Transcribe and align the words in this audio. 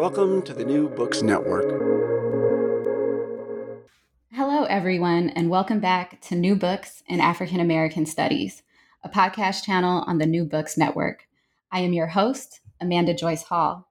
Welcome 0.00 0.40
to 0.44 0.54
the 0.54 0.64
New 0.64 0.88
Books 0.88 1.20
Network. 1.20 1.68
Hello, 4.32 4.64
everyone, 4.64 5.28
and 5.28 5.50
welcome 5.50 5.78
back 5.78 6.22
to 6.22 6.34
New 6.34 6.56
Books 6.56 7.02
in 7.06 7.20
African 7.20 7.60
American 7.60 8.06
Studies, 8.06 8.62
a 9.04 9.10
podcast 9.10 9.62
channel 9.62 10.02
on 10.06 10.16
the 10.16 10.24
New 10.24 10.46
Books 10.46 10.78
Network. 10.78 11.28
I 11.70 11.80
am 11.80 11.92
your 11.92 12.06
host, 12.06 12.60
Amanda 12.80 13.12
Joyce 13.12 13.42
Hall. 13.42 13.90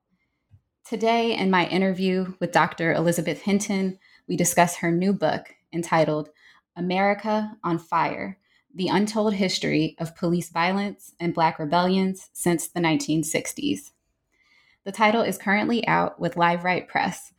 Today, 0.84 1.36
in 1.36 1.48
my 1.48 1.68
interview 1.68 2.34
with 2.40 2.50
Dr. 2.50 2.92
Elizabeth 2.92 3.42
Hinton, 3.42 3.96
we 4.26 4.36
discuss 4.36 4.78
her 4.78 4.90
new 4.90 5.12
book 5.12 5.54
entitled 5.72 6.30
America 6.74 7.56
on 7.62 7.78
Fire 7.78 8.36
The 8.74 8.88
Untold 8.88 9.34
History 9.34 9.94
of 10.00 10.16
Police 10.16 10.50
Violence 10.50 11.14
and 11.20 11.32
Black 11.32 11.60
Rebellions 11.60 12.30
Since 12.32 12.66
the 12.66 12.80
1960s. 12.80 13.92
The 14.84 14.92
title 14.92 15.22
is 15.22 15.36
currently 15.36 15.86
out 15.86 16.18
with 16.18 16.36
Liveright 16.36 16.88
Press. 16.88 17.34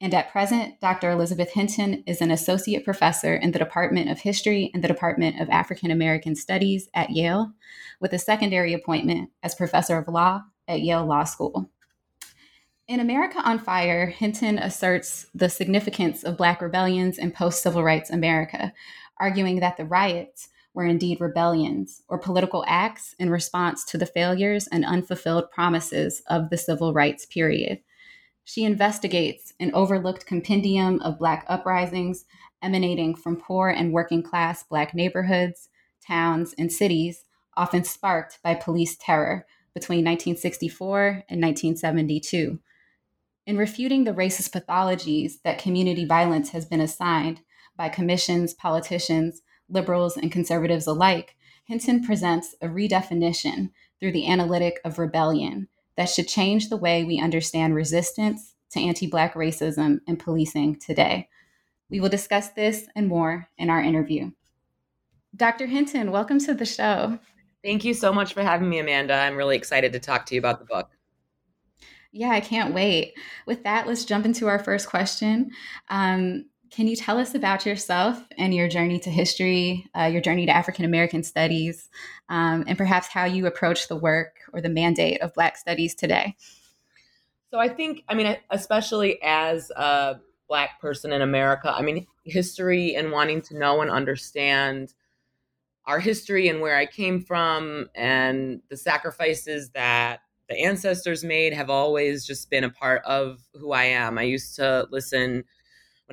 And 0.00 0.14
at 0.14 0.30
present, 0.30 0.80
Dr. 0.80 1.10
Elizabeth 1.10 1.50
Hinton 1.52 2.04
is 2.06 2.20
an 2.20 2.30
associate 2.30 2.84
professor 2.84 3.34
in 3.34 3.50
the 3.50 3.58
Department 3.58 4.10
of 4.10 4.20
History 4.20 4.70
and 4.72 4.82
the 4.82 4.88
Department 4.88 5.40
of 5.40 5.48
African 5.50 5.90
American 5.90 6.36
Studies 6.36 6.88
at 6.94 7.10
Yale, 7.10 7.52
with 8.00 8.12
a 8.12 8.18
secondary 8.18 8.74
appointment 8.74 9.30
as 9.42 9.54
professor 9.54 9.98
of 9.98 10.06
law 10.06 10.42
at 10.68 10.82
Yale 10.82 11.04
Law 11.04 11.24
School. 11.24 11.70
In 12.86 13.00
America 13.00 13.40
on 13.42 13.58
Fire, 13.58 14.06
Hinton 14.06 14.58
asserts 14.58 15.26
the 15.34 15.48
significance 15.48 16.22
of 16.22 16.36
Black 16.36 16.60
rebellions 16.60 17.18
in 17.18 17.32
post 17.32 17.62
civil 17.62 17.82
rights 17.82 18.10
America, 18.10 18.72
arguing 19.18 19.60
that 19.60 19.76
the 19.76 19.84
riots 19.84 20.48
were 20.74 20.84
indeed 20.84 21.20
rebellions 21.20 22.02
or 22.08 22.18
political 22.18 22.64
acts 22.66 23.14
in 23.18 23.30
response 23.30 23.84
to 23.84 23.96
the 23.96 24.06
failures 24.06 24.66
and 24.66 24.84
unfulfilled 24.84 25.50
promises 25.50 26.20
of 26.28 26.50
the 26.50 26.58
civil 26.58 26.92
rights 26.92 27.24
period. 27.24 27.80
She 28.42 28.64
investigates 28.64 29.54
an 29.58 29.70
overlooked 29.72 30.26
compendium 30.26 31.00
of 31.00 31.18
Black 31.18 31.46
uprisings 31.48 32.26
emanating 32.60 33.14
from 33.14 33.36
poor 33.36 33.68
and 33.68 33.92
working 33.92 34.22
class 34.22 34.62
Black 34.62 34.94
neighborhoods, 34.94 35.68
towns, 36.06 36.54
and 36.58 36.70
cities, 36.70 37.24
often 37.56 37.84
sparked 37.84 38.40
by 38.42 38.54
police 38.54 38.96
terror 38.96 39.46
between 39.74 40.04
1964 40.04 41.24
and 41.28 41.40
1972. 41.42 42.58
In 43.46 43.56
refuting 43.56 44.04
the 44.04 44.12
racist 44.12 44.50
pathologies 44.50 45.42
that 45.42 45.58
community 45.58 46.04
violence 46.04 46.50
has 46.50 46.64
been 46.64 46.80
assigned 46.80 47.42
by 47.76 47.88
commissions, 47.88 48.54
politicians, 48.54 49.42
liberals 49.68 50.16
and 50.16 50.30
conservatives 50.30 50.86
alike, 50.86 51.36
Hinton 51.64 52.04
presents 52.04 52.54
a 52.60 52.66
redefinition 52.66 53.70
through 53.98 54.12
the 54.12 54.28
analytic 54.28 54.80
of 54.84 54.98
rebellion 54.98 55.68
that 55.96 56.10
should 56.10 56.28
change 56.28 56.68
the 56.68 56.76
way 56.76 57.04
we 57.04 57.20
understand 57.20 57.74
resistance 57.74 58.54
to 58.70 58.80
anti 58.80 59.06
Black 59.06 59.34
racism 59.34 60.00
and 60.06 60.18
policing 60.18 60.76
today. 60.76 61.28
We 61.88 62.00
will 62.00 62.08
discuss 62.08 62.50
this 62.50 62.86
and 62.94 63.08
more 63.08 63.48
in 63.56 63.70
our 63.70 63.80
interview. 63.80 64.32
Dr. 65.36 65.66
Hinton, 65.66 66.10
welcome 66.10 66.38
to 66.40 66.54
the 66.54 66.64
show. 66.64 67.18
Thank 67.62 67.84
you 67.84 67.94
so 67.94 68.12
much 68.12 68.34
for 68.34 68.42
having 68.42 68.68
me, 68.68 68.78
Amanda. 68.78 69.14
I'm 69.14 69.36
really 69.36 69.56
excited 69.56 69.92
to 69.92 69.98
talk 69.98 70.26
to 70.26 70.34
you 70.34 70.38
about 70.38 70.58
the 70.58 70.66
book. 70.66 70.90
Yeah, 72.12 72.30
I 72.30 72.40
can't 72.40 72.74
wait. 72.74 73.14
With 73.46 73.64
that, 73.64 73.86
let's 73.86 74.04
jump 74.04 74.24
into 74.26 74.46
our 74.46 74.58
first 74.58 74.88
question. 74.88 75.50
Um, 75.88 76.46
can 76.74 76.88
you 76.88 76.96
tell 76.96 77.18
us 77.18 77.36
about 77.36 77.64
yourself 77.64 78.20
and 78.36 78.52
your 78.52 78.66
journey 78.66 78.98
to 78.98 79.08
history, 79.08 79.88
uh, 79.96 80.06
your 80.06 80.20
journey 80.20 80.44
to 80.44 80.50
African 80.50 80.84
American 80.84 81.22
studies, 81.22 81.88
um, 82.28 82.64
and 82.66 82.76
perhaps 82.76 83.06
how 83.06 83.24
you 83.24 83.46
approach 83.46 83.86
the 83.86 83.94
work 83.94 84.38
or 84.52 84.60
the 84.60 84.68
mandate 84.68 85.22
of 85.22 85.32
Black 85.34 85.56
studies 85.56 85.94
today? 85.94 86.34
So, 87.52 87.60
I 87.60 87.68
think, 87.68 88.02
I 88.08 88.14
mean, 88.14 88.36
especially 88.50 89.22
as 89.22 89.70
a 89.70 90.18
Black 90.48 90.80
person 90.80 91.12
in 91.12 91.22
America, 91.22 91.72
I 91.72 91.82
mean, 91.82 92.08
history 92.24 92.96
and 92.96 93.12
wanting 93.12 93.40
to 93.42 93.56
know 93.56 93.80
and 93.80 93.88
understand 93.88 94.94
our 95.86 96.00
history 96.00 96.48
and 96.48 96.60
where 96.60 96.76
I 96.76 96.86
came 96.86 97.20
from 97.20 97.88
and 97.94 98.62
the 98.68 98.76
sacrifices 98.76 99.70
that 99.70 100.22
the 100.48 100.58
ancestors 100.58 101.22
made 101.22 101.52
have 101.52 101.70
always 101.70 102.26
just 102.26 102.50
been 102.50 102.64
a 102.64 102.70
part 102.70 103.02
of 103.04 103.38
who 103.54 103.70
I 103.70 103.84
am. 103.84 104.18
I 104.18 104.22
used 104.22 104.56
to 104.56 104.88
listen 104.90 105.44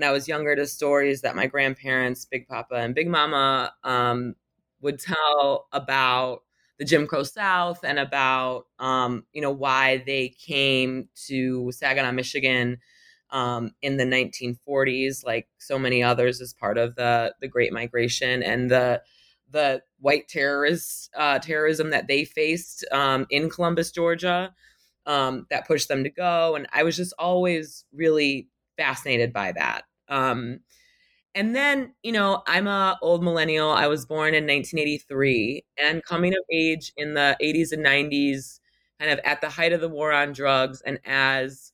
when 0.01 0.09
I 0.09 0.13
was 0.13 0.27
younger 0.27 0.55
to 0.55 0.65
stories 0.65 1.21
that 1.21 1.35
my 1.35 1.45
grandparents, 1.45 2.25
Big 2.25 2.47
Papa 2.47 2.73
and 2.73 2.95
Big 2.95 3.07
Mama, 3.07 3.71
um, 3.83 4.33
would 4.81 4.99
tell 4.99 5.67
about 5.71 6.41
the 6.79 6.85
Jim 6.85 7.05
Crow 7.05 7.21
South 7.21 7.83
and 7.83 7.99
about 7.99 8.65
um, 8.79 9.25
you 9.31 9.43
know 9.43 9.51
why 9.51 9.97
they 9.97 10.29
came 10.29 11.07
to 11.27 11.71
Saginaw, 11.71 12.13
Michigan 12.13 12.79
um, 13.29 13.75
in 13.83 13.97
the 13.97 14.03
1940s, 14.03 15.23
like 15.23 15.47
so 15.59 15.77
many 15.77 16.01
others, 16.01 16.41
as 16.41 16.51
part 16.51 16.79
of 16.79 16.95
the 16.95 17.35
the 17.39 17.47
Great 17.47 17.71
Migration 17.71 18.41
and 18.41 18.71
the 18.71 19.03
the 19.51 19.83
white 19.99 20.27
terrorist 20.27 21.11
uh, 21.15 21.37
terrorism 21.37 21.91
that 21.91 22.07
they 22.07 22.25
faced 22.25 22.83
um, 22.91 23.27
in 23.29 23.51
Columbus, 23.51 23.91
Georgia, 23.91 24.51
um, 25.05 25.45
that 25.51 25.67
pushed 25.67 25.89
them 25.89 26.03
to 26.03 26.09
go. 26.09 26.55
And 26.55 26.65
I 26.73 26.81
was 26.81 26.95
just 26.97 27.13
always 27.19 27.85
really 27.93 28.47
fascinated 28.77 29.31
by 29.31 29.51
that. 29.51 29.83
Um, 30.11 30.59
and 31.33 31.55
then, 31.55 31.93
you 32.03 32.11
know, 32.11 32.43
I'm 32.45 32.67
a 32.67 32.99
old 33.01 33.23
millennial. 33.23 33.71
I 33.71 33.87
was 33.87 34.05
born 34.05 34.35
in 34.35 34.43
1983 34.43 35.63
and 35.81 36.03
coming 36.03 36.33
of 36.33 36.43
age 36.51 36.91
in 36.97 37.13
the 37.13 37.37
80s 37.41 37.71
and 37.71 37.85
90s, 37.85 38.59
kind 38.99 39.11
of 39.11 39.19
at 39.23 39.41
the 39.41 39.49
height 39.49 39.73
of 39.73 39.81
the 39.81 39.89
war 39.89 40.11
on 40.11 40.33
drugs 40.33 40.81
and 40.81 40.99
as 41.05 41.71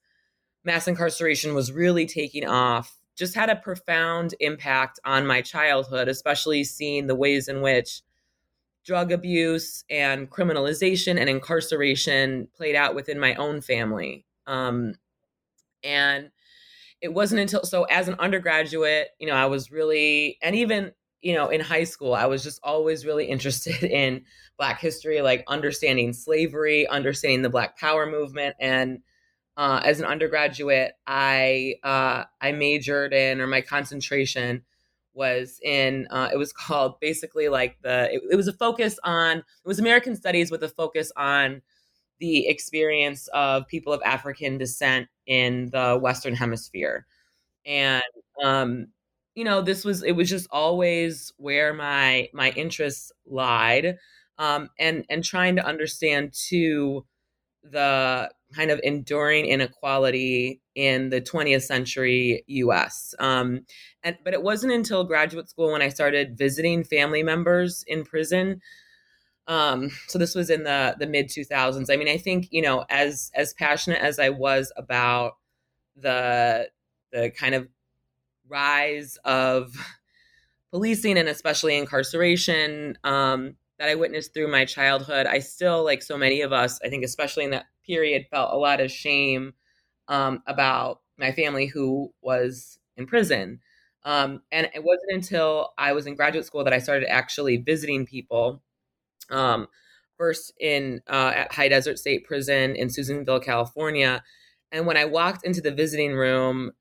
mass 0.64 0.88
incarceration 0.88 1.56
was 1.56 1.72
really 1.72 2.06
taking 2.06 2.46
off, 2.46 2.96
just 3.16 3.34
had 3.34 3.50
a 3.50 3.56
profound 3.56 4.36
impact 4.40 5.00
on 5.04 5.26
my 5.26 5.42
childhood, 5.42 6.08
especially 6.08 6.64
seeing 6.64 7.08
the 7.08 7.16
ways 7.16 7.48
in 7.48 7.62
which 7.62 8.04
drug 8.86 9.12
abuse 9.12 9.84
and 9.90 10.30
criminalization 10.30 11.20
and 11.20 11.30
incarceration 11.30 12.48
played 12.56 12.76
out 12.76 12.96
within 12.96 13.20
my 13.20 13.34
own 13.36 13.60
family. 13.60 14.26
Um, 14.46 14.94
and 15.84 16.30
it 17.02 17.14
wasn't 17.14 17.42
until 17.42 17.64
so 17.64 17.84
as 17.86 18.08
an 18.08 18.16
undergraduate, 18.20 19.10
you 19.20 19.28
know, 19.28 19.36
I 19.36 19.46
was 19.46 19.72
really 19.72 20.38
and 20.42 20.56
even 20.56 20.92
you 21.22 21.34
know 21.34 21.50
in 21.50 21.60
high 21.60 21.84
school 21.84 22.14
i 22.14 22.26
was 22.26 22.44
just 22.44 22.60
always 22.64 23.06
really 23.06 23.26
interested 23.36 23.84
in 23.84 24.24
black 24.58 24.80
history 24.80 25.22
like 25.22 25.44
understanding 25.48 26.14
slavery 26.14 26.88
understanding 26.88 27.42
the 27.42 27.50
black 27.50 27.78
power 27.78 28.10
movement. 28.10 28.56
And 28.60 29.00
uh, 29.56 29.82
as 29.84 30.00
an 30.00 30.06
undergraduate 30.06 30.94
i 31.08 31.76
uh, 31.84 32.24
i 32.42 32.52
majored 32.52 33.14
in 33.14 33.42
or 33.42 33.48
my 33.48 33.62
concentration 33.62 34.64
was 35.14 35.60
in 35.64 36.08
uh, 36.12 36.30
it 36.32 36.38
was 36.38 36.54
called 36.54 37.00
basically 37.00 37.50
like 37.50 37.78
the 37.82 38.14
it, 38.14 38.22
it 38.32 38.36
was 38.36 38.48
a 38.48 38.54
focus 38.54 39.00
on 39.04 39.38
it 39.40 39.68
was 39.68 39.80
american 39.80 40.16
studies 40.16 40.52
with 40.52 40.62
a 40.62 40.70
focus 40.70 41.12
on 41.18 41.62
the 42.20 42.48
experience 42.48 43.28
of 43.34 43.68
people 43.68 43.92
of 43.92 44.02
african 44.06 44.60
descent 44.60 45.08
in 45.28 45.70
the 45.72 45.98
Western 46.02 46.34
Hemisphere. 46.34 47.06
And 47.66 48.04
um, 48.44 48.88
you 49.36 49.44
know, 49.44 49.62
this 49.62 49.86
was 49.86 50.02
it 50.04 50.14
was 50.14 50.30
just 50.30 50.48
always 50.52 51.32
where 51.38 51.74
my 51.74 52.30
my 52.34 52.50
interests 52.52 53.12
lied, 53.28 53.98
um, 54.40 54.70
and 54.80 55.06
and 55.10 55.24
trying 55.24 55.58
to 55.58 55.66
understand 55.66 56.34
too 56.34 57.06
the 57.64 58.32
kind 58.56 58.72
of 58.72 58.80
enduring 58.84 59.46
inequality 59.46 60.62
in 60.74 61.10
the 61.10 61.22
20th 61.22 61.64
century 61.64 62.44
U.S. 62.48 63.14
Um, 63.20 63.66
and 64.04 64.18
but 64.24 64.34
it 64.34 64.42
wasn't 64.42 64.74
until 64.74 65.04
graduate 65.04 65.50
school 65.50 65.72
when 65.72 65.82
I 65.82 65.90
started 65.90 66.38
visiting 66.38 66.84
family 66.84 67.24
members 67.24 67.84
in 67.88 68.06
prison 68.06 68.62
um, 69.48 69.90
so 70.08 70.20
this 70.20 70.36
was 70.36 70.50
in 70.50 70.64
the 70.64 70.96
the 71.00 71.08
mid 71.08 71.30
2000s. 71.30 71.90
I 71.90 71.96
mean, 71.98 72.10
I 72.10 72.18
think 72.18 72.48
you 72.52 72.62
know, 72.62 72.86
as 72.90 73.32
as 73.36 73.54
passionate 73.54 74.02
as 74.02 74.20
I 74.20 74.30
was 74.30 74.72
about 74.78 75.38
the 75.96 76.70
the 77.12 77.32
kind 77.32 77.56
of 77.56 77.68
rise 78.50 79.18
of 79.26 79.76
policing 80.72 81.18
and 81.18 81.30
especially 81.30 81.78
incarceration 81.78 82.98
um, 83.04 83.56
that 83.80 83.90
I 83.90 83.96
witnessed 83.96 84.34
through 84.34 84.52
my 84.52 84.66
childhood, 84.66 85.26
I 85.28 85.40
still, 85.40 85.84
like 85.84 86.02
so 86.02 86.18
many 86.18 86.42
of 86.42 86.52
us, 86.54 86.80
I 86.84 86.90
think, 86.90 87.04
especially 87.04 87.46
in 87.46 87.52
that 87.52 87.66
period, 87.86 88.26
felt 88.32 88.54
a 88.54 88.58
lot 88.58 88.82
of 88.82 88.92
shame 88.92 89.54
um, 90.08 90.44
about 90.48 91.02
my 91.18 91.32
family 91.32 91.68
who 91.68 92.14
was 92.22 92.80
in 92.98 93.06
prison. 93.08 93.60
Um, 94.04 94.42
and 94.52 94.70
it 94.74 94.84
wasn't 94.84 95.12
until 95.14 95.74
I 95.78 95.94
was 95.94 96.08
in 96.08 96.16
graduate 96.16 96.46
school 96.46 96.64
that 96.64 96.74
I 96.74 96.80
started 96.80 97.12
actually 97.12 97.58
visiting 97.58 98.06
people. 98.06 98.62
Um, 99.30 99.68
first 100.18 100.54
in 100.60 101.02
uh, 101.08 101.34
at 101.36 101.54
High 101.54 101.68
Desert 101.68 102.00
State 102.00 102.26
Prison 102.26 102.76
in 102.76 102.90
Susanville, 102.90 103.40
California, 103.40 104.24
and 104.72 104.86
when 104.86 104.98
I 104.98 105.06
walked 105.06 105.46
into 105.46 105.62
the 105.62 105.72
visiting 105.72 106.14
room, 106.14 106.72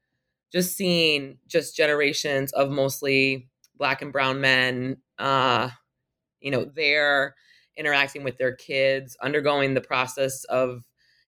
just 0.52 0.76
seeing 0.76 1.38
just 1.46 1.76
generations 1.76 2.52
of 2.52 2.70
mostly 2.70 3.48
black 3.76 4.02
and 4.02 4.12
brown 4.12 4.40
men, 4.40 4.98
uh, 5.18 5.70
you 6.40 6.50
know, 6.50 6.64
there 6.64 7.34
interacting 7.76 8.24
with 8.24 8.38
their 8.38 8.54
kids, 8.54 9.16
undergoing 9.22 9.74
the 9.74 9.80
process 9.80 10.44
of 10.44 10.82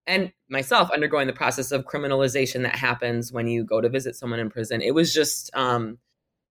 and 0.07 0.33
myself 0.49 0.91
undergoing 0.91 1.27
the 1.27 1.35
process 1.35 1.71
of 1.71 1.85
criminalization 1.85 2.63
that 2.63 2.75
happens 2.75 3.31
when 3.31 3.47
you 3.47 3.63
go 3.63 3.81
to 3.81 3.91
visit 3.91 4.17
someone 4.17 4.41
in 4.41 4.49
prison. 4.49 4.81
It 4.81 4.93
was 4.93 5.13
just 5.13 5.55
um 5.55 5.99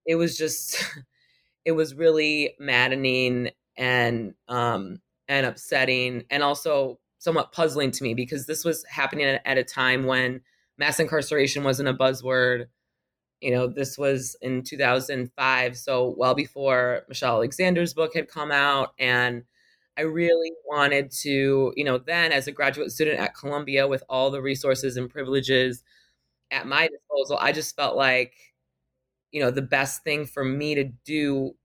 it 0.05 0.15
was 0.15 0.37
just 0.37 0.83
it 1.65 1.71
was 1.71 1.95
really 1.95 2.53
maddening 2.59 3.49
and 3.77 4.33
um 4.47 4.99
and 5.27 5.45
upsetting 5.45 6.23
and 6.29 6.43
also 6.43 6.99
somewhat 7.19 7.51
puzzling 7.51 7.91
to 7.91 8.03
me 8.03 8.13
because 8.13 8.45
this 8.45 8.63
was 8.63 8.85
happening 8.85 9.25
at, 9.43 9.57
a 9.57 9.63
time 9.63 10.05
when 10.05 10.41
mass 10.77 10.99
incarceration 10.99 11.63
wasn't 11.63 11.89
a 11.89 11.93
buzzword. 11.93 12.67
You 13.41 13.51
know, 13.51 13.67
this 13.67 13.97
was 13.97 14.35
in 14.41 14.63
2005, 14.63 15.77
so 15.77 16.15
well 16.17 16.33
before 16.33 17.03
Michelle 17.07 17.35
Alexander's 17.35 17.93
book 17.93 18.15
had 18.15 18.27
come 18.27 18.51
out 18.51 18.93
and 18.97 19.43
I 19.97 20.01
really 20.01 20.51
wanted 20.65 21.11
to, 21.23 21.73
you 21.75 21.83
know, 21.83 21.97
then 21.97 22.31
as 22.31 22.47
a 22.47 22.51
graduate 22.51 22.91
student 22.91 23.19
at 23.19 23.35
Columbia 23.35 23.87
with 23.87 24.03
all 24.07 24.29
the 24.29 24.41
resources 24.41 24.95
and 24.95 25.09
privileges 25.09 25.83
at 26.51 26.67
my 26.67 26.87
disposal, 26.87 27.37
I 27.39 27.51
just 27.51 27.75
felt 27.75 27.97
like, 27.97 28.33
you 29.31 29.41
know, 29.41 29.49
the 29.49 29.63
best 29.63 30.03
thing 30.03 30.27
for 30.27 30.45
me 30.45 30.75
to 30.75 30.83
do 31.03 31.55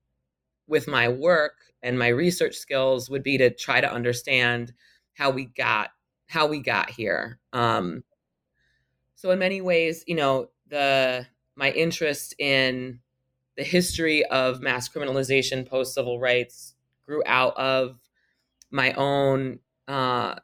with 0.67 0.89
my 0.89 1.09
work 1.09 1.57
and 1.83 1.99
my 1.99 2.09
research 2.09 2.57
skills 2.57 3.11
would 3.11 3.23
be 3.23 3.39
to 3.39 3.51
try 3.51 3.81
to 3.81 3.93
understand 3.93 4.73
how 5.15 5.31
we 5.31 5.47
got 5.47 5.91
how 6.27 6.47
we 6.47 6.61
got 6.61 6.91
here. 6.91 7.39
Um, 7.53 8.05
so 9.15 9.31
in 9.31 9.39
many 9.39 9.61
ways, 9.61 10.03
you 10.07 10.15
know, 10.15 10.49
the 10.69 11.27
my 11.57 11.71
interest 11.71 12.35
in 12.39 13.01
the 13.57 13.65
history 13.65 14.25
of 14.25 14.61
mass 14.61 14.89
criminalization 14.89 15.69
post 15.69 15.95
civil 15.95 16.19
rights 16.19 16.75
grew 17.05 17.23
out 17.27 17.57
of 17.57 17.99
my 18.71 18.93
own 18.95 19.59
uh, 19.89 20.37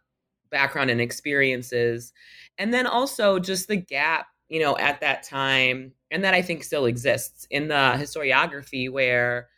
background 0.51 0.91
and 0.91 1.01
experiences. 1.01 2.13
And 2.59 2.75
then 2.75 2.87
also 2.87 3.39
just 3.39 3.69
the 3.69 3.77
gap, 3.77 4.27
you 4.49 4.61
know, 4.61 4.77
at 4.77 5.01
that 5.01 5.23
time, 5.23 5.93
and 6.11 6.25
that 6.25 6.35
I 6.35 6.43
think 6.43 6.65
still 6.65 6.87
exists 6.87 7.47
in 7.51 7.69
the 7.69 7.95
historiography 7.97 8.91
where, 8.91 9.49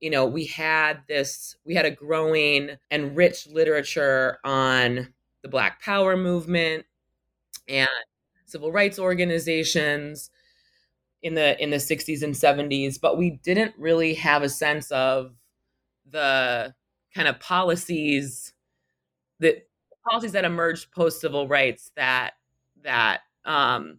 you 0.00 0.10
know, 0.10 0.26
we 0.26 0.46
had 0.46 1.00
this, 1.08 1.56
we 1.64 1.74
had 1.74 1.86
a 1.86 1.90
growing 1.90 2.70
and 2.90 3.16
rich 3.16 3.46
literature 3.46 4.38
on 4.44 5.14
the 5.42 5.48
Black 5.48 5.80
Power 5.80 6.16
movement 6.16 6.84
and 7.68 7.88
civil 8.46 8.72
rights 8.72 8.98
organizations 8.98 10.30
in 11.22 11.34
the 11.34 11.60
in 11.62 11.70
the 11.70 11.78
60s 11.78 12.22
and 12.22 12.34
70s 12.34 13.00
but 13.00 13.16
we 13.16 13.30
didn't 13.42 13.74
really 13.78 14.12
have 14.14 14.42
a 14.42 14.48
sense 14.48 14.92
of 14.92 15.32
the 16.10 16.74
kind 17.14 17.26
of 17.26 17.40
policies 17.40 18.52
that 19.40 19.66
policies 20.08 20.32
that 20.32 20.44
emerged 20.44 20.92
post 20.92 21.20
civil 21.20 21.48
rights 21.48 21.90
that 21.96 22.32
that 22.82 23.20
um, 23.44 23.98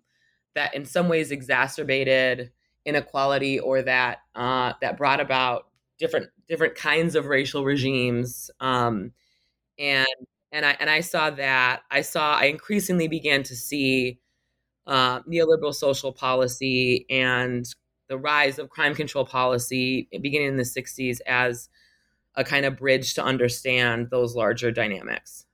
that 0.54 0.74
in 0.74 0.86
some 0.86 1.10
ways 1.10 1.32
exacerbated 1.32 2.52
inequality 2.86 3.60
or 3.60 3.82
that 3.82 4.20
uh, 4.36 4.74
that 4.82 4.98
brought 4.98 5.20
about 5.20 5.68
different 5.98 6.30
different 6.48 6.76
kinds 6.76 7.16
of 7.16 7.26
racial 7.26 7.64
regimes 7.64 8.52
um, 8.60 9.12
and 9.80 10.08
and 10.52 10.66
I 10.66 10.78
and 10.80 10.90
I 10.90 11.02
saw 11.02 11.30
that 11.32 11.82
I 11.92 12.02
saw 12.02 12.36
I 12.36 12.46
increasingly 12.46 13.08
began 13.08 13.44
to 13.44 13.56
see 13.56 14.20
uh, 14.88 15.22
neoliberal 15.22 15.74
social 15.74 16.14
policy 16.14 17.06
and 17.10 17.66
the 18.08 18.18
rise 18.18 18.60
of 18.60 18.70
crime 18.70 18.94
control 18.94 19.26
policy 19.26 20.08
beginning 20.22 20.50
in 20.50 20.58
the 20.58 20.64
60s 20.64 21.20
as 21.22 21.70
a 22.36 22.44
kind 22.44 22.66
of 22.66 22.78
bridge 22.78 23.14
to 23.16 23.24
understand 23.24 24.10
those 24.12 24.36
larger 24.36 24.72
dynamics. 24.72 25.46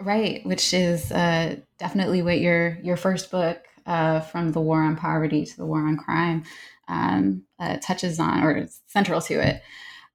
Right, 0.00 0.46
which 0.46 0.72
is 0.72 1.10
uh, 1.10 1.56
definitely 1.78 2.22
what 2.22 2.40
your 2.40 2.78
your 2.82 2.96
first 2.96 3.30
book, 3.30 3.58
uh, 3.84 4.20
from 4.20 4.52
the 4.52 4.60
war 4.60 4.80
on 4.80 4.96
poverty 4.96 5.44
to 5.44 5.56
the 5.56 5.66
war 5.66 5.80
on 5.80 5.96
crime, 5.96 6.44
um, 6.88 7.44
uh, 7.58 7.76
touches 7.78 8.18
on 8.18 8.42
or 8.42 8.56
is 8.56 8.80
central 8.86 9.20
to 9.22 9.34
it. 9.34 9.62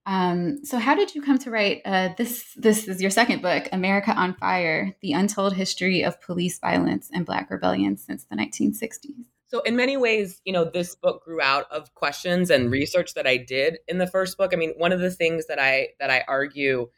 Um, 0.05 0.65
so, 0.65 0.79
how 0.79 0.95
did 0.95 1.15
you 1.15 1.21
come 1.21 1.37
to 1.39 1.49
write 1.49 1.81
uh, 1.85 2.09
this? 2.17 2.53
This 2.57 2.87
is 2.87 3.01
your 3.01 3.11
second 3.11 3.41
book, 3.41 3.69
America 3.71 4.11
on 4.11 4.33
Fire: 4.35 4.93
The 5.01 5.13
Untold 5.13 5.53
History 5.53 6.03
of 6.03 6.19
Police 6.19 6.59
Violence 6.59 7.09
and 7.13 7.25
Black 7.25 7.49
Rebellion 7.49 7.95
Since 7.95 8.25
the 8.25 8.35
1960s. 8.35 9.25
So 9.47 9.61
in 9.61 9.75
many 9.75 9.97
ways, 9.97 10.41
you 10.45 10.51
know, 10.51 10.65
this 10.65 10.95
book 10.95 11.23
grew 11.23 11.39
out 11.39 11.71
of 11.71 11.93
questions 11.93 12.49
and 12.49 12.71
research 12.71 13.13
that 13.13 13.27
I 13.27 13.37
did 13.37 13.77
in 13.87 13.99
the 13.99 14.07
first 14.07 14.35
book. 14.35 14.51
I 14.51 14.57
mean, 14.57 14.73
one 14.77 14.91
of 14.91 14.99
the 14.99 15.11
things 15.11 15.45
that 15.45 15.59
I 15.59 15.89
that 15.99 16.09
I 16.09 16.23
argue 16.27 16.89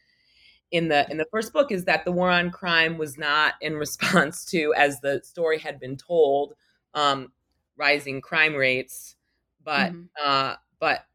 in 0.72 0.88
the 0.88 1.06
in 1.12 1.18
the 1.18 1.28
first 1.32 1.54
book 1.54 1.72
is 1.72 1.86
that 1.86 2.06
the 2.06 2.12
war 2.12 2.32
on 2.32 2.50
crime 2.50 2.98
was 2.98 3.18
not 3.18 3.54
in 3.62 3.76
response 3.76 4.46
to 4.46 4.74
as 4.76 5.02
the 5.02 5.22
story 5.24 5.60
had 5.60 5.80
been 5.80 5.98
told 5.98 6.54
um, 6.94 7.32
rising 7.78 8.22
crime 8.22 8.56
rates 8.56 9.16
but 9.66 9.92
mm-hmm. 9.92 10.04
uh, 10.24 10.54
but 10.80 11.06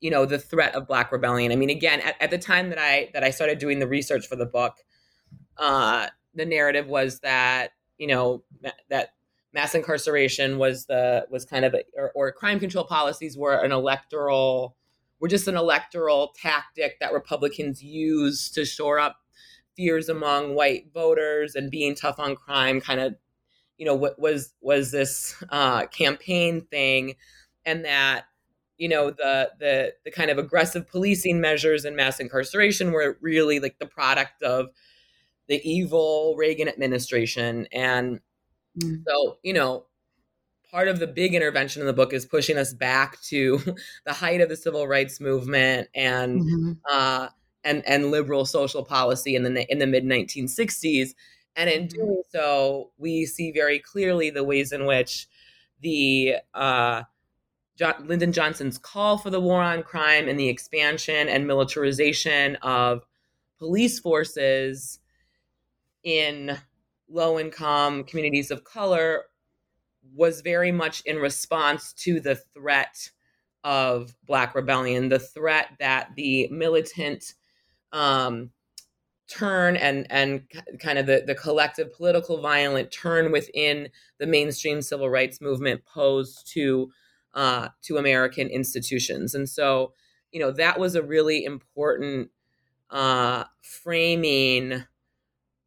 you 0.00 0.10
know 0.10 0.24
the 0.26 0.38
threat 0.38 0.74
of 0.74 0.88
black 0.88 1.12
rebellion 1.12 1.52
i 1.52 1.56
mean 1.56 1.70
again 1.70 2.00
at, 2.00 2.16
at, 2.20 2.30
the 2.30 2.38
time 2.38 2.70
that 2.70 2.78
i 2.78 3.10
that 3.12 3.22
i 3.22 3.30
started 3.30 3.58
doing 3.58 3.78
the 3.78 3.86
research 3.86 4.26
for 4.26 4.36
the 4.36 4.46
book 4.46 4.74
uh, 5.58 6.06
the 6.34 6.46
narrative 6.46 6.86
was 6.86 7.20
that 7.20 7.72
you 7.98 8.06
know 8.06 8.42
that 8.88 9.10
mass 9.52 9.74
incarceration 9.74 10.58
was 10.58 10.86
the 10.86 11.26
was 11.30 11.44
kind 11.44 11.64
of 11.64 11.74
a, 11.74 11.82
or, 11.96 12.12
or 12.14 12.32
crime 12.32 12.60
control 12.60 12.84
policies 12.84 13.36
were 13.36 13.54
an 13.64 13.72
electoral 13.72 14.76
were 15.20 15.28
just 15.28 15.48
an 15.48 15.56
electoral 15.56 16.32
tactic 16.40 16.98
that 17.00 17.12
Republicans 17.12 17.82
used 17.82 18.54
to 18.54 18.64
shore 18.64 18.98
up 18.98 19.16
fears 19.76 20.08
among 20.08 20.54
white 20.54 20.92
voters 20.92 21.54
and 21.54 21.70
being 21.70 21.94
tough 21.94 22.18
on 22.18 22.36
crime 22.36 22.80
kind 22.80 23.00
of 23.00 23.14
you 23.78 23.86
know 23.86 23.94
what 23.94 24.18
was 24.18 24.52
was 24.60 24.90
this 24.90 25.42
uh, 25.50 25.86
campaign 25.86 26.66
thing 26.70 27.14
and 27.68 27.84
that 27.84 28.24
you 28.76 28.88
know 28.88 29.10
the 29.10 29.50
the 29.58 29.92
the 30.04 30.10
kind 30.10 30.30
of 30.30 30.38
aggressive 30.38 30.88
policing 30.88 31.40
measures 31.40 31.84
and 31.84 31.96
mass 31.96 32.20
incarceration 32.20 32.92
were 32.92 33.18
really 33.20 33.60
like 33.60 33.78
the 33.78 33.86
product 33.86 34.42
of 34.42 34.66
the 35.48 35.60
evil 35.68 36.34
Reagan 36.36 36.68
administration 36.68 37.66
and 37.72 38.20
Mm. 38.82 39.04
So, 39.06 39.38
you 39.42 39.52
know, 39.52 39.86
part 40.70 40.88
of 40.88 40.98
the 40.98 41.06
big 41.06 41.34
intervention 41.34 41.80
in 41.80 41.86
the 41.86 41.92
book 41.92 42.12
is 42.12 42.26
pushing 42.26 42.58
us 42.58 42.72
back 42.72 43.20
to 43.22 43.58
the 44.04 44.12
height 44.12 44.40
of 44.40 44.48
the 44.48 44.56
civil 44.56 44.86
rights 44.86 45.20
movement 45.20 45.88
and 45.94 46.42
mm-hmm. 46.42 46.72
uh, 46.90 47.28
and 47.64 47.82
and 47.86 48.10
liberal 48.10 48.44
social 48.44 48.84
policy 48.84 49.34
in 49.34 49.42
the 49.42 49.70
in 49.70 49.78
the 49.78 49.86
mid 49.86 50.04
1960s. 50.04 51.10
And 51.56 51.68
in 51.68 51.88
mm-hmm. 51.88 51.96
doing 51.96 52.22
so, 52.30 52.90
we 52.98 53.26
see 53.26 53.50
very 53.50 53.78
clearly 53.78 54.30
the 54.30 54.44
ways 54.44 54.72
in 54.72 54.86
which 54.86 55.26
the 55.80 56.36
uh, 56.54 57.02
John, 57.78 58.06
Lyndon 58.06 58.32
Johnson's 58.32 58.76
call 58.76 59.18
for 59.18 59.30
the 59.30 59.40
war 59.40 59.62
on 59.62 59.82
crime 59.82 60.28
and 60.28 60.38
the 60.38 60.48
expansion 60.48 61.28
and 61.28 61.46
militarization 61.46 62.56
of 62.56 63.06
police 63.58 64.00
forces 64.00 64.98
in 66.02 66.58
low 67.08 67.38
income 67.38 68.04
communities 68.04 68.50
of 68.50 68.64
color 68.64 69.24
was 70.14 70.40
very 70.40 70.72
much 70.72 71.02
in 71.02 71.16
response 71.16 71.92
to 71.92 72.20
the 72.20 72.34
threat 72.34 73.10
of 73.64 74.14
black 74.24 74.54
rebellion 74.54 75.08
the 75.08 75.18
threat 75.18 75.68
that 75.78 76.10
the 76.16 76.48
militant 76.48 77.34
um, 77.92 78.50
turn 79.28 79.76
and 79.76 80.06
and 80.10 80.42
kind 80.80 80.98
of 80.98 81.06
the, 81.06 81.22
the 81.26 81.34
collective 81.34 81.92
political 81.92 82.40
violent 82.40 82.90
turn 82.90 83.30
within 83.30 83.88
the 84.18 84.26
mainstream 84.26 84.80
civil 84.80 85.10
rights 85.10 85.40
movement 85.40 85.84
posed 85.84 86.46
to 86.52 86.90
uh, 87.38 87.68
to 87.80 87.98
American 87.98 88.48
institutions. 88.48 89.32
And 89.32 89.48
so, 89.48 89.92
you 90.32 90.40
know, 90.40 90.50
that 90.50 90.80
was 90.80 90.96
a 90.96 91.02
really 91.04 91.44
important 91.44 92.30
uh, 92.90 93.44
framing 93.62 94.82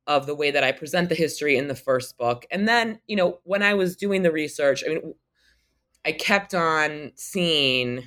of 0.05 0.25
the 0.25 0.35
way 0.35 0.51
that 0.51 0.65
I 0.65 0.73
present 0.73 1.07
the 1.07 1.15
history 1.15 1.55
in 1.55 1.69
the 1.69 1.75
first 1.75 2.17
book. 2.17 2.45
And 2.51 2.67
then, 2.67 2.99
you 3.07 3.15
know, 3.15 3.39
when 3.45 3.63
I 3.63 3.73
was 3.73 3.95
doing 3.95 4.21
the 4.21 4.33
research, 4.33 4.83
I 4.85 4.89
mean, 4.89 5.13
I 6.03 6.11
kept 6.11 6.53
on 6.53 7.13
seeing 7.15 8.03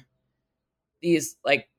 these 1.01 1.37
like 1.43 1.71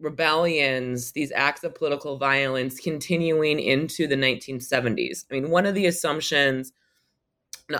rebellions, 0.00 1.12
these 1.12 1.30
acts 1.30 1.62
of 1.62 1.76
political 1.76 2.18
violence 2.18 2.80
continuing 2.80 3.60
into 3.60 4.08
the 4.08 4.16
1970s. 4.16 5.26
I 5.30 5.34
mean, 5.34 5.50
one 5.50 5.66
of 5.66 5.76
the 5.76 5.86
assumptions 5.86 6.72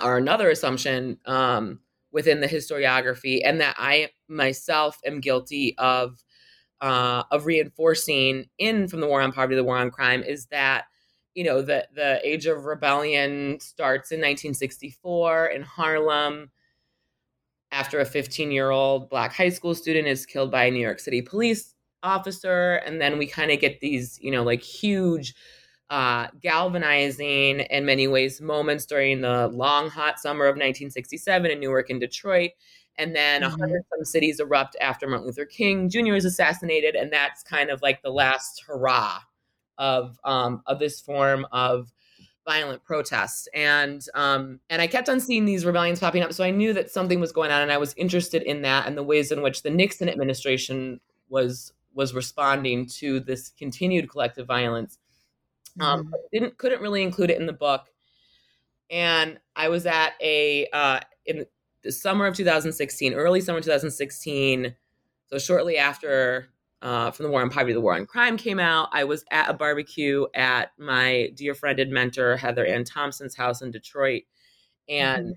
or 0.01 0.17
another 0.17 0.49
assumption 0.49 1.19
um, 1.27 1.81
within 2.13 2.41
the 2.41 2.49
historiography, 2.49 3.41
and 3.45 3.61
that 3.61 3.77
I 3.79 4.11
myself 4.29 4.99
am 5.05 5.21
guilty 5.21 5.75
of 5.79 6.23
uh, 6.81 7.23
of 7.31 7.47
reinforcing 7.47 8.47
in 8.59 8.89
from 8.89 9.01
the 9.01 9.07
war 9.07 9.23
on 9.23 9.33
poverty, 9.33 9.55
the 9.55 9.65
war 9.65 9.79
on 9.79 9.91
crime, 9.91 10.23
is 10.23 10.47
that 10.47 10.85
you 11.35 11.45
know 11.45 11.63
the 11.63 11.87
the 11.95 12.21
age 12.25 12.47
of 12.47 12.65
rebellion 12.65 13.59
starts 13.61 14.13
in 14.13 14.19
1964 14.19 15.47
in 15.47 15.63
Harlem 15.63 16.51
after 17.71 18.01
a 18.01 18.05
15 18.05 18.51
year 18.51 18.71
old 18.71 19.09
black 19.09 19.33
high 19.33 19.49
school 19.49 19.75
student 19.75 20.07
is 20.07 20.27
killed 20.27 20.51
by 20.51 20.65
a 20.65 20.71
New 20.71 20.81
York 20.81 21.01
City 21.01 21.23
police 21.23 21.75
officer, 22.03 22.75
and 22.85 23.01
then 23.01 23.17
we 23.17 23.27
kind 23.27 23.51
of 23.51 23.61
get 23.61 23.81
these 23.81 24.19
you 24.21 24.31
know 24.31 24.43
like 24.43 24.63
huge 24.63 25.35
uh, 25.93 26.27
galvanizing 26.41 27.61
in 27.61 27.85
many 27.85 28.09
ways 28.09 28.41
moments 28.41 28.87
during 28.87 29.21
the 29.21 29.47
long 29.49 29.91
hot 29.91 30.19
summer 30.19 30.47
of 30.47 30.55
1967 30.55 31.51
in 31.51 31.61
Newark 31.61 31.91
and 31.91 32.01
Detroit. 32.01 32.53
And 32.97 33.15
then 33.15 33.43
a 33.43 33.51
mm-hmm. 33.51 33.61
hundred 33.61 33.83
some 33.91 34.05
cities 34.07 34.41
erupt 34.41 34.75
after 34.81 35.07
Martin 35.07 35.27
Luther 35.27 35.45
King 35.45 35.91
Jr. 35.91 36.15
is 36.15 36.25
assassinated, 36.25 36.95
and 36.95 37.13
that's 37.13 37.43
kind 37.43 37.69
of 37.69 37.83
like 37.83 38.01
the 38.01 38.11
last 38.11 38.65
hurrah 38.67 39.21
of 39.77 40.19
um, 40.25 40.63
of 40.67 40.79
this 40.79 40.99
form 40.99 41.47
of 41.53 41.93
violent 42.47 42.83
protest. 42.85 43.51
And 43.53 44.03
um, 44.15 44.61
and 44.71 44.81
I 44.81 44.87
kept 44.87 45.11
on 45.11 45.21
seeing 45.21 45.45
these 45.45 45.67
rebellions 45.67 46.01
popping 46.01 46.23
up, 46.23 46.33
so 46.33 46.43
I 46.43 46.51
knew 46.53 46.73
that 46.73 46.91
something 46.91 47.21
was 47.21 47.33
going 47.33 47.51
on, 47.51 47.61
and 47.61 47.73
I 47.73 47.77
was 47.77 47.93
interested 47.99 48.43
in 48.43 48.63
that 48.63 48.87
and 48.87 48.97
the 48.97 49.03
ways 49.03 49.31
in 49.31 49.43
which 49.43 49.63
the 49.63 49.71
Nixon 49.71 50.09
administration 50.09 51.01
was 51.29 51.75
was 51.95 52.15
responding 52.15 52.87
to 52.87 53.21
this 53.21 53.51
continued 53.59 54.09
collective 54.09 54.47
violence 54.47 54.99
um, 55.81 56.05
mm-hmm. 56.05 56.13
didn't 56.33 56.59
couldn't 56.59 56.83
really 56.83 57.03
include 57.03 57.31
it 57.31 57.39
in 57.39 57.47
the 57.47 57.53
book. 57.53 57.87
And 58.91 59.39
I 59.57 59.69
was 59.69 59.87
at 59.87 60.13
a 60.21 60.67
uh, 60.73 61.01
in 61.27 61.47
the 61.83 61.93
summer 61.93 62.27
of 62.27 62.37
2016, 62.37 63.15
early 63.15 63.41
summer 63.41 63.61
2016. 63.61 64.75
So 65.27 65.39
shortly 65.39 65.79
after 65.79 66.49
uh, 66.83 67.11
from 67.11 67.25
the 67.25 67.31
War 67.31 67.43
on 67.43 67.49
Poverty, 67.49 67.73
the 67.73 67.81
War 67.81 67.95
on 67.95 68.07
Crime 68.07 68.37
came 68.37 68.59
out, 68.59 68.89
I 68.93 69.05
was 69.05 69.25
at 69.31 69.49
a 69.49 69.55
barbecue 69.55 70.27
at 70.35 70.73
my 70.79 71.31
dear 71.35 71.55
friend 71.55 71.79
and 71.79 71.93
mentor 71.93 72.37
Heather 72.37 72.67
Ann 72.67 72.85
Thompson's 72.85 73.37
house 73.37 73.63
in 73.63 73.71
Detroit, 73.71 74.25
and 74.89 75.27
mm-hmm 75.27 75.33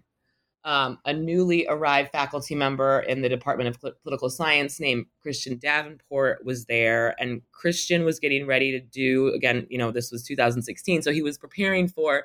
um, 0.65 0.98
a 1.05 1.13
newly 1.13 1.67
arrived 1.67 2.12
faculty 2.12 2.55
member 2.55 3.01
in 3.01 3.22
the 3.22 3.29
Department 3.29 3.69
of 3.69 3.79
Political 4.01 4.31
Science 4.31 4.79
named 4.79 5.05
Christian 5.22 5.60
Davenport 5.60 6.43
was 6.43 6.65
there. 6.65 7.15
And 7.22 7.43
Christian 7.51 8.03
was 8.03 8.19
getting 8.19 8.48
ready 8.48 8.72
to 8.72 8.79
do, 8.79 9.27
again, 9.36 9.67
you 9.69 9.77
know, 9.77 9.91
this 9.91 10.12
was 10.12 10.24
2016. 10.24 11.03
So 11.03 11.12
he 11.12 11.22
was 11.22 11.38
preparing 11.38 11.88
for 11.88 12.24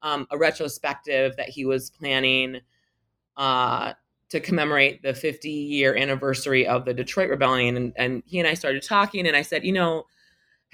um, 0.00 0.26
a 0.30 0.38
retrospective 0.38 1.36
that 1.36 1.50
he 1.50 1.66
was 1.66 1.90
planning 1.90 2.60
uh, 3.36 3.92
to 4.30 4.40
commemorate 4.40 5.02
the 5.02 5.12
50 5.12 5.50
year 5.50 5.94
anniversary 5.94 6.66
of 6.66 6.86
the 6.86 6.94
Detroit 6.94 7.28
Rebellion. 7.28 7.76
And, 7.76 7.92
and 7.96 8.22
he 8.24 8.38
and 8.38 8.48
I 8.48 8.54
started 8.54 8.82
talking, 8.82 9.26
and 9.26 9.36
I 9.36 9.42
said, 9.42 9.62
you 9.62 9.72
know, 9.72 10.04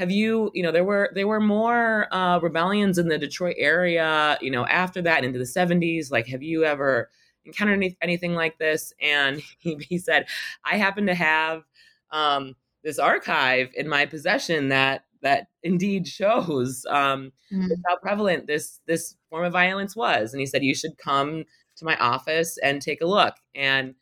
have 0.00 0.10
you 0.10 0.50
you 0.54 0.62
know 0.62 0.72
there 0.72 0.84
were 0.84 1.10
there 1.14 1.28
were 1.28 1.40
more 1.40 2.12
uh, 2.12 2.40
rebellions 2.40 2.96
in 2.96 3.08
the 3.08 3.18
detroit 3.18 3.56
area 3.58 4.38
you 4.40 4.50
know 4.50 4.66
after 4.66 5.02
that 5.02 5.24
into 5.24 5.38
the 5.38 5.44
70s 5.44 6.10
like 6.10 6.26
have 6.26 6.42
you 6.42 6.64
ever 6.64 7.10
encountered 7.44 7.74
any, 7.74 7.96
anything 8.02 8.34
like 8.34 8.58
this? 8.58 8.92
And 9.00 9.42
he, 9.58 9.76
he 9.88 9.98
said 9.98 10.26
i 10.64 10.76
happen 10.76 11.06
to 11.06 11.14
have 11.14 11.62
um, 12.10 12.56
this 12.82 12.98
archive 12.98 13.68
in 13.74 13.88
my 13.88 14.06
possession 14.06 14.68
that 14.70 15.04
that 15.22 15.48
indeed 15.62 16.08
shows 16.08 16.86
um, 16.88 17.30
mm-hmm. 17.52 17.68
how 17.86 17.96
prevalent 17.98 18.46
this 18.46 18.80
this 18.86 19.16
form 19.28 19.44
of 19.44 19.52
violence 19.52 19.94
was. 19.94 20.32
And 20.32 20.40
he 20.40 20.46
said 20.46 20.64
you 20.64 20.74
should 20.74 20.96
come 20.96 21.44
to 21.76 21.84
my 21.84 21.96
office 21.96 22.58
and 22.62 22.80
take 22.80 23.02
a 23.02 23.06
look. 23.06 23.34
And 23.54 23.94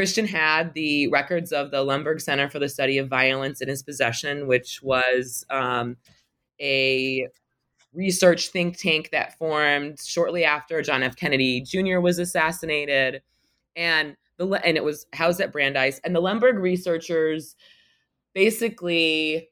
Christian 0.00 0.24
had 0.24 0.72
the 0.72 1.08
records 1.08 1.52
of 1.52 1.70
the 1.70 1.82
Lemberg 1.82 2.22
Center 2.22 2.48
for 2.48 2.58
the 2.58 2.70
Study 2.70 2.96
of 2.96 3.08
Violence 3.08 3.60
in 3.60 3.68
his 3.68 3.82
possession, 3.82 4.46
which 4.46 4.82
was 4.82 5.44
um, 5.50 5.98
a 6.58 7.28
research 7.92 8.48
think 8.48 8.78
tank 8.78 9.10
that 9.12 9.36
formed 9.36 10.00
shortly 10.00 10.42
after 10.42 10.80
John 10.80 11.02
F. 11.02 11.16
Kennedy 11.16 11.60
Jr. 11.60 12.00
was 12.00 12.18
assassinated, 12.18 13.20
and 13.76 14.16
the 14.38 14.46
and 14.64 14.78
it 14.78 14.84
was 14.84 15.04
housed 15.12 15.42
at 15.42 15.52
Brandeis. 15.52 16.00
And 16.02 16.16
the 16.16 16.20
Lemberg 16.20 16.56
researchers 16.56 17.54
basically 18.32 19.50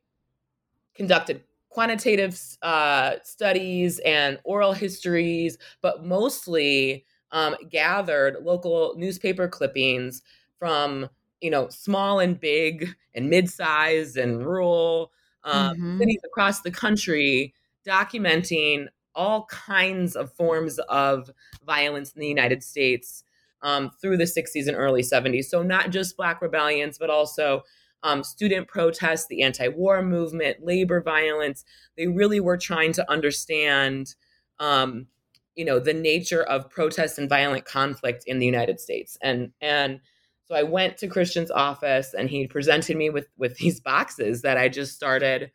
conducted 0.94 1.42
quantitative 1.68 2.40
uh, 2.62 3.16
studies 3.22 3.98
and 3.98 4.38
oral 4.44 4.72
histories, 4.72 5.58
but 5.82 6.06
mostly 6.06 7.04
um, 7.32 7.54
gathered 7.68 8.38
local 8.42 8.94
newspaper 8.96 9.46
clippings 9.46 10.22
from 10.58 11.08
you 11.40 11.50
know 11.50 11.68
small 11.68 12.18
and 12.18 12.38
big 12.40 12.94
and 13.14 13.30
mid-sized 13.30 14.16
and 14.16 14.44
rural 14.44 15.12
um, 15.44 15.76
mm-hmm. 15.76 15.98
cities 15.98 16.20
across 16.24 16.60
the 16.62 16.70
country 16.70 17.54
documenting 17.86 18.86
all 19.14 19.46
kinds 19.46 20.14
of 20.14 20.32
forms 20.32 20.78
of 20.88 21.30
violence 21.66 22.12
in 22.12 22.20
the 22.20 22.28
United 22.28 22.62
States 22.62 23.24
um, 23.62 23.90
through 24.00 24.16
the 24.16 24.24
60s 24.24 24.68
and 24.68 24.76
early 24.76 25.02
70s. 25.02 25.46
So 25.46 25.62
not 25.62 25.90
just 25.90 26.16
Black 26.16 26.40
rebellions, 26.40 26.98
but 26.98 27.10
also 27.10 27.62
um, 28.04 28.22
student 28.22 28.68
protests, 28.68 29.26
the 29.26 29.42
anti-war 29.42 30.02
movement, 30.02 30.64
labor 30.64 31.00
violence. 31.00 31.64
They 31.96 32.06
really 32.06 32.38
were 32.38 32.56
trying 32.56 32.92
to 32.92 33.10
understand 33.10 34.14
um, 34.60 35.06
you 35.56 35.64
know 35.64 35.80
the 35.80 35.92
nature 35.92 36.44
of 36.44 36.70
protest 36.70 37.18
and 37.18 37.28
violent 37.28 37.64
conflict 37.64 38.22
in 38.26 38.38
the 38.38 38.46
United 38.46 38.78
States 38.78 39.18
and 39.20 39.50
and 39.60 40.00
so 40.48 40.54
I 40.54 40.62
went 40.62 40.96
to 40.98 41.08
Christian's 41.08 41.50
office 41.50 42.14
and 42.14 42.30
he 42.30 42.46
presented 42.46 42.96
me 42.96 43.10
with 43.10 43.28
with 43.36 43.56
these 43.58 43.80
boxes 43.80 44.42
that 44.42 44.56
I 44.56 44.68
just 44.68 44.94
started 44.94 45.50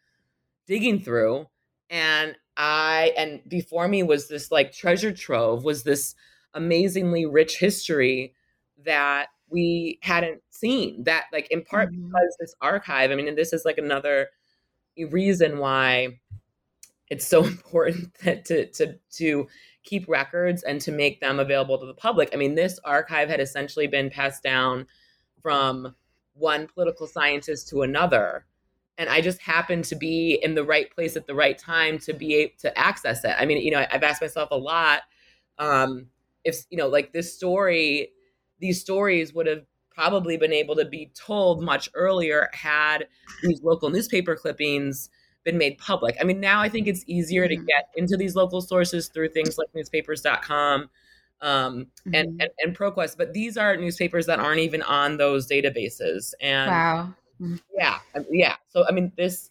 digging 0.68 1.02
through 1.02 1.48
and 1.90 2.36
I 2.56 3.14
and 3.18 3.42
before 3.48 3.88
me 3.88 4.04
was 4.04 4.28
this 4.28 4.52
like 4.52 4.72
treasure 4.72 5.12
trove 5.12 5.64
was 5.64 5.84
this 5.84 6.14
amazingly 6.54 7.26
rich 7.26 7.58
history 7.58 8.36
that 8.86 9.30
we 9.50 9.98
hadn't 10.04 10.42
seen 10.52 11.04
that 11.06 11.26
like 11.34 11.50
in 11.50 11.64
part 11.64 11.92
mm-hmm. 11.92 12.06
because 12.06 12.38
this 12.40 12.56
archive 12.62 13.10
I 13.10 13.16
mean 13.16 13.28
and 13.28 13.38
this 13.38 13.54
is 13.54 13.66
like 13.66 13.80
another 13.80 14.30
reason 15.10 15.58
why 15.58 16.20
it's 17.10 17.28
so 17.28 17.44
important 17.46 18.14
that 18.24 18.46
to 18.46 18.68
to 18.74 19.00
to 19.14 19.48
keep 19.84 20.08
records 20.08 20.63
and 20.63 20.80
to 20.82 20.92
make 20.92 21.20
them 21.20 21.40
available 21.40 21.78
to 21.78 21.86
the 21.86 21.94
public. 21.94 22.30
I 22.34 22.38
mean, 22.38 22.56
this 22.56 22.80
archive 22.84 23.30
had 23.30 23.40
essentially 23.40 23.88
been 23.88 24.10
passed 24.10 24.44
down 24.44 24.88
from 25.42 25.96
one 26.34 26.68
political 26.68 27.08
scientist 27.08 27.70
to 27.70 27.82
another. 27.82 28.46
And 28.98 29.10
I 29.10 29.22
just 29.22 29.42
happened 29.42 29.86
to 29.86 29.96
be 29.96 30.40
in 30.42 30.56
the 30.56 30.63
right 30.63 30.90
place 30.94 31.16
at 31.16 31.28
the 31.28 31.36
right 31.36 31.58
time 31.58 31.98
to 32.00 32.13
be 32.13 32.36
able 32.36 32.54
to 32.60 32.78
access 32.78 33.24
it. 33.24 33.36
I 33.38 33.46
mean, 33.46 33.58
you 33.62 33.72
know, 33.72 33.86
I've 33.92 34.04
asked 34.04 34.22
myself 34.22 34.50
a 34.52 34.58
lot 34.58 35.02
um, 35.58 36.08
if, 36.44 36.66
you 36.70 36.78
know, 36.78 36.88
like 36.88 37.13
this 37.13 37.34
story, 37.34 38.10
these 38.60 38.80
stories 38.80 39.34
would 39.34 39.48
have 39.48 39.66
probably 39.90 40.38
been 40.38 40.54
able 40.54 40.75
to 40.75 40.86
be 40.86 41.12
told 41.13 41.62
much 41.62 41.90
earlier 41.94 42.50
had 42.54 43.08
these 43.44 43.62
local 43.62 43.90
newspaper 43.90 44.36
clippings 44.36 45.10
been 45.44 45.58
made 45.58 45.78
public. 45.78 46.16
I 46.20 46.24
mean, 46.24 46.40
now 46.40 46.62
I 46.62 46.70
think 46.70 46.88
it's 46.88 47.04
easier 47.08 47.48
mm-hmm. 47.48 47.62
to 47.62 47.66
get 47.66 47.90
into 47.96 48.18
these 48.18 48.36
local 48.36 48.62
sources 48.62 49.10
through 49.10 49.30
things 49.30 49.58
like 49.58 49.68
newspapers.com 49.74 50.90
um, 51.42 51.86
mm-hmm. 52.08 52.16
and, 52.16 52.42
and, 52.42 52.50
and 52.60 52.78
ProQuest, 52.78 53.18
but 53.18 53.34
these 53.34 53.58
are 53.58 53.76
newspapers 53.76 54.26
that 54.28 54.40
aren't 54.40 54.60
even 54.60 54.82
on 54.82 55.18
those 55.18 55.48
databases. 55.48 56.34
And 56.42 56.72
wow. 56.72 57.14
Mm-hmm. 57.42 57.56
Yeah. 57.78 58.00
Yeah. 58.32 58.56
So, 58.70 58.86
I 58.88 58.92
mean, 58.92 59.12
this, 59.18 59.50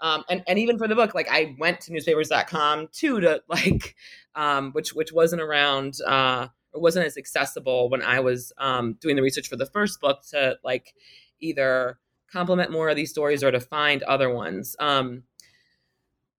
um, 0.00 0.24
and, 0.28 0.42
and 0.46 0.58
even 0.58 0.78
for 0.78 0.86
the 0.86 0.94
book, 0.94 1.14
like 1.14 1.28
I 1.30 1.56
went 1.58 1.80
to 1.82 1.92
newspapers.com 1.92 2.88
too, 2.92 3.20
to 3.20 3.42
like, 3.48 3.96
um, 4.34 4.72
which, 4.72 4.94
which 4.94 5.12
wasn't 5.12 5.42
around, 5.42 5.94
uh, 6.06 6.48
or 6.72 6.80
wasn't 6.80 7.06
as 7.06 7.16
accessible 7.16 7.90
when 7.90 8.02
I 8.02 8.20
was, 8.20 8.52
um, 8.58 8.94
doing 9.00 9.16
the 9.16 9.22
research 9.22 9.48
for 9.48 9.56
the 9.56 9.66
first 9.66 10.00
book 10.00 10.22
to 10.30 10.56
like 10.62 10.94
either 11.40 11.98
complement 12.34 12.72
more 12.72 12.88
of 12.88 12.96
these 12.96 13.10
stories 13.10 13.44
or 13.44 13.52
to 13.52 13.60
find 13.60 14.02
other 14.02 14.28
ones. 14.28 14.74
Um, 14.80 15.22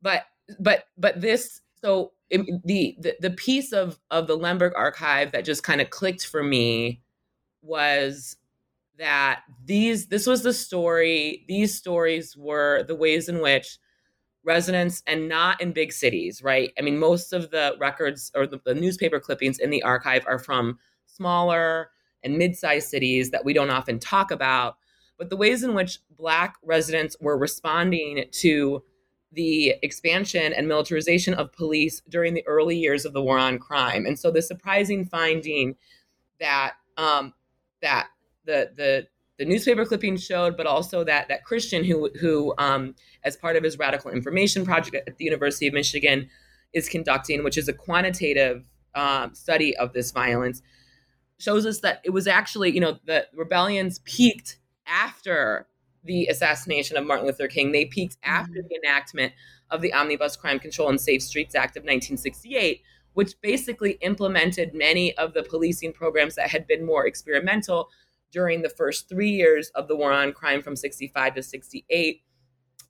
but 0.01 0.25
but 0.59 0.83
but 0.97 1.21
this 1.21 1.61
so 1.81 2.11
it, 2.29 2.45
the, 2.65 2.95
the 2.99 3.15
the 3.21 3.29
piece 3.31 3.71
of 3.71 3.97
of 4.11 4.27
the 4.27 4.35
Lemberg 4.35 4.73
archive 4.75 5.31
that 5.31 5.45
just 5.45 5.63
kind 5.63 5.79
of 5.79 5.89
clicked 5.89 6.27
for 6.27 6.43
me 6.43 7.01
was 7.61 8.35
that 8.97 9.41
these 9.63 10.07
this 10.07 10.27
was 10.27 10.43
the 10.43 10.53
story 10.53 11.45
these 11.47 11.73
stories 11.73 12.35
were 12.37 12.83
the 12.83 12.95
ways 12.95 13.29
in 13.29 13.41
which 13.41 13.77
residents 14.43 15.01
and 15.07 15.27
not 15.27 15.59
in 15.59 15.73
big 15.73 15.91
cities 15.91 16.41
right 16.43 16.71
i 16.79 16.81
mean 16.81 16.97
most 16.97 17.33
of 17.33 17.51
the 17.51 17.75
records 17.79 18.31
or 18.35 18.47
the, 18.47 18.59
the 18.63 18.75
newspaper 18.75 19.19
clippings 19.19 19.59
in 19.59 19.69
the 19.69 19.83
archive 19.83 20.23
are 20.27 20.39
from 20.39 20.77
smaller 21.07 21.89
and 22.23 22.37
mid-sized 22.37 22.87
cities 22.87 23.31
that 23.31 23.43
we 23.43 23.53
don't 23.53 23.69
often 23.69 23.99
talk 23.99 24.31
about 24.31 24.77
but 25.17 25.29
the 25.29 25.37
ways 25.37 25.63
in 25.63 25.73
which 25.73 25.99
Black 26.17 26.55
residents 26.63 27.15
were 27.19 27.37
responding 27.37 28.25
to 28.31 28.83
the 29.31 29.75
expansion 29.83 30.53
and 30.53 30.67
militarization 30.67 31.33
of 31.33 31.51
police 31.51 32.01
during 32.09 32.33
the 32.33 32.47
early 32.47 32.77
years 32.77 33.05
of 33.05 33.13
the 33.13 33.21
war 33.21 33.37
on 33.37 33.59
crime. 33.59 34.05
And 34.05 34.17
so 34.17 34.31
the 34.31 34.41
surprising 34.41 35.05
finding 35.05 35.75
that 36.39 36.73
um, 36.97 37.33
that 37.81 38.07
the 38.45 38.71
the 38.75 39.07
the 39.37 39.45
newspaper 39.45 39.83
clipping 39.85 40.15
showed, 40.15 40.55
but 40.55 40.65
also 40.65 41.03
that 41.03 41.27
that 41.27 41.43
Christian 41.43 41.83
who 41.83 42.09
who 42.19 42.53
um, 42.57 42.95
as 43.23 43.35
part 43.35 43.55
of 43.55 43.63
his 43.63 43.77
radical 43.77 44.11
information 44.11 44.65
project 44.65 45.07
at 45.07 45.17
the 45.17 45.25
University 45.25 45.67
of 45.67 45.73
Michigan 45.73 46.29
is 46.73 46.87
conducting, 46.89 47.43
which 47.43 47.57
is 47.57 47.67
a 47.67 47.73
quantitative 47.73 48.63
um, 48.95 49.33
study 49.35 49.75
of 49.77 49.93
this 49.93 50.11
violence, 50.11 50.61
shows 51.37 51.65
us 51.65 51.81
that 51.81 52.01
it 52.05 52.11
was 52.11 52.27
actually 52.27 52.71
you 52.71 52.79
know 52.79 52.97
the 53.05 53.27
rebellions 53.33 53.99
peaked 53.99 54.59
after 54.87 55.67
the 56.05 56.27
assassination 56.27 56.97
of 56.97 57.05
Martin 57.05 57.25
Luther 57.25 57.47
King. 57.47 57.71
They 57.71 57.85
peaked 57.85 58.17
after 58.23 58.59
mm-hmm. 58.59 58.67
the 58.69 58.79
enactment 58.83 59.33
of 59.71 59.81
the 59.81 59.93
Omnibus 59.93 60.35
Crime 60.35 60.59
Control 60.59 60.89
and 60.89 61.01
Safe 61.01 61.21
Streets 61.21 61.55
Act 61.55 61.75
of 61.75 61.81
1968, 61.81 62.81
which 63.13 63.33
basically 63.41 63.91
implemented 64.01 64.73
many 64.73 65.17
of 65.17 65.33
the 65.33 65.43
policing 65.43 65.93
programs 65.93 66.35
that 66.35 66.49
had 66.49 66.67
been 66.67 66.85
more 66.85 67.07
experimental 67.07 67.89
during 68.31 68.61
the 68.61 68.69
first 68.69 69.09
three 69.09 69.31
years 69.31 69.69
of 69.75 69.87
the 69.87 69.95
war 69.95 70.11
on 70.11 70.33
crime 70.33 70.61
from 70.61 70.75
65 70.75 71.35
to 71.35 71.43
68 71.43 72.21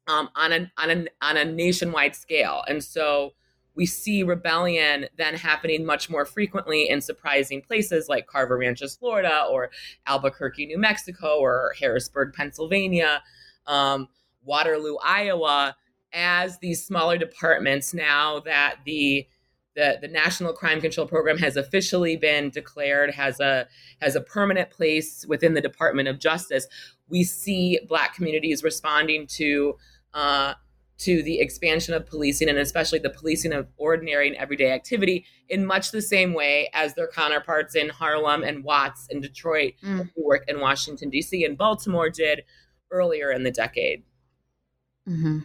um, 0.08 0.30
on, 0.36 0.52
a, 0.52 0.72
on, 0.78 0.92
a, 0.92 1.06
on 1.22 1.38
a 1.38 1.46
nationwide 1.46 2.16
scale. 2.16 2.64
And 2.68 2.84
so 2.84 3.34
we 3.75 3.86
see 3.86 4.24
rebellion 4.24 5.08
then 5.17 5.36
happening 5.36 5.86
much 5.86 6.10
more 6.10 6.25
frequently 6.25 6.89
in 6.89 7.01
surprising 7.01 7.62
places 7.62 8.08
like 8.08 8.27
Carver 8.27 8.58
Ranches, 8.58 8.96
Florida, 8.96 9.46
or 9.50 9.70
Albuquerque, 10.08 10.65
New 10.65 10.77
Mexico, 10.77 11.38
or 11.39 11.74
Harrisburg, 11.79 12.34
Pennsylvania, 12.34 13.22
um, 13.67 14.08
Waterloo, 14.44 14.96
Iowa, 15.03 15.75
as 16.13 16.60
these 16.60 16.86
smaller 16.86 17.17
departments 17.17 17.94
now 17.94 18.39
that 18.41 18.77
the 18.86 19.27
the, 19.75 19.98
the 20.00 20.08
National 20.08 20.53
Crime 20.53 20.79
Control 20.79 21.05
Program 21.05 21.38
has 21.38 21.58
officially 21.58 22.15
been 22.15 22.50
declared 22.50 23.13
has 23.13 23.41
a 23.41 23.67
has 24.01 24.15
a 24.15 24.22
permanent 24.22 24.70
place 24.70 25.25
within 25.27 25.53
the 25.53 25.60
Department 25.60 26.08
of 26.08 26.17
Justice. 26.17 26.65
We 27.10 27.25
see 27.25 27.82
Black 27.88 28.15
communities 28.15 28.63
responding 28.63 29.27
to 29.27 29.75
uh, 30.13 30.53
to 30.98 31.22
the 31.24 31.40
expansion 31.40 31.94
of 31.94 32.06
policing 32.06 32.48
and 32.48 32.58
especially 32.58 33.00
the 33.00 33.10
policing 33.10 33.52
of 33.52 33.68
ordinary 33.78 34.28
and 34.28 34.38
everyday 34.38 34.72
activity 34.72 35.25
in 35.50 35.66
much 35.66 35.92
the 35.92 36.02
same 36.02 36.34
way 36.34 36.70
as 36.74 36.94
their 36.94 37.08
counterparts 37.08 37.75
in 37.75 37.90
Harlem 37.90 38.44
and 38.44 38.64
Watts 38.64 39.08
and 39.10 39.22
Detroit, 39.22 39.74
mm. 39.84 40.10
Newark 40.16 40.46
and 40.48 40.62
Washington 40.62 41.10
D.C. 41.10 41.44
and 41.44 41.58
Baltimore 41.58 42.10
did 42.10 42.44
earlier 42.92 43.32
in 43.32 43.44
the 43.44 43.52
decade. 43.52 44.04
Mm-hmm. 45.08 45.40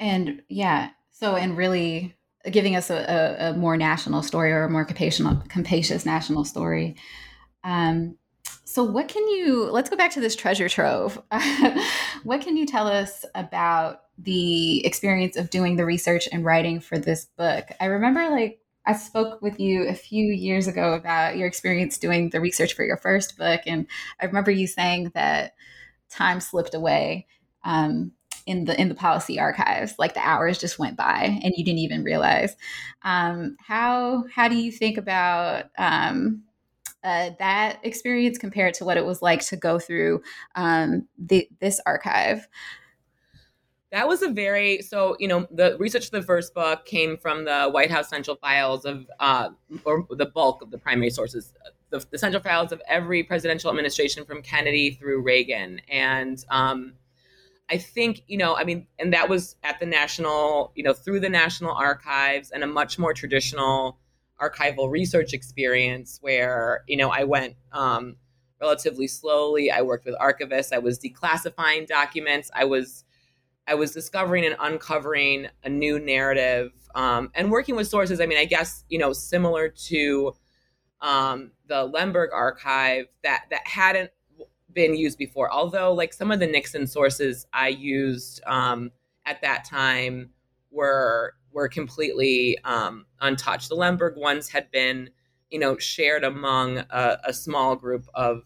And 0.00 0.42
yeah, 0.48 0.90
so 1.12 1.36
and 1.36 1.56
really 1.56 2.16
giving 2.50 2.76
us 2.76 2.90
a, 2.90 2.96
a, 2.96 3.50
a, 3.50 3.54
more 3.54 3.76
national 3.76 4.22
story 4.22 4.52
or 4.52 4.64
a 4.64 4.70
more 4.70 4.84
capacious, 4.84 5.26
capacious 5.48 6.04
national 6.04 6.44
story. 6.44 6.96
Um, 7.62 8.18
so, 8.74 8.82
what 8.82 9.06
can 9.06 9.22
you, 9.28 9.70
let's 9.70 9.88
go 9.88 9.96
back 9.96 10.10
to 10.14 10.20
this 10.20 10.34
treasure 10.34 10.68
trove. 10.68 11.22
what 12.24 12.40
can 12.40 12.56
you 12.56 12.66
tell 12.66 12.88
us 12.88 13.24
about 13.36 14.00
the 14.18 14.84
experience 14.84 15.36
of 15.36 15.48
doing 15.48 15.76
the 15.76 15.84
research 15.84 16.28
and 16.32 16.44
writing 16.44 16.80
for 16.80 16.98
this 16.98 17.24
book? 17.24 17.66
I 17.78 17.84
remember 17.84 18.28
like 18.30 18.58
I 18.84 18.94
spoke 18.94 19.40
with 19.40 19.60
you 19.60 19.86
a 19.86 19.94
few 19.94 20.26
years 20.26 20.66
ago 20.66 20.94
about 20.94 21.36
your 21.36 21.46
experience 21.46 21.98
doing 21.98 22.30
the 22.30 22.40
research 22.40 22.74
for 22.74 22.84
your 22.84 22.96
first 22.96 23.38
book. 23.38 23.60
And 23.64 23.86
I 24.20 24.24
remember 24.26 24.50
you 24.50 24.66
saying 24.66 25.12
that 25.14 25.54
time 26.10 26.40
slipped 26.40 26.74
away. 26.74 27.28
Um, 27.62 28.10
in 28.46 28.66
the 28.66 28.78
in 28.78 28.90
the 28.90 28.94
policy 28.94 29.40
archives 29.40 29.94
like 29.98 30.12
the 30.12 30.20
hours 30.20 30.58
just 30.58 30.78
went 30.78 30.98
by 30.98 31.40
and 31.42 31.54
you 31.56 31.64
didn't 31.64 31.78
even 31.78 32.04
realize 32.04 32.56
um, 33.02 33.56
how 33.58 34.24
how 34.30 34.48
do 34.48 34.54
you 34.54 34.70
think 34.70 34.98
about 34.98 35.70
um, 35.78 36.42
uh, 37.04 37.30
that 37.38 37.78
experience 37.82 38.38
compared 38.38 38.74
to 38.74 38.84
what 38.84 38.96
it 38.96 39.04
was 39.04 39.22
like 39.22 39.44
to 39.46 39.56
go 39.56 39.78
through 39.78 40.22
um, 40.54 41.06
the, 41.18 41.48
this 41.60 41.80
archive. 41.86 42.48
That 43.92 44.08
was 44.08 44.22
a 44.22 44.28
very 44.28 44.82
so 44.82 45.16
you 45.20 45.28
know 45.28 45.46
the 45.52 45.76
research 45.78 46.10
for 46.10 46.18
the 46.18 46.26
first 46.26 46.52
book 46.52 46.84
came 46.84 47.16
from 47.16 47.44
the 47.44 47.68
white 47.70 47.92
house 47.92 48.08
central 48.08 48.34
files 48.34 48.84
of 48.84 49.06
uh, 49.20 49.50
or 49.84 50.04
the 50.10 50.26
bulk 50.26 50.62
of 50.62 50.72
the 50.72 50.78
primary 50.78 51.10
sources 51.10 51.54
the, 51.90 52.04
the, 52.10 52.18
central 52.18 52.42
files 52.42 52.72
of 52.72 52.82
every 52.88 53.22
presidential 53.22 53.70
administration 53.70 54.24
from 54.24 54.42
kennedy 54.42 54.90
through 54.90 55.22
reagan. 55.22 55.80
And 55.88 56.44
um, 56.50 56.94
I 57.70 57.78
think, 57.78 58.22
you 58.26 58.36
know, 58.36 58.56
I 58.56 58.64
mean, 58.64 58.86
and 58.98 59.12
that 59.12 59.28
was 59.28 59.56
at 59.62 59.80
the 59.80 59.86
National, 59.86 60.72
you 60.74 60.82
know, 60.82 60.92
through 60.92 61.20
the 61.20 61.28
National 61.28 61.72
Archives 61.72 62.50
and 62.50 62.62
a 62.62 62.66
much 62.66 62.98
more 62.98 63.14
traditional 63.14 63.98
archival 64.40 64.90
research 64.90 65.32
experience 65.32 66.18
where, 66.20 66.84
you 66.86 66.96
know, 66.96 67.10
I 67.10 67.24
went 67.24 67.56
um, 67.72 68.16
relatively 68.60 69.06
slowly. 69.06 69.70
I 69.70 69.82
worked 69.82 70.04
with 70.04 70.16
archivists. 70.18 70.72
I 70.72 70.78
was 70.78 70.98
declassifying 70.98 71.86
documents. 71.86 72.50
I 72.54 72.64
was, 72.64 73.04
I 73.66 73.74
was 73.74 73.92
discovering 73.92 74.44
and 74.44 74.56
uncovering 74.60 75.48
a 75.62 75.68
new 75.68 75.98
narrative 75.98 76.72
um, 76.94 77.30
and 77.34 77.50
working 77.50 77.76
with 77.76 77.88
sources. 77.88 78.20
I 78.20 78.26
mean, 78.26 78.38
I 78.38 78.44
guess, 78.44 78.84
you 78.88 78.98
know, 78.98 79.12
similar 79.12 79.68
to 79.68 80.34
um, 81.00 81.52
the 81.66 81.84
Lemberg 81.84 82.30
archive 82.32 83.06
that, 83.22 83.44
that 83.50 83.66
hadn't 83.66 84.10
been 84.72 84.94
used 84.96 85.18
before. 85.18 85.50
Although, 85.50 85.92
like 85.94 86.12
some 86.12 86.30
of 86.30 86.40
the 86.40 86.46
Nixon 86.46 86.86
sources 86.86 87.46
I 87.52 87.68
used 87.68 88.42
um, 88.46 88.90
at 89.24 89.40
that 89.42 89.64
time 89.64 90.30
were 90.70 91.34
were 91.54 91.68
completely 91.68 92.58
um, 92.64 93.06
untouched. 93.20 93.68
The 93.68 93.76
Lemberg 93.76 94.16
ones 94.16 94.48
had 94.48 94.70
been, 94.70 95.08
you 95.50 95.58
know, 95.58 95.78
shared 95.78 96.24
among 96.24 96.78
a, 96.78 97.18
a 97.24 97.32
small 97.32 97.76
group 97.76 98.06
of 98.14 98.42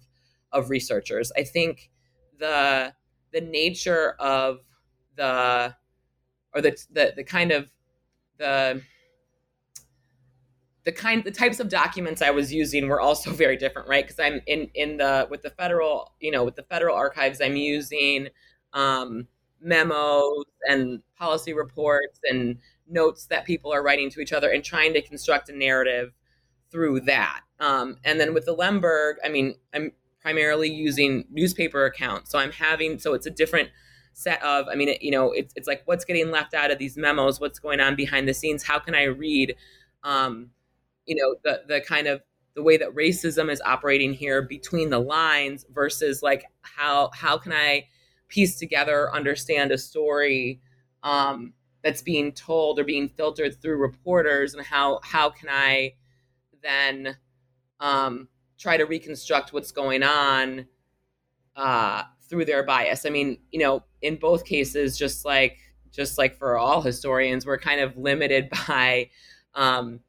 of 0.53 0.71
researchers. 0.71 1.33
I 1.37 1.43
think 1.43 1.91
the 2.39 2.95
the 3.33 3.41
nature 3.41 4.11
of 4.19 4.59
the 5.17 5.75
or 6.55 6.61
the 6.61 6.77
the, 6.91 7.15
the 7.17 7.25
kind 7.25 7.51
of 7.51 7.71
the 8.39 8.83
the 10.85 10.93
kind 10.93 11.25
the 11.25 11.31
types 11.31 11.61
of 11.61 11.69
documents 11.69 12.23
I 12.23 12.31
was 12.31 12.53
using 12.53 12.89
were 12.89 13.01
also 13.01 13.31
very 13.45 13.57
different, 13.57 13.89
right? 13.89 14.07
Because 14.07 14.21
I'm 14.21 14.41
in 14.47 14.71
in 14.75 14.99
the 14.99 15.27
with 15.31 15.43
the 15.43 15.51
federal, 15.51 16.15
you 16.21 16.31
know, 16.31 16.45
with 16.45 16.57
the 16.57 16.63
federal 16.63 16.95
archives, 16.95 17.41
I'm 17.41 17.57
using 17.57 18.29
um, 18.75 19.27
memos 19.61 20.45
and 20.69 21.03
policy 21.17 21.53
reports 21.53 22.21
and 22.31 22.59
notes 22.89 23.27
that 23.27 23.45
people 23.45 23.73
are 23.73 23.83
writing 23.83 24.11
to 24.11 24.21
each 24.21 24.33
other 24.33 24.51
and 24.51 24.65
trying 24.65 24.93
to 24.95 25.03
construct 25.03 25.49
a 25.49 25.57
narrative 25.57 26.13
through 26.71 27.01
that. 27.01 27.41
Um, 27.61 27.97
and 28.05 28.21
then 28.21 28.35
with 28.35 28.45
the 28.45 28.53
Lemberg, 28.53 29.17
I 29.25 29.29
mean, 29.29 29.55
I'm 29.75 29.93
primarily 30.21 30.71
using 30.71 31.25
newspaper 31.31 31.85
accounts, 31.85 32.31
so 32.31 32.39
I'm 32.39 32.53
having 32.53 32.99
so 32.99 33.15
it's 33.15 33.27
a 33.27 33.31
different 33.31 33.71
set 34.15 34.43
of 34.43 34.67
i 34.67 34.75
mean 34.75 34.89
it, 34.89 35.01
you 35.01 35.13
know 35.13 35.31
it's, 35.31 35.55
it's 35.55 35.69
like 35.69 35.83
what's 35.85 36.05
getting 36.05 36.33
left 36.33 36.53
out 36.53 36.73
of 36.73 36.79
these 36.79 36.97
memos 36.97 37.39
what's 37.39 37.61
going 37.61 37.79
on 37.79 37.95
behind 37.95 38.27
the 38.27 38.35
scenes 38.35 38.65
how 38.65 38.77
can 38.77 38.93
i 38.93 39.05
read 39.05 39.55
um, 40.03 40.51
you 41.07 41.15
know 41.15 41.37
the 41.45 41.63
the 41.69 41.81
kind 41.81 42.09
of 42.09 42.21
the 42.59 42.63
way 42.65 42.77
that 42.77 42.93
racism 42.93 43.51
is 43.51 43.63
operating 43.65 44.13
here 44.13 44.43
between 44.43 44.91
the 44.91 44.99
lines 44.99 45.65
versus 45.73 46.25
like 46.25 46.45
how 46.63 47.09
how 47.15 47.39
can 47.39 47.53
I 47.53 47.87
piece 48.27 48.59
together 48.59 49.15
understand 49.15 49.71
a 49.71 49.79
story 49.79 50.61
um, 51.05 51.53
that's 51.83 52.03
being 52.03 52.33
told 52.33 52.79
or 52.79 52.85
being 52.85 53.09
filtered 53.09 53.61
through 53.61 53.77
reporters 53.77 54.55
and 54.55 54.65
how 54.65 55.01
how 55.03 55.31
can 55.31 55.49
I 55.51 55.95
then 56.63 57.17
um, 57.81 58.29
try 58.59 58.77
to 58.77 58.85
reconstruct 58.85 59.53
what's 59.53 59.73
going 59.73 60.03
on 60.03 60.67
uh, 61.57 62.03
through 62.29 62.45
their 62.45 62.63
bias. 62.63 63.07
I 63.07 63.11
mean, 63.11 63.39
you 63.51 63.61
know, 63.61 63.85
in 64.03 64.17
both 64.17 64.45
cases, 64.45 64.99
just 64.99 65.25
like 65.25 65.59
just 65.91 66.19
like 66.19 66.37
for 66.37 66.57
all 66.57 66.83
historians, 66.83 67.47
we're 67.47 67.59
kind 67.59 67.81
of 67.81 67.97
limited 67.97 68.51
by 68.69 69.11
um, 69.55 70.01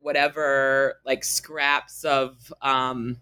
whatever 0.00 1.00
like 1.04 1.24
scraps 1.24 2.04
of 2.04 2.52
um, 2.62 3.18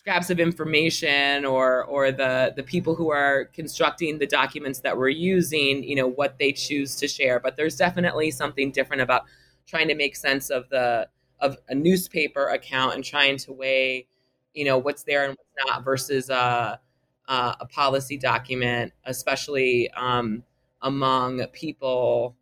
scraps 0.00 0.30
of 0.30 0.40
information 0.40 1.44
or 1.44 1.84
or 1.84 2.10
the 2.10 2.54
the 2.56 2.62
people 2.62 2.94
who 2.94 3.10
are 3.10 3.44
constructing 3.52 4.18
the 4.18 4.26
documents 4.26 4.80
that 4.80 4.96
we're 4.96 5.10
using 5.10 5.84
you 5.84 5.94
know 5.94 6.06
what 6.06 6.38
they 6.38 6.52
choose 6.52 6.96
to 6.96 7.06
share 7.06 7.38
but 7.38 7.54
there's 7.54 7.76
definitely 7.76 8.30
something 8.30 8.70
different 8.70 9.02
about 9.02 9.24
trying 9.66 9.88
to 9.88 9.94
make 9.94 10.16
sense 10.16 10.48
of 10.48 10.66
the 10.70 11.06
of 11.40 11.58
a 11.68 11.74
newspaper 11.74 12.46
account 12.48 12.94
and 12.94 13.04
trying 13.04 13.36
to 13.36 13.52
weigh 13.52 14.06
you 14.54 14.64
know 14.64 14.78
what's 14.78 15.02
there 15.02 15.24
and 15.24 15.36
what's 15.36 15.66
not 15.66 15.84
versus 15.84 16.30
a 16.30 16.80
a, 17.28 17.56
a 17.60 17.66
policy 17.66 18.16
document 18.16 18.94
especially 19.04 19.90
um, 19.90 20.42
among 20.80 21.46
people 21.48 22.34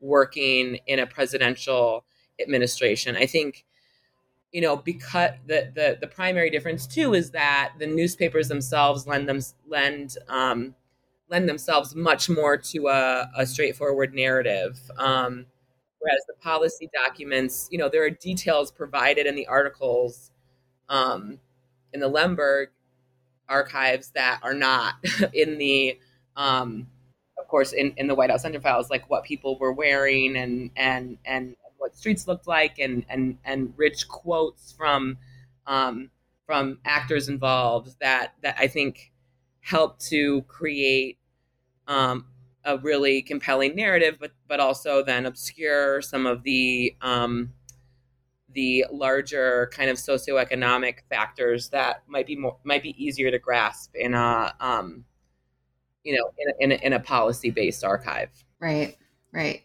working 0.00 0.78
in 0.86 0.98
a 0.98 1.06
presidential 1.06 2.04
administration. 2.40 3.16
I 3.16 3.26
think, 3.26 3.64
you 4.56 4.62
know, 4.62 4.74
because 4.74 5.32
the 5.46 5.70
the 5.74 5.98
the 6.00 6.06
primary 6.06 6.48
difference 6.48 6.86
too 6.86 7.12
is 7.12 7.32
that 7.32 7.74
the 7.78 7.86
newspapers 7.86 8.48
themselves 8.48 9.06
lend 9.06 9.28
them 9.28 9.40
lend 9.68 10.16
um, 10.30 10.74
lend 11.28 11.46
themselves 11.46 11.94
much 11.94 12.30
more 12.30 12.56
to 12.56 12.88
a, 12.88 13.30
a 13.36 13.44
straightforward 13.44 14.14
narrative. 14.14 14.80
Um, 14.96 15.44
whereas 15.98 16.22
the 16.26 16.32
policy 16.40 16.88
documents, 16.94 17.68
you 17.70 17.76
know, 17.76 17.90
there 17.90 18.02
are 18.02 18.08
details 18.08 18.70
provided 18.72 19.26
in 19.26 19.34
the 19.34 19.46
articles 19.46 20.30
um, 20.88 21.38
in 21.92 22.00
the 22.00 22.08
Lemberg 22.08 22.70
archives 23.50 24.10
that 24.14 24.40
are 24.42 24.54
not 24.54 24.94
in 25.34 25.58
the, 25.58 25.98
um, 26.34 26.86
of 27.38 27.46
course, 27.46 27.74
in, 27.74 27.92
in 27.98 28.06
the 28.06 28.14
White 28.14 28.30
House 28.30 28.40
Center 28.40 28.62
files, 28.62 28.88
like 28.88 29.10
what 29.10 29.22
people 29.22 29.58
were 29.58 29.74
wearing 29.74 30.34
and 30.34 30.70
and 30.76 31.18
and 31.26 31.56
what 31.78 31.96
streets 31.96 32.26
looked 32.26 32.46
like, 32.46 32.78
and 32.78 33.04
and 33.08 33.38
and 33.44 33.72
rich 33.76 34.08
quotes 34.08 34.72
from 34.72 35.18
um, 35.66 36.10
from 36.46 36.78
actors 36.84 37.28
involved 37.28 37.96
that 38.00 38.34
that 38.42 38.56
I 38.58 38.68
think 38.68 39.12
help 39.60 39.98
to 39.98 40.42
create 40.42 41.18
um, 41.88 42.26
a 42.64 42.78
really 42.78 43.22
compelling 43.22 43.74
narrative, 43.74 44.16
but 44.20 44.32
but 44.48 44.60
also 44.60 45.02
then 45.02 45.26
obscure 45.26 46.02
some 46.02 46.26
of 46.26 46.42
the 46.42 46.96
um, 47.00 47.52
the 48.56 48.86
larger 48.90 49.70
kind 49.72 49.90
of 49.90 49.98
socioeconomic 49.98 51.00
factors 51.10 51.68
that 51.68 52.02
might 52.06 52.26
be 52.26 52.36
more 52.36 52.56
might 52.64 52.82
be 52.82 52.94
easier 53.02 53.30
to 53.30 53.38
grasp 53.38 53.94
in 53.94 54.14
a 54.14 54.54
um, 54.60 55.04
you 56.02 56.16
know 56.16 56.30
in 56.38 56.48
a, 56.48 56.64
in 56.64 56.72
a, 56.72 56.86
in 56.86 56.92
a 56.94 57.00
policy 57.00 57.50
based 57.50 57.84
archive. 57.84 58.30
Right, 58.58 58.96
right. 59.32 59.62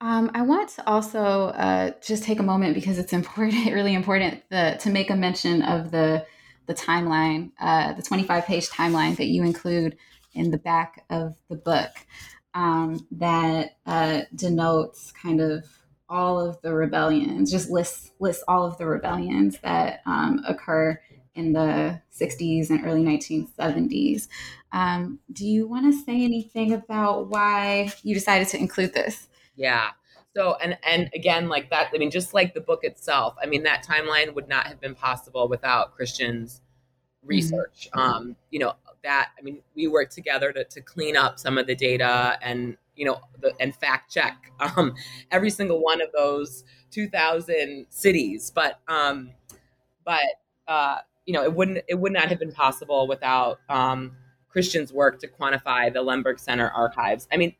Um, 0.00 0.30
I 0.34 0.42
want 0.42 0.68
to 0.70 0.88
also 0.88 1.46
uh, 1.48 1.92
just 2.02 2.24
take 2.24 2.38
a 2.40 2.42
moment 2.42 2.74
because 2.74 2.98
it's 2.98 3.12
important, 3.20 3.72
really 3.72 3.94
important, 3.94 4.42
the, 4.50 4.76
to 4.80 4.90
make 4.90 5.10
a 5.10 5.16
mention 5.16 5.62
of 5.62 5.90
the 5.90 6.26
the 6.66 6.74
timeline, 6.74 7.52
uh, 7.60 7.92
the 7.92 8.00
25 8.00 8.46
page 8.46 8.70
timeline 8.70 9.18
that 9.18 9.26
you 9.26 9.42
include 9.42 9.98
in 10.32 10.50
the 10.50 10.56
back 10.56 11.04
of 11.10 11.36
the 11.50 11.56
book 11.56 11.90
um, 12.54 13.06
that 13.10 13.76
uh, 13.84 14.22
denotes 14.34 15.12
kind 15.12 15.42
of 15.42 15.66
all 16.08 16.40
of 16.40 16.60
the 16.62 16.72
rebellions, 16.72 17.50
just 17.50 17.70
lists 17.70 18.12
lists 18.20 18.44
all 18.46 18.64
of 18.64 18.78
the 18.78 18.86
rebellions 18.86 19.58
that 19.62 20.00
um, 20.06 20.42
occur 20.46 20.98
in 21.34 21.52
the 21.52 22.00
60s 22.16 22.70
and 22.70 22.86
early 22.86 23.02
1970s. 23.02 24.28
Um, 24.72 25.18
do 25.32 25.46
you 25.46 25.66
want 25.66 25.92
to 25.92 26.04
say 26.04 26.22
anything 26.22 26.72
about 26.72 27.28
why 27.28 27.92
you 28.02 28.14
decided 28.14 28.48
to 28.48 28.58
include 28.58 28.94
this? 28.94 29.28
Yeah. 29.56 29.90
So 30.36 30.56
and 30.60 30.76
and 30.82 31.10
again, 31.14 31.48
like 31.48 31.70
that. 31.70 31.90
I 31.94 31.98
mean, 31.98 32.10
just 32.10 32.34
like 32.34 32.54
the 32.54 32.60
book 32.60 32.80
itself. 32.82 33.36
I 33.42 33.46
mean, 33.46 33.62
that 33.64 33.84
timeline 33.84 34.34
would 34.34 34.48
not 34.48 34.66
have 34.66 34.80
been 34.80 34.94
possible 34.94 35.48
without 35.48 35.94
Christian's 35.94 36.60
research. 37.22 37.88
Mm-hmm. 37.94 37.98
Um, 38.00 38.36
you 38.50 38.58
know 38.58 38.74
that. 39.04 39.30
I 39.38 39.42
mean, 39.42 39.60
we 39.76 39.86
worked 39.86 40.12
together 40.12 40.52
to 40.52 40.64
to 40.64 40.80
clean 40.80 41.16
up 41.16 41.38
some 41.38 41.58
of 41.58 41.66
the 41.66 41.74
data 41.74 42.38
and 42.42 42.76
you 42.96 43.04
know, 43.04 43.20
the, 43.40 43.52
and 43.60 43.74
fact 43.74 44.12
check 44.12 44.52
um, 44.76 44.94
every 45.30 45.50
single 45.50 45.82
one 45.82 46.00
of 46.00 46.08
those 46.12 46.64
2,000 46.90 47.86
cities. 47.90 48.52
But, 48.54 48.80
um, 48.88 49.32
but 50.04 50.22
uh, 50.68 50.98
you 51.26 51.32
know, 51.32 51.42
it 51.42 51.52
wouldn't 51.52 51.78
it 51.88 51.94
would 51.94 52.12
not 52.12 52.28
have 52.28 52.38
been 52.38 52.52
possible 52.52 53.06
without 53.06 53.58
um, 53.68 54.12
Christian's 54.48 54.92
work 54.92 55.18
to 55.20 55.28
quantify 55.28 55.92
the 55.92 56.02
Lemberg 56.02 56.38
Center 56.38 56.70
archives. 56.70 57.26
I 57.32 57.36
mean, 57.36 57.54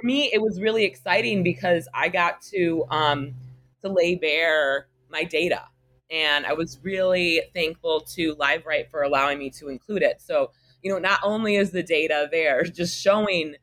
for 0.00 0.06
me, 0.06 0.30
it 0.32 0.40
was 0.40 0.60
really 0.60 0.84
exciting 0.84 1.42
because 1.42 1.88
I 1.94 2.08
got 2.08 2.40
to 2.52 2.84
um, 2.90 3.34
to 3.82 3.90
lay 3.90 4.14
bare 4.14 4.86
my 5.10 5.24
data, 5.24 5.62
and 6.10 6.46
I 6.46 6.52
was 6.52 6.78
really 6.82 7.42
thankful 7.54 8.00
to 8.14 8.34
LiveRight 8.36 8.90
for 8.90 9.02
allowing 9.02 9.38
me 9.38 9.50
to 9.50 9.68
include 9.68 10.02
it. 10.02 10.20
So, 10.20 10.52
you 10.82 10.90
know, 10.90 10.98
not 10.98 11.20
only 11.22 11.56
is 11.56 11.70
the 11.70 11.82
data 11.82 12.28
there, 12.30 12.62
just 12.64 13.00
showing 13.00 13.56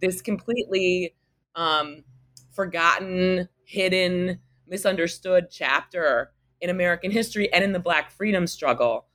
this 0.00 0.20
completely 0.20 1.14
um, 1.54 2.04
forgotten, 2.52 3.48
hidden, 3.64 4.40
misunderstood 4.66 5.48
chapter 5.50 6.32
in 6.60 6.70
American 6.70 7.10
history 7.10 7.52
and 7.52 7.62
in 7.62 7.72
the 7.72 7.78
Black 7.78 8.10
freedom 8.10 8.46
struggle. 8.46 9.06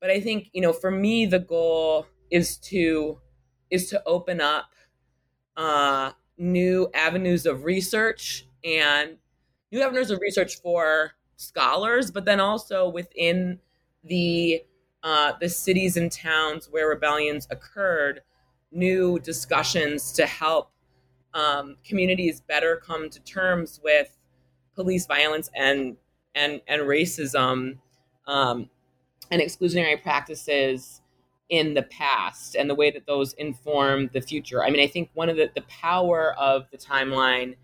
But 0.00 0.10
I 0.10 0.20
think 0.20 0.48
you 0.52 0.62
know, 0.62 0.72
for 0.72 0.90
me, 0.90 1.26
the 1.26 1.38
goal 1.38 2.06
is 2.30 2.56
to 2.58 3.20
is 3.70 3.90
to 3.90 4.02
open 4.06 4.40
up 4.40 4.70
uh, 5.56 6.12
new 6.36 6.88
avenues 6.94 7.46
of 7.46 7.64
research 7.64 8.46
and 8.64 9.16
new 9.72 9.82
avenues 9.82 10.10
of 10.10 10.20
research 10.20 10.60
for 10.60 11.12
scholars, 11.36 12.10
but 12.10 12.24
then 12.24 12.40
also 12.40 12.88
within 12.88 13.58
the 14.02 14.62
uh, 15.02 15.32
the 15.38 15.48
cities 15.48 15.96
and 15.98 16.10
towns 16.10 16.68
where 16.70 16.88
rebellions 16.88 17.46
occurred 17.50 18.22
new 18.72 19.18
discussions 19.18 20.12
to 20.12 20.26
help 20.26 20.70
um, 21.34 21.76
communities 21.84 22.40
better 22.40 22.80
come 22.84 23.10
to 23.10 23.20
terms 23.20 23.80
with 23.84 24.16
police 24.74 25.06
violence 25.06 25.50
and 25.54 25.96
and 26.34 26.60
and 26.66 26.82
racism 26.82 27.78
um, 28.26 28.68
and 29.30 29.40
exclusionary 29.42 30.02
practices 30.02 31.00
in 31.50 31.74
the 31.74 31.82
past 31.82 32.56
and 32.56 32.68
the 32.68 32.74
way 32.74 32.90
that 32.90 33.06
those 33.06 33.34
inform 33.34 34.10
the 34.12 34.20
future. 34.20 34.64
I 34.64 34.70
mean, 34.70 34.80
I 34.80 34.86
think 34.86 35.10
one 35.14 35.28
of 35.28 35.36
the, 35.36 35.50
the 35.54 35.62
power 35.62 36.34
of 36.38 36.66
the 36.70 36.78
timeline 36.78 37.56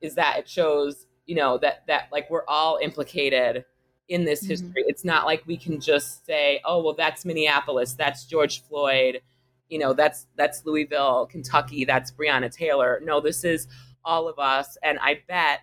is 0.00 0.14
that 0.14 0.38
it 0.38 0.48
shows, 0.48 1.06
you 1.26 1.36
know, 1.36 1.58
that 1.58 1.86
that 1.86 2.08
like 2.12 2.30
we're 2.30 2.46
all 2.48 2.78
implicated 2.82 3.64
in 4.08 4.24
this 4.24 4.42
mm-hmm. 4.42 4.50
history. 4.50 4.84
It's 4.86 5.04
not 5.04 5.26
like 5.26 5.42
we 5.46 5.56
can 5.56 5.80
just 5.80 6.24
say, 6.24 6.60
oh, 6.64 6.82
well, 6.82 6.94
that's 6.94 7.24
Minneapolis, 7.24 7.94
that's 7.94 8.24
George 8.24 8.62
Floyd, 8.62 9.20
you 9.68 9.78
know 9.78 9.92
that's 9.92 10.26
that's 10.36 10.64
Louisville, 10.64 11.26
Kentucky, 11.26 11.84
that's 11.84 12.12
Breonna 12.12 12.50
Taylor. 12.50 13.00
No, 13.04 13.20
this 13.20 13.44
is 13.44 13.68
all 14.04 14.28
of 14.28 14.38
us, 14.38 14.76
and 14.82 14.98
I 15.00 15.22
bet 15.26 15.60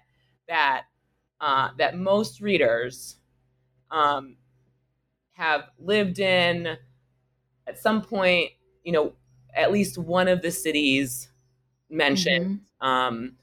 that 0.48 0.84
uh, 1.40 1.70
that 1.78 1.98
most 1.98 2.42
readers 2.42 3.18
um, 3.92 4.36
have 5.34 5.70
lived 5.80 6.20
in 6.20 6.78
at 7.68 7.80
some 7.80 8.02
point, 8.02 8.52
you 8.84 8.92
know, 8.92 9.14
at 9.56 9.72
least 9.72 9.98
one 9.98 10.28
of 10.28 10.42
the 10.42 10.52
cities 10.52 11.30
mentioned 11.90 12.60
mm-hmm. 12.82 12.88
um, 12.88 13.34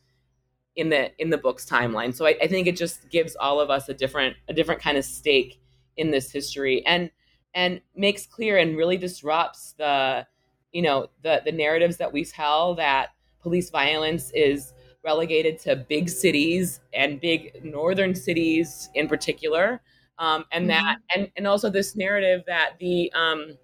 in 0.76 0.88
the 0.88 1.10
in 1.20 1.30
the 1.30 1.38
book's 1.38 1.64
timeline. 1.64 2.14
So 2.14 2.26
I, 2.26 2.36
I 2.42 2.46
think 2.46 2.66
it 2.66 2.76
just 2.76 3.08
gives 3.10 3.36
all 3.36 3.60
of 3.60 3.70
us 3.70 3.88
a 3.88 3.94
different 3.94 4.36
a 4.48 4.52
different 4.52 4.80
kind 4.80 4.98
of 4.98 5.04
stake 5.04 5.60
in 5.96 6.10
this 6.10 6.30
history, 6.30 6.84
and 6.86 7.10
and 7.54 7.80
makes 7.96 8.26
clear 8.26 8.58
and 8.58 8.76
really 8.76 8.96
disrupts 8.96 9.74
the 9.78 10.26
you 10.72 10.82
know 10.82 11.08
the 11.22 11.42
the 11.44 11.52
narratives 11.52 11.96
that 11.98 12.12
we 12.12 12.24
tell 12.24 12.74
that 12.74 13.10
police 13.40 13.70
violence 13.70 14.30
is 14.34 14.72
relegated 15.02 15.58
to 15.58 15.74
big 15.74 16.08
cities 16.08 16.80
and 16.92 17.20
big 17.20 17.64
northern 17.64 18.14
cities 18.14 18.90
in 18.94 19.08
particular 19.08 19.80
um, 20.18 20.44
and 20.52 20.68
mm-hmm. 20.68 20.84
that 20.84 20.98
and 21.14 21.30
and 21.36 21.46
also 21.46 21.70
this 21.70 21.96
narrative 21.96 22.42
that 22.46 22.74
the 22.78 23.10
um, 23.14 23.56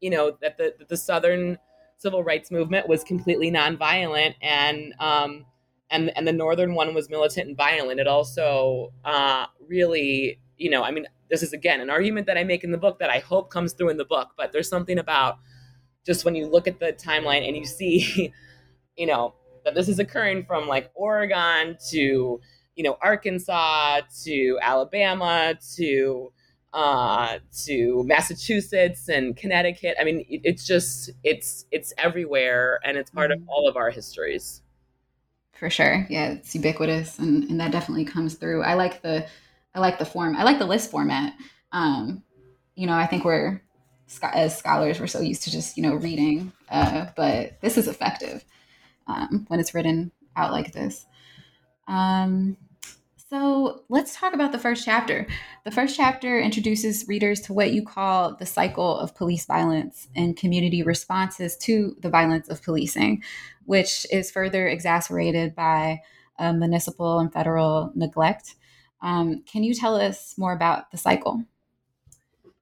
you 0.00 0.10
know 0.10 0.36
that 0.40 0.56
the 0.58 0.74
that 0.78 0.88
the 0.88 0.96
southern 0.96 1.58
civil 1.98 2.22
rights 2.22 2.50
movement 2.50 2.88
was 2.88 3.02
completely 3.02 3.50
nonviolent 3.50 4.34
and 4.42 4.94
um, 5.00 5.46
and 5.90 6.16
and 6.16 6.26
the 6.26 6.32
northern 6.32 6.74
one 6.74 6.94
was 6.94 7.08
militant 7.08 7.48
and 7.48 7.56
violent. 7.56 8.00
It 8.00 8.06
also 8.06 8.92
uh, 9.04 9.46
really 9.66 10.40
you 10.58 10.70
know 10.70 10.82
i 10.82 10.90
mean 10.90 11.06
this 11.28 11.42
is 11.42 11.52
again 11.52 11.82
an 11.82 11.90
argument 11.90 12.26
that 12.26 12.38
i 12.38 12.42
make 12.42 12.64
in 12.64 12.70
the 12.70 12.78
book 12.78 12.98
that 12.98 13.10
i 13.10 13.18
hope 13.18 13.50
comes 13.50 13.74
through 13.74 13.90
in 13.90 13.98
the 13.98 14.06
book 14.06 14.30
but 14.38 14.52
there's 14.52 14.70
something 14.70 14.98
about 14.98 15.36
just 16.06 16.24
when 16.24 16.36
you 16.36 16.46
look 16.46 16.68
at 16.68 16.78
the 16.78 16.92
timeline 16.92 17.46
and 17.46 17.56
you 17.56 17.66
see, 17.66 18.32
you 18.96 19.06
know, 19.06 19.34
that 19.64 19.74
this 19.74 19.88
is 19.88 19.98
occurring 19.98 20.44
from 20.44 20.68
like 20.68 20.90
Oregon 20.94 21.76
to, 21.90 22.40
you 22.76 22.84
know, 22.84 22.96
Arkansas 23.02 24.02
to 24.24 24.58
Alabama 24.62 25.54
to 25.74 26.32
uh, 26.72 27.38
to 27.64 28.04
Massachusetts 28.04 29.08
and 29.08 29.36
Connecticut. 29.36 29.96
I 30.00 30.04
mean, 30.04 30.26
it, 30.28 30.42
it's 30.44 30.66
just 30.66 31.10
it's 31.24 31.66
it's 31.70 31.92
everywhere, 31.98 32.80
and 32.84 32.96
it's 32.96 33.10
part 33.10 33.30
mm-hmm. 33.30 33.42
of 33.42 33.48
all 33.48 33.68
of 33.68 33.76
our 33.76 33.90
histories. 33.90 34.62
For 35.52 35.70
sure, 35.70 36.06
yeah, 36.10 36.32
it's 36.32 36.54
ubiquitous, 36.54 37.18
and, 37.18 37.44
and 37.44 37.58
that 37.60 37.72
definitely 37.72 38.04
comes 38.04 38.34
through. 38.34 38.62
I 38.62 38.74
like 38.74 39.02
the 39.02 39.26
I 39.74 39.80
like 39.80 39.98
the 39.98 40.04
form. 40.04 40.36
I 40.36 40.44
like 40.44 40.58
the 40.58 40.66
list 40.66 40.90
format. 40.90 41.34
Um, 41.72 42.22
you 42.74 42.86
know, 42.86 42.94
I 42.94 43.06
think 43.06 43.24
we're 43.24 43.62
as 44.22 44.56
scholars 44.56 45.00
we're 45.00 45.06
so 45.06 45.20
used 45.20 45.42
to 45.42 45.50
just 45.50 45.76
you 45.76 45.82
know 45.82 45.94
reading 45.94 46.52
uh, 46.70 47.06
but 47.16 47.60
this 47.60 47.76
is 47.76 47.88
effective 47.88 48.44
um, 49.06 49.44
when 49.48 49.60
it's 49.60 49.74
written 49.74 50.12
out 50.36 50.52
like 50.52 50.72
this 50.72 51.06
um, 51.88 52.56
so 53.30 53.84
let's 53.88 54.16
talk 54.16 54.34
about 54.34 54.52
the 54.52 54.58
first 54.58 54.84
chapter. 54.84 55.26
The 55.64 55.70
first 55.70 55.96
chapter 55.96 56.38
introduces 56.38 57.06
readers 57.08 57.40
to 57.42 57.52
what 57.52 57.72
you 57.72 57.84
call 57.84 58.36
the 58.36 58.46
cycle 58.46 58.98
of 58.98 59.14
police 59.14 59.46
violence 59.46 60.08
and 60.14 60.36
community 60.36 60.82
responses 60.82 61.56
to 61.58 61.96
the 62.00 62.10
violence 62.10 62.48
of 62.48 62.62
policing 62.62 63.22
which 63.66 64.06
is 64.10 64.30
further 64.30 64.66
exacerbated 64.66 65.54
by 65.54 66.00
uh, 66.38 66.52
municipal 66.52 67.18
and 67.18 67.32
federal 67.32 67.92
neglect. 67.94 68.54
Um, 69.02 69.42
can 69.44 69.62
you 69.62 69.74
tell 69.74 69.96
us 69.96 70.34
more 70.38 70.52
about 70.52 70.90
the 70.90 70.96
cycle? 70.96 71.44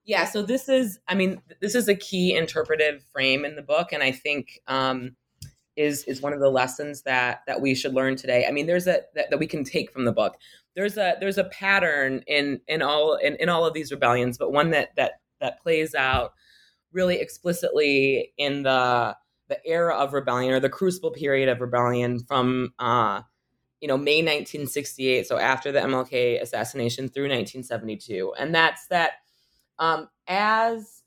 Yeah, 0.04 0.24
so 0.24 0.42
this 0.42 0.68
is, 0.68 0.98
I 1.08 1.14
mean, 1.14 1.40
this 1.60 1.74
is 1.74 1.88
a 1.88 1.94
key 1.94 2.36
interpretive 2.36 3.02
frame 3.04 3.44
in 3.44 3.56
the 3.56 3.62
book, 3.62 3.92
and 3.92 4.02
I 4.02 4.12
think 4.12 4.60
um, 4.66 5.16
is 5.76 6.04
is 6.04 6.22
one 6.22 6.32
of 6.32 6.40
the 6.40 6.50
lessons 6.50 7.02
that 7.02 7.40
that 7.46 7.60
we 7.60 7.74
should 7.74 7.94
learn 7.94 8.16
today. 8.16 8.46
I 8.46 8.52
mean, 8.52 8.66
there's 8.66 8.86
a 8.86 9.02
that, 9.14 9.30
that 9.30 9.38
we 9.38 9.46
can 9.46 9.64
take 9.64 9.92
from 9.92 10.04
the 10.04 10.12
book. 10.12 10.36
There's 10.74 10.96
a 10.96 11.16
there's 11.20 11.38
a 11.38 11.44
pattern 11.44 12.22
in 12.26 12.60
in 12.68 12.82
all 12.82 13.16
in, 13.16 13.36
in 13.36 13.48
all 13.48 13.64
of 13.64 13.74
these 13.74 13.90
rebellions, 13.90 14.38
but 14.38 14.52
one 14.52 14.70
that 14.70 14.90
that 14.96 15.20
that 15.40 15.60
plays 15.62 15.94
out 15.94 16.32
really 16.92 17.20
explicitly 17.20 18.32
in 18.38 18.62
the 18.62 19.16
the 19.48 19.58
era 19.66 19.94
of 19.94 20.12
rebellion 20.12 20.54
or 20.54 20.60
the 20.60 20.70
crucible 20.70 21.10
period 21.10 21.48
of 21.48 21.60
rebellion 21.60 22.20
from 22.20 22.72
uh, 22.78 23.20
you 23.80 23.88
know 23.88 23.98
May 23.98 24.18
1968, 24.18 25.26
so 25.26 25.38
after 25.38 25.70
the 25.70 25.80
MLK 25.80 26.40
assassination 26.40 27.08
through 27.08 27.24
1972, 27.24 28.32
and 28.38 28.54
that's 28.54 28.86
that 28.86 29.12
um, 29.78 30.08
as 30.26 31.02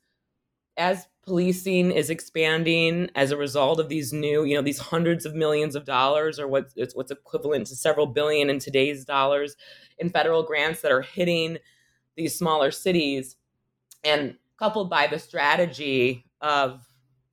as 0.76 1.06
policing 1.28 1.90
is 1.90 2.08
expanding 2.08 3.10
as 3.14 3.30
a 3.30 3.36
result 3.36 3.78
of 3.78 3.88
these 3.90 4.12
new, 4.12 4.44
you 4.44 4.56
know, 4.56 4.62
these 4.62 4.78
hundreds 4.78 5.26
of 5.26 5.34
millions 5.34 5.76
of 5.76 5.84
dollars, 5.84 6.40
or 6.40 6.48
what's 6.48 6.74
what's 6.94 7.10
equivalent 7.10 7.66
to 7.66 7.76
several 7.76 8.06
billion 8.06 8.48
in 8.48 8.58
today's 8.58 9.04
dollars, 9.04 9.54
in 9.98 10.08
federal 10.08 10.42
grants 10.42 10.80
that 10.80 10.90
are 10.90 11.02
hitting 11.02 11.58
these 12.16 12.36
smaller 12.36 12.70
cities, 12.70 13.36
and 14.02 14.36
coupled 14.58 14.88
by 14.88 15.06
the 15.06 15.18
strategy 15.18 16.24
of 16.40 16.82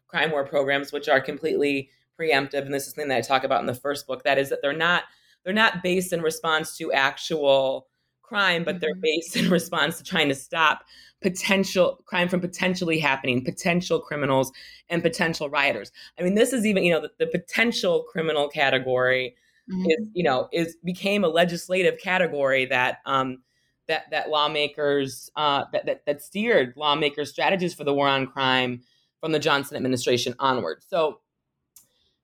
crime 0.07 0.31
war 0.31 0.45
programs, 0.45 0.91
which 0.91 1.07
are 1.07 1.21
completely 1.21 1.89
preemptive, 2.19 2.65
and 2.65 2.73
this 2.73 2.83
is 2.85 2.93
something 2.93 3.07
that 3.07 3.17
I 3.17 3.21
talk 3.21 3.43
about 3.43 3.61
in 3.61 3.65
the 3.65 3.73
first 3.73 4.07
book. 4.07 4.23
That 4.23 4.37
is 4.37 4.49
that 4.49 4.61
they're 4.61 4.73
not 4.73 5.03
they're 5.43 5.53
not 5.53 5.81
based 5.81 6.11
in 6.11 6.21
response 6.21 6.77
to 6.77 6.91
actual 6.91 7.87
crime, 8.27 8.63
but 8.63 8.79
they're 8.79 8.91
mm-hmm. 8.93 9.01
based 9.01 9.35
in 9.35 9.49
response 9.49 9.97
to 9.97 10.03
trying 10.03 10.29
to 10.29 10.35
stop 10.35 10.83
potential 11.21 11.99
crime 12.05 12.27
from 12.27 12.39
potentially 12.39 12.99
happening, 12.99 13.43
potential 13.43 13.99
criminals 13.99 14.51
and 14.89 15.01
potential 15.01 15.49
rioters. 15.49 15.91
I 16.19 16.23
mean, 16.23 16.35
this 16.35 16.53
is 16.53 16.65
even, 16.65 16.83
you 16.83 16.93
know, 16.93 17.01
the, 17.01 17.11
the 17.19 17.27
potential 17.27 18.05
criminal 18.11 18.47
category 18.47 19.35
mm-hmm. 19.71 19.89
is, 19.89 20.09
you 20.13 20.23
know, 20.23 20.49
is 20.51 20.77
became 20.83 21.23
a 21.23 21.27
legislative 21.27 21.99
category 21.99 22.65
that 22.65 22.99
um 23.05 23.39
that 23.87 24.03
that 24.11 24.29
lawmakers 24.29 25.29
uh 25.35 25.65
that, 25.71 25.85
that 25.85 26.05
that 26.05 26.21
steered 26.21 26.73
lawmakers 26.75 27.31
strategies 27.31 27.73
for 27.73 27.83
the 27.83 27.93
war 27.93 28.07
on 28.07 28.27
crime 28.27 28.81
from 29.19 29.31
the 29.31 29.39
Johnson 29.39 29.77
administration 29.77 30.35
onward. 30.37 30.83
So, 30.87 31.21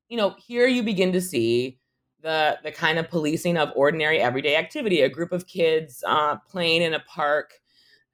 you 0.10 0.18
know, 0.18 0.36
here 0.38 0.68
you 0.68 0.84
begin 0.84 1.14
to 1.14 1.22
see 1.22 1.80
the 2.22 2.60
the 2.64 2.72
kind 2.72 3.00
of 3.00 3.10
policing 3.10 3.58
of 3.58 3.72
ordinary 3.76 4.20
everyday 4.20 4.56
activity. 4.56 5.02
A 5.02 5.10
group 5.10 5.32
of 5.32 5.48
kids 5.48 6.04
uh, 6.08 6.38
playing 6.50 6.82
in 6.82 6.94
a 6.94 7.00
park 7.02 7.54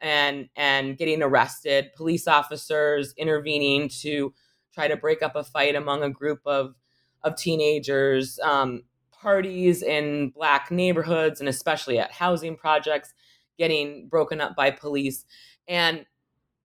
and 0.01 0.49
and 0.55 0.97
getting 0.97 1.21
arrested. 1.21 1.91
Police 1.95 2.27
officers 2.27 3.13
intervening 3.17 3.89
to 4.01 4.33
try 4.73 4.87
to 4.87 4.97
break 4.97 5.21
up 5.21 5.35
a 5.35 5.43
fight 5.43 5.75
among 5.75 6.03
a 6.03 6.09
group 6.09 6.41
of 6.45 6.75
of 7.23 7.35
teenagers. 7.35 8.39
Um, 8.39 8.83
parties 9.19 9.81
in 9.81 10.29
black 10.29 10.69
neighborhoods 10.69 11.39
and 11.39 11.49
especially 11.49 11.97
at 11.97 12.11
housing 12.11 12.55
projects 12.55 13.13
getting 13.57 14.07
broken 14.07 14.39
up 14.39 14.55
by 14.55 14.69
police 14.69 15.25
and 15.67 16.05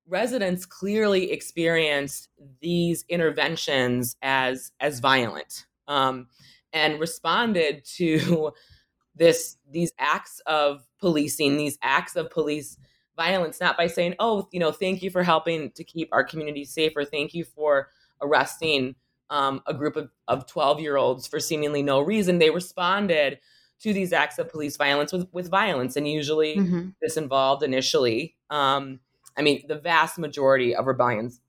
residents 0.07 0.67
clearly 0.67 1.33
experienced 1.33 2.29
these 2.61 3.05
interventions 3.09 4.17
as 4.23 4.73
as 4.81 5.01
violent 5.01 5.65
um, 5.89 6.27
and 6.73 7.01
responded 7.01 7.85
to 7.97 8.53
this 9.15 9.57
these 9.71 9.93
acts 9.99 10.41
of 10.47 10.87
policing, 10.99 11.57
these 11.57 11.79
acts 11.83 12.17
of 12.17 12.31
police 12.31 12.79
violence, 13.17 13.61
not 13.61 13.77
by 13.77 13.87
saying, 13.87 14.15
"Oh, 14.19 14.49
you 14.53 14.61
know, 14.61 14.73
thank 14.73 15.03
you 15.03 15.11
for 15.11 15.23
helping 15.23 15.71
to 15.73 15.85
keep 15.85 16.09
our 16.13 16.25
community 16.25 16.65
safer. 16.65 17.05
Thank 17.05 17.35
you 17.35 17.45
for 17.45 17.89
arresting 18.21 18.95
um, 19.31 19.63
a 19.67 19.75
group 19.75 19.97
of, 19.97 20.11
of 20.29 20.47
12 20.47 20.81
year 20.81 20.97
olds 20.97 21.27
for 21.27 21.41
seemingly 21.41 21.83
no 21.83 22.01
reason." 22.01 22.39
They 22.39 22.51
responded 22.51 23.39
to 23.81 23.93
these 23.93 24.13
acts 24.13 24.39
of 24.39 24.49
police 24.49 24.77
violence 24.77 25.13
with, 25.13 25.27
with 25.33 25.51
violence, 25.51 25.97
and 25.97 26.07
usually 26.07 26.57
mm-hmm. 26.57 26.89
this 27.01 27.17
involved 27.17 27.63
initially. 27.63 28.37
Um, 28.49 29.01
I 29.37 29.43
mean, 29.43 29.65
the 29.67 29.79
vast 29.79 30.19
majority 30.19 30.75
of 30.75 30.87
rebellions 30.87 31.41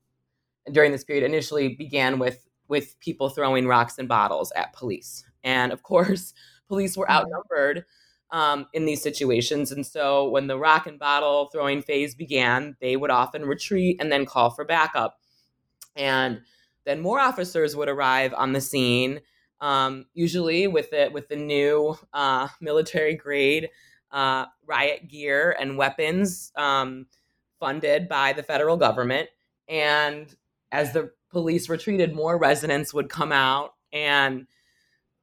during 0.70 0.90
this 0.92 1.04
period 1.04 1.24
initially 1.24 1.74
began 1.74 2.18
with 2.18 2.46
with 2.68 2.98
people 3.00 3.28
throwing 3.28 3.66
rocks 3.66 3.98
and 3.98 4.08
bottles 4.08 4.52
at 4.56 4.72
police. 4.72 5.24
And 5.42 5.72
of 5.72 5.82
course, 5.82 6.34
police 6.68 6.96
were 6.96 7.06
mm-hmm. 7.06 7.26
outnumbered 7.26 7.84
um, 8.30 8.66
in 8.72 8.84
these 8.84 9.02
situations. 9.02 9.70
And 9.70 9.86
so 9.86 10.28
when 10.28 10.46
the 10.46 10.58
rock 10.58 10.86
and 10.86 10.98
bottle 10.98 11.46
throwing 11.52 11.82
phase 11.82 12.14
began, 12.14 12.76
they 12.80 12.96
would 12.96 13.10
often 13.10 13.44
retreat 13.44 13.98
and 14.00 14.10
then 14.10 14.26
call 14.26 14.50
for 14.50 14.64
backup. 14.64 15.20
And 15.94 16.40
then 16.84 17.00
more 17.00 17.20
officers 17.20 17.76
would 17.76 17.88
arrive 17.88 18.34
on 18.34 18.52
the 18.52 18.60
scene, 18.60 19.20
um, 19.60 20.06
usually 20.14 20.66
with 20.66 20.92
it 20.92 21.12
with 21.12 21.28
the 21.28 21.36
new 21.36 21.96
uh, 22.12 22.48
military 22.60 23.14
grade 23.14 23.70
uh, 24.10 24.46
riot 24.66 25.08
gear 25.08 25.56
and 25.58 25.78
weapons 25.78 26.52
um, 26.56 27.06
funded 27.60 28.08
by 28.08 28.32
the 28.32 28.42
federal 28.42 28.76
government. 28.76 29.28
And 29.68 30.34
as 30.72 30.92
the 30.92 31.12
police 31.34 31.68
retreated, 31.68 32.14
more 32.14 32.38
residents 32.38 32.94
would 32.94 33.10
come 33.10 33.32
out 33.32 33.74
and 33.92 34.46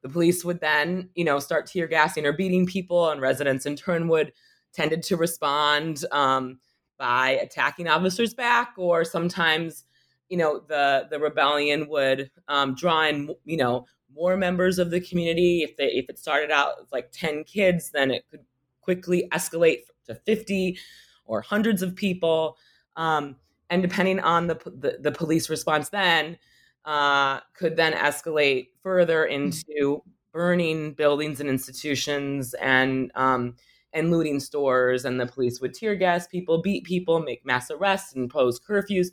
the 0.04 0.10
police 0.10 0.44
would 0.46 0.60
then, 0.60 1.10
you 1.16 1.24
know, 1.24 1.40
start 1.40 1.68
tear 1.68 1.88
gassing 1.88 2.26
or 2.26 2.34
beating 2.34 2.66
people, 2.66 3.10
and 3.10 3.22
residents 3.22 3.66
in 3.66 3.76
turn 3.76 4.08
would 4.08 4.34
tended 4.74 5.04
to 5.04 5.18
respond 5.18 6.06
um, 6.12 6.60
by 6.98 7.32
attacking 7.32 7.88
officers 7.88 8.34
back, 8.34 8.74
or 8.78 9.04
sometimes, 9.04 9.86
you 10.30 10.38
know, 10.38 10.62
the 10.68 11.08
the 11.12 11.20
rebellion 11.20 11.88
would 11.88 12.32
um, 12.48 12.74
draw 12.74 13.06
in, 13.06 13.30
you 13.46 13.58
know, 13.58 13.86
more 14.14 14.38
members 14.38 14.80
of 14.80 14.90
the 14.90 15.02
community. 15.02 15.62
If 15.62 15.78
they 15.78 15.92
if 15.92 16.10
it 16.10 16.18
started 16.18 16.52
out 16.52 16.74
with 16.80 16.92
like 16.92 17.12
ten 17.12 17.44
kids, 17.44 17.92
then 17.92 18.12
it 18.12 18.26
could 18.32 18.46
quickly 18.82 19.28
escalate 19.32 19.84
to 20.08 20.16
fifty 20.16 20.80
or 21.26 21.42
hundreds 21.42 21.84
of 21.84 21.96
people. 21.96 22.58
Um, 22.96 23.36
and 23.72 23.82
depending 23.82 24.20
on 24.20 24.46
the 24.46 24.56
the, 24.66 25.00
the 25.00 25.12
police 25.12 25.50
response, 25.50 25.90
then 25.90 26.38
uh, 26.86 27.40
could 27.58 27.76
then 27.78 27.94
escalate 27.94 28.68
further 28.84 29.26
into 29.26 30.04
burning 30.34 30.94
buildings 30.94 31.40
and 31.40 31.50
institutions 31.50 32.54
and 32.56 33.12
um, 33.16 33.56
and 33.94 34.12
looting 34.12 34.40
stores. 34.40 35.06
And 35.06 35.20
the 35.20 35.26
police 35.26 35.62
would 35.62 35.74
tear 35.74 35.96
gas 35.96 36.28
people, 36.28 36.62
beat 36.62 36.84
people, 36.84 37.22
make 37.22 37.46
mass 37.46 37.72
arrests, 37.72 38.14
and 38.14 38.26
impose 38.26 38.60
curfews. 38.60 39.08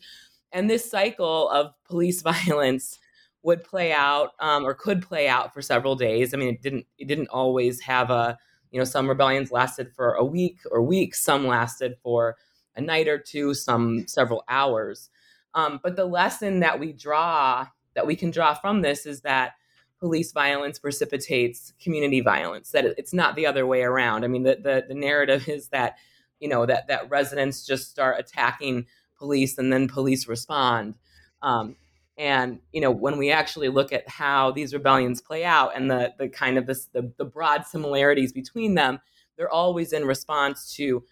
And 0.53 0.69
this 0.69 0.91
cycle 0.91 1.49
of 1.51 1.73
police 1.85 2.21
violence 2.47 2.99
would 3.45 3.63
play 3.63 3.93
out 3.93 4.33
um, 4.41 4.65
or 4.65 4.75
could 4.75 5.03
play 5.03 5.29
out 5.29 5.55
for 5.55 5.63
several 5.63 5.95
days. 5.95 6.35
I 6.35 6.37
mean, 6.37 6.49
it 6.49 6.63
didn't 6.63 6.87
it 6.99 7.07
didn't 7.07 7.29
always 7.29 7.81
have 7.83 8.11
a 8.11 8.37
you 8.73 8.79
know 8.81 8.85
some 8.85 9.09
rebellions 9.09 9.53
lasted 9.53 9.93
for 9.95 10.15
a 10.15 10.25
week 10.25 10.59
or 10.73 10.83
weeks, 10.83 11.23
some 11.23 11.47
lasted 11.47 11.95
for 12.03 12.37
a 12.79 12.81
night 12.81 13.09
or 13.09 13.19
two, 13.19 13.53
some 13.53 14.07
several 14.07 14.45
hours. 14.49 15.11
Um, 15.55 15.81
but 15.83 15.97
the 15.97 16.07
lesson 16.07 16.61
that 16.61 16.79
we 16.79 16.93
draw, 16.93 17.67
that 17.95 18.07
we 18.07 18.17
can 18.17 18.31
draw 18.31 18.55
from 18.55 18.81
this, 18.81 19.05
is 19.05 19.23
that 19.23 19.55
police 19.99 20.31
violence 20.33 20.79
precipitates 20.79 21.73
community 21.83 22.21
violence. 22.21 22.71
That 22.71 22.87
it's 22.97 23.13
not 23.13 23.35
the 23.35 23.47
other 23.47 23.67
way 23.67 23.83
around. 23.83 24.25
I 24.25 24.29
mean, 24.29 24.45
the 24.45 24.57
the, 24.57 24.85
the 24.89 24.95
narrative 24.95 25.49
is 25.49 25.69
that 25.69 25.97
you 26.41 26.49
know 26.49 26.65
that 26.65 26.87
that 26.89 27.11
residents 27.11 27.67
just 27.67 27.91
start 27.91 28.19
attacking 28.19 28.87
police 29.19 29.59
and 29.59 29.73
then 29.73 29.89
police 29.89 30.29
respond. 30.29 30.97
Um, 31.43 31.77
and 32.17 32.61
you 32.73 32.81
know 32.81 32.91
when 32.91 33.19
we 33.19 33.31
actually 33.31 33.69
look 33.69 33.93
at 33.93 34.09
how 34.09 34.53
these 34.53 34.73
rebellions 34.73 35.21
play 35.21 35.45
out 35.45 35.77
and 35.77 35.91
the 35.91 36.13
the 36.19 36.29
kind 36.29 36.59
of 36.59 36.67
this 36.67 36.87
the, 36.87 37.13
the 37.17 37.25
broad 37.25 37.67
similarities 37.67 38.33
between 38.33 38.75
them, 38.75 39.01
they're 39.37 39.51
always 39.51 39.93
in 39.93 40.05
response 40.05 40.73
to 40.75 41.03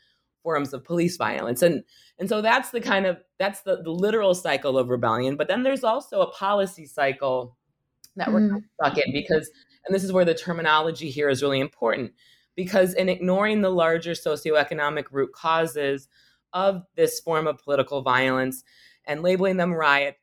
forms 0.46 0.72
of 0.72 0.85
police 0.85 1.16
violence. 1.16 1.61
And 1.62 1.82
and 2.18 2.28
so 2.28 2.40
that's 2.40 2.70
the 2.70 2.80
kind 2.80 3.04
of 3.04 3.18
that's 3.38 3.62
the, 3.62 3.82
the 3.82 3.90
literal 3.90 4.32
cycle 4.35 4.78
of 4.78 4.88
rebellion. 4.88 5.37
But 5.37 5.48
then 5.48 5.64
there's 5.64 5.82
also 5.82 6.20
a 6.20 6.30
policy 6.30 6.87
cycle 6.87 7.56
that 8.14 8.32
we're 8.32 8.40
mm. 8.40 8.62
stuck 8.80 8.96
in 8.98 9.12
because 9.12 9.50
and 9.85 9.94
this 9.94 10.04
is 10.04 10.12
where 10.12 10.24
the 10.24 10.35
terminology 10.35 11.11
here 11.11 11.28
is 11.28 11.42
really 11.42 11.61
important 11.61 12.12
because 12.54 12.94
in 12.94 13.09
ignoring 13.09 13.61
the 13.61 13.70
larger 13.70 14.12
socioeconomic 14.12 15.06
root 15.11 15.32
causes 15.32 16.09
of 16.52 16.85
this 16.94 17.18
form 17.18 17.48
of 17.48 17.59
political 17.59 18.02
violence 18.02 18.62
and 19.04 19.22
labeling 19.22 19.56
them 19.56 19.74
riot 19.74 20.16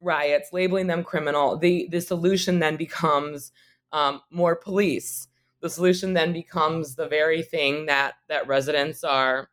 riots 0.00 0.52
labeling 0.52 0.86
them 0.86 1.04
criminal 1.04 1.56
the 1.58 1.86
the 1.90 2.00
solution 2.00 2.58
then 2.58 2.76
becomes 2.76 3.52
um, 3.92 4.20
more 4.30 4.56
police. 4.56 5.28
The 5.60 5.70
solution 5.70 6.12
then 6.12 6.32
becomes 6.32 6.94
the 6.94 7.08
very 7.08 7.42
thing 7.42 7.86
that 7.86 8.14
that 8.28 8.46
residents 8.46 9.04
are 9.04 9.48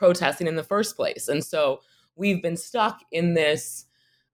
protesting 0.00 0.46
in 0.46 0.56
the 0.56 0.64
first 0.64 0.96
place. 0.96 1.28
And 1.28 1.44
so 1.44 1.82
we've 2.16 2.42
been 2.42 2.56
stuck 2.56 3.02
in 3.12 3.34
this 3.34 3.84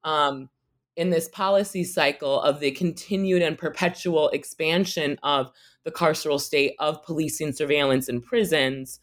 um, 0.04 0.48
in 0.94 1.10
this 1.10 1.28
policy 1.28 1.82
cycle 1.82 2.40
of 2.40 2.60
the 2.60 2.70
continued 2.70 3.42
and 3.42 3.58
perpetual 3.58 4.28
expansion 4.30 5.18
of 5.24 5.50
the 5.82 5.90
carceral 5.90 6.40
state 6.40 6.74
of 6.78 7.02
policing 7.02 7.52
surveillance 7.52 8.08
in 8.08 8.22
prisons, 8.22 9.00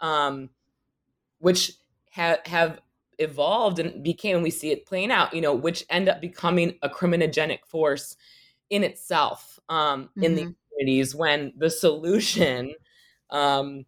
um, 0.00 0.48
which 1.38 1.72
have 2.12 2.38
have 2.46 2.80
evolved 3.18 3.78
and 3.78 4.02
became, 4.02 4.36
and 4.36 4.42
we 4.42 4.50
see 4.50 4.70
it 4.70 4.86
playing 4.86 5.10
out, 5.10 5.34
you 5.34 5.42
know, 5.42 5.54
which 5.54 5.84
end 5.90 6.08
up 6.08 6.22
becoming 6.22 6.78
a 6.80 6.88
criminogenic 6.88 7.64
force 7.66 8.16
in 8.70 8.82
itself 8.82 9.60
um, 9.68 10.04
mm-hmm. 10.04 10.22
in 10.22 10.34
the 10.34 10.42
mm-hmm. 10.42 10.50
communities 10.70 11.14
when 11.14 11.52
the 11.58 11.68
solution, 11.68 12.74
um, 13.30 13.84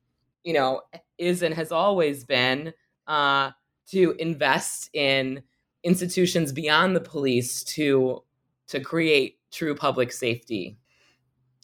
you 0.48 0.54
know, 0.54 0.80
is 1.18 1.42
and 1.42 1.54
has 1.54 1.70
always 1.70 2.24
been 2.24 2.72
uh, 3.06 3.50
to 3.90 4.16
invest 4.18 4.88
in 4.94 5.42
institutions 5.84 6.54
beyond 6.54 6.96
the 6.96 7.02
police 7.02 7.62
to 7.62 8.24
to 8.68 8.80
create 8.80 9.37
true 9.52 9.74
public 9.74 10.11
safety. 10.11 10.78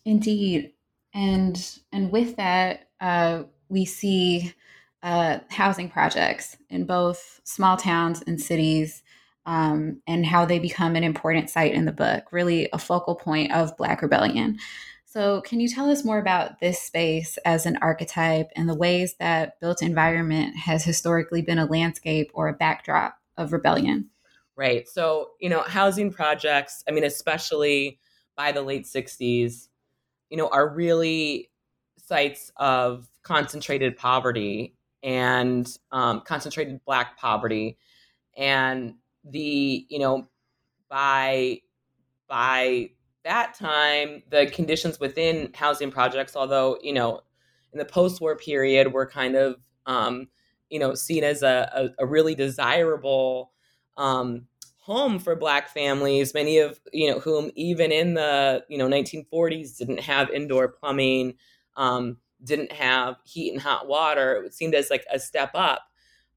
Indeed, 0.05 0.75
and 1.15 1.81
and 1.93 2.13
with 2.13 2.37
that, 2.37 2.91
uh, 3.01 3.45
we 3.71 3.87
see 3.87 4.53
uh, 5.03 5.39
housing 5.49 5.89
projects 5.89 6.59
in 6.69 6.85
both 6.85 7.41
small 7.45 7.79
towns 7.79 8.23
and 8.27 8.39
cities, 8.39 9.03
um, 9.47 10.03
and 10.07 10.27
how 10.27 10.45
they 10.45 10.59
become 10.59 10.95
an 10.95 11.05
important 11.05 11.49
site 11.49 11.73
in 11.73 11.87
the 11.87 11.93
book. 11.93 12.25
Really, 12.33 12.69
a 12.75 12.79
focal 12.79 13.15
point 13.15 13.51
of 13.51 13.79
Black 13.79 14.03
rebellion. 14.03 14.59
So, 15.15 15.43
can 15.43 15.61
you 15.61 15.69
tell 15.69 15.89
us 15.91 16.05
more 16.05 16.19
about 16.19 16.59
this 16.59 16.83
space 16.83 17.39
as 17.45 17.67
an 17.67 17.77
archetype 17.81 18.51
and 18.57 18.69
the 18.69 18.75
ways 18.75 19.15
that 19.21 19.61
built 19.61 19.81
environment 19.81 20.57
has 20.57 20.83
historically 20.83 21.41
been 21.41 21.57
a 21.57 21.67
landscape 21.67 22.33
or 22.35 22.49
a 22.49 22.53
backdrop 22.53 23.17
of 23.37 23.53
rebellion? 23.53 24.11
Right. 24.57 24.89
So, 24.89 25.31
you 25.41 25.49
know, 25.49 25.61
housing 25.61 26.11
projects, 26.11 26.83
I 26.89 26.91
mean, 26.91 27.05
especially 27.05 28.01
by 28.37 28.51
the 28.51 28.63
late 28.63 28.87
60s, 28.87 29.69
you 30.31 30.37
know, 30.37 30.49
are 30.49 30.69
really 30.69 31.49
sites 31.97 32.51
of 32.57 33.07
concentrated 33.23 33.97
poverty 33.97 34.75
and 35.05 35.79
um, 35.93 36.23
concentrated 36.23 36.85
black 36.85 37.17
poverty 37.19 37.79
and 38.37 38.95
the 39.23 39.87
you 39.89 40.01
know 40.01 40.27
by 40.89 41.61
by 42.27 42.91
that 43.25 43.55
time 43.55 44.23
the 44.31 44.47
conditions 44.47 45.01
within 45.01 45.51
housing 45.55 45.91
projects 45.91 46.37
although 46.37 46.79
you 46.83 46.93
know 46.93 47.21
in 47.73 47.79
the 47.79 47.85
post-war 47.85 48.37
period 48.37 48.93
were 48.93 49.07
kind 49.07 49.35
of 49.35 49.57
um, 49.87 50.29
you 50.71 50.79
know 50.79 50.95
seen 50.95 51.25
as 51.25 51.43
a, 51.43 51.93
a, 51.99 52.05
a 52.05 52.07
really 52.07 52.35
desirable 52.35 53.53
um, 53.97 54.47
home 54.79 55.19
for 55.19 55.35
black 55.35 55.69
families 55.69 56.35
many 56.35 56.59
of 56.59 56.81
you 56.93 57.11
know 57.11 57.19
whom 57.19 57.51
even 57.55 57.91
in 57.91 58.15
the 58.15 58.65
you 58.69 58.79
know 58.79 58.89
1940s 58.89 59.77
didn't 59.77 60.01
have 60.01 60.31
indoor 60.31 60.69
plumbing 60.69 61.35
um, 61.77 62.19
didn't 62.45 62.73
have 62.73 63.17
heat 63.25 63.53
and 63.53 63.61
hot 63.61 63.89
water. 63.89 64.45
It 64.45 64.55
seemed 64.55 64.75
as 64.75 64.91
like 64.91 65.05
a 65.13 65.19
step 65.19 65.51
up. 65.55 65.83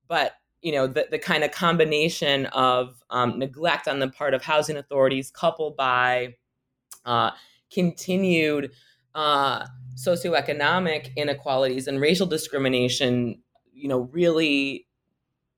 But 0.08 0.34
you 0.62 0.72
know 0.72 0.88
the, 0.88 1.08
the 1.12 1.20
kind 1.20 1.44
of 1.44 1.52
combination 1.52 2.48
of 2.48 3.04
um, 3.10 3.38
neglect 3.38 3.88
on 3.88 4.00
the 4.00 4.10
part 4.10 4.34
of 4.34 4.42
housing 4.42 4.78
authorities 4.78 5.30
coupled 5.30 5.78
by 5.78 6.36
uh, 7.08 7.32
continued 7.74 8.72
uh, 9.16 9.66
socioeconomic 9.96 11.16
inequalities 11.16 11.88
and 11.88 12.00
racial 12.00 12.28
discrimination 12.28 13.42
you 13.74 13.88
know 13.88 14.02
really 14.12 14.88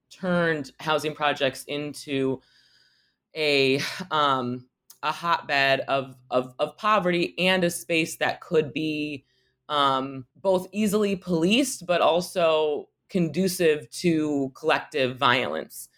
turned 0.09 0.71
housing 0.79 1.13
projects 1.13 1.65
into 1.65 2.39
a 3.35 3.81
um, 4.11 4.65
a 5.03 5.11
hotbed 5.11 5.81
of, 5.81 6.15
of 6.31 6.53
of 6.59 6.77
poverty 6.77 7.35
and 7.37 7.63
a 7.63 7.69
space 7.69 8.17
that 8.17 8.41
could 8.41 8.73
be 8.73 9.25
um, 9.67 10.25
both 10.35 10.67
easily 10.71 11.15
policed 11.15 11.85
but 11.85 12.01
also 12.01 12.89
conducive 13.09 13.89
to 13.89 14.51
collective 14.55 15.17
violence. 15.17 15.89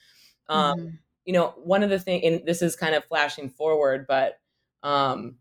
Um, 0.49 0.77
mm-hmm. 0.77 0.87
You 1.25 1.33
know, 1.33 1.53
one 1.57 1.83
of 1.83 1.89
the 1.89 1.99
things, 1.99 2.23
and 2.25 2.41
this 2.45 2.61
is 2.61 2.75
kind 2.75 2.95
of 2.95 3.05
flashing 3.05 3.49
forward, 3.49 4.05
but 4.07 4.39
um, 4.81 5.35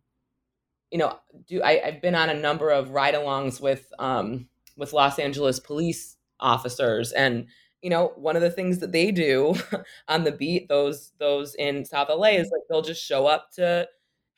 you 0.90 0.98
know, 0.98 1.18
do 1.46 1.62
I, 1.62 1.78
have 1.78 2.02
been 2.02 2.14
on 2.14 2.30
a 2.30 2.34
number 2.34 2.70
of 2.70 2.90
ride-alongs 2.90 3.60
with 3.60 3.92
um, 3.98 4.48
with 4.76 4.92
Los 4.92 5.18
Angeles 5.18 5.60
police 5.60 6.16
officers, 6.40 7.12
and 7.12 7.46
you 7.82 7.90
know, 7.90 8.12
one 8.16 8.36
of 8.36 8.42
the 8.42 8.50
things 8.50 8.78
that 8.78 8.92
they 8.92 9.10
do 9.10 9.54
on 10.08 10.24
the 10.24 10.32
beat, 10.32 10.68
those 10.68 11.12
those 11.18 11.54
in 11.54 11.84
South 11.84 12.08
LA, 12.08 12.30
is 12.30 12.50
like 12.50 12.62
they'll 12.68 12.82
just 12.82 13.04
show 13.04 13.26
up 13.26 13.52
to 13.52 13.88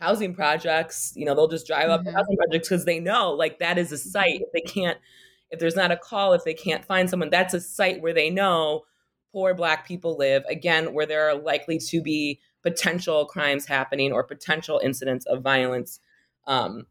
housing 0.01 0.35
projects. 0.35 1.13
You 1.17 1.25
know, 1.25 1.35
they'll 1.35 1.49
just 1.49 1.67
drive 1.67 1.85
mm-hmm. 1.85 1.93
up 1.93 2.01
to 2.03 2.09
mm-hmm. 2.09 2.17
housing 2.17 2.37
projects 2.37 2.69
because 2.69 2.85
they 2.85 3.01
know 3.01 3.33
like 3.33 3.59
that 3.61 3.79
is 3.79 3.93
a 3.93 3.99
site. 3.99 4.43
If 4.43 4.53
they 4.53 4.61
can't, 4.61 4.99
if 5.51 5.59
there's 5.59 5.77
not 5.77 5.91
a 5.91 5.97
call, 5.97 6.35
if 6.35 6.45
they 6.45 6.55
can't 6.55 6.85
find 6.85 7.09
someone, 7.09 7.31
that's 7.31 7.55
a 7.55 7.61
site 7.61 8.03
where 8.03 8.15
they 8.15 8.31
know 8.31 8.83
poor 9.33 9.55
Black 9.55 9.87
people 9.87 10.17
live. 10.19 10.45
Again, 10.49 10.93
where 10.93 11.07
there 11.07 11.29
are 11.29 11.35
likely 11.35 11.79
to 11.79 12.03
be 12.03 12.41
potential 12.63 13.25
crimes 13.25 13.67
happening 13.67 14.13
or 14.13 14.23
potential 14.23 14.81
incidents 14.85 15.27
of 15.27 15.43
violence 15.43 15.99
um, 16.47 16.87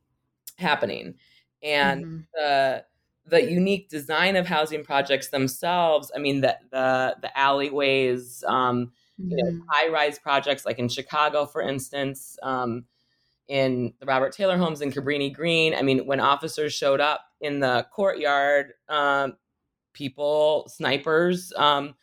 happening, 0.58 1.16
and 1.64 2.06
mm-hmm. 2.06 2.20
the 2.34 2.86
the 3.26 3.52
unique 3.52 3.90
design 3.90 4.36
of 4.36 4.48
housing 4.48 4.84
projects 4.84 5.30
themselves. 5.30 6.12
I 6.16 6.20
mean, 6.20 6.42
the 6.42 6.58
the, 6.72 7.16
the 7.22 7.38
alleyways, 7.38 8.44
um, 8.48 8.92
mm-hmm. 9.20 9.32
you 9.32 9.38
know, 9.38 9.52
mm-hmm. 9.52 9.68
high 9.70 9.90
rise 9.90 10.20
projects 10.20 10.66
like 10.66 10.80
in 10.80 10.90
Chicago, 10.90 11.46
for 11.46 11.62
instance, 11.62 12.38
um, 12.44 12.86
in 13.48 13.94
the 14.00 14.06
Robert 14.06 14.34
Taylor 14.34 14.58
homes 14.58 14.82
in 14.82 14.92
Cabrini 14.92 15.34
Green. 15.34 15.74
I 15.76 15.82
mean, 15.82 16.06
when 16.06 16.20
officers 16.20 16.74
showed 16.74 17.00
up 17.00 17.22
in 17.42 17.60
the 17.60 17.86
courtyard, 17.92 18.74
um, 18.90 19.38
people, 19.94 20.70
snipers, 20.70 21.52
um, 21.58 21.96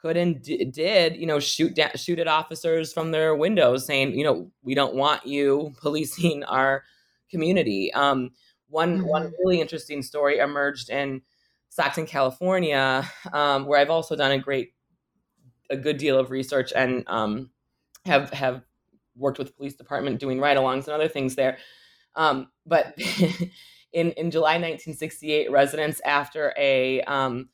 could 0.00 0.16
and 0.16 0.42
d- 0.42 0.64
did, 0.66 1.16
you 1.16 1.26
know, 1.26 1.40
shoot 1.40 1.74
da- 1.74 1.96
shoot 1.96 2.18
at 2.18 2.28
officers 2.28 2.92
from 2.92 3.10
their 3.10 3.34
windows, 3.34 3.86
saying, 3.86 4.16
you 4.16 4.24
know, 4.24 4.50
we 4.62 4.74
don't 4.74 4.94
want 4.94 5.26
you 5.26 5.72
policing 5.80 6.44
our 6.44 6.84
community. 7.34 7.92
Um, 7.92 8.30
one 8.68 8.98
mm-hmm. 8.98 9.06
one 9.08 9.32
really 9.40 9.60
interesting 9.60 10.02
story 10.02 10.38
emerged 10.38 10.88
in 10.88 11.22
Stockton, 11.68 12.06
California, 12.06 13.04
um, 13.32 13.66
where 13.66 13.80
I've 13.80 13.90
also 13.90 14.14
done 14.14 14.30
a 14.30 14.38
great, 14.38 14.74
a 15.68 15.76
good 15.76 15.96
deal 15.96 16.16
of 16.16 16.30
research 16.30 16.72
and 16.74 17.02
um, 17.08 17.50
have 18.04 18.30
have 18.30 18.62
worked 19.16 19.38
with 19.38 19.48
the 19.48 19.54
police 19.54 19.74
department 19.74 20.20
doing 20.20 20.38
ride-alongs 20.38 20.84
and 20.84 20.90
other 20.90 21.08
things 21.08 21.34
there. 21.34 21.58
Um, 22.14 22.48
but 22.64 22.94
in 23.92 24.12
in 24.12 24.30
July 24.30 24.54
1968, 24.54 25.50
residents 25.50 26.00
after 26.04 26.54
a 26.56 27.00
um, 27.02 27.48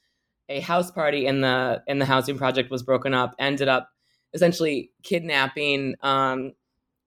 a 0.51 0.61
house 0.61 0.91
party 0.91 1.25
in 1.25 1.41
the 1.41 1.83
in 1.87 1.99
the 1.99 2.05
housing 2.05 2.37
project 2.37 2.71
was 2.71 2.83
broken 2.83 3.15
up, 3.15 3.35
ended 3.39 3.69
up 3.69 3.89
essentially 4.35 4.91
kidnapping 5.03 5.95
um, 6.03 6.53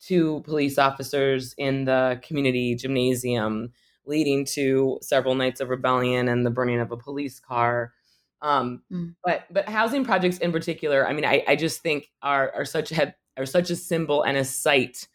two 0.05 0.41
police 0.41 0.77
officers 0.77 1.53
in 1.57 1.85
the 1.85 2.19
community 2.23 2.75
gymnasium 2.75 3.71
leading 4.05 4.45
to 4.45 4.99
several 5.01 5.35
nights 5.35 5.61
of 5.61 5.69
rebellion 5.69 6.27
and 6.27 6.45
the 6.45 6.49
burning 6.49 6.79
of 6.79 6.91
a 6.91 6.97
police 6.97 7.39
car. 7.39 7.93
Um, 8.41 8.81
mm. 8.91 9.15
But 9.23 9.45
but 9.49 9.69
housing 9.69 10.03
projects 10.03 10.37
in 10.39 10.51
particular, 10.51 11.07
I 11.07 11.13
mean, 11.13 11.25
I, 11.25 11.43
I 11.47 11.55
just 11.55 11.81
think 11.81 12.09
are 12.21 12.51
are 12.53 12.65
such 12.65 12.91
a 12.91 13.15
are 13.37 13.45
such 13.45 13.69
a 13.69 13.75
symbol 13.75 14.23
and 14.23 14.35
a 14.35 14.43
site 14.43 15.07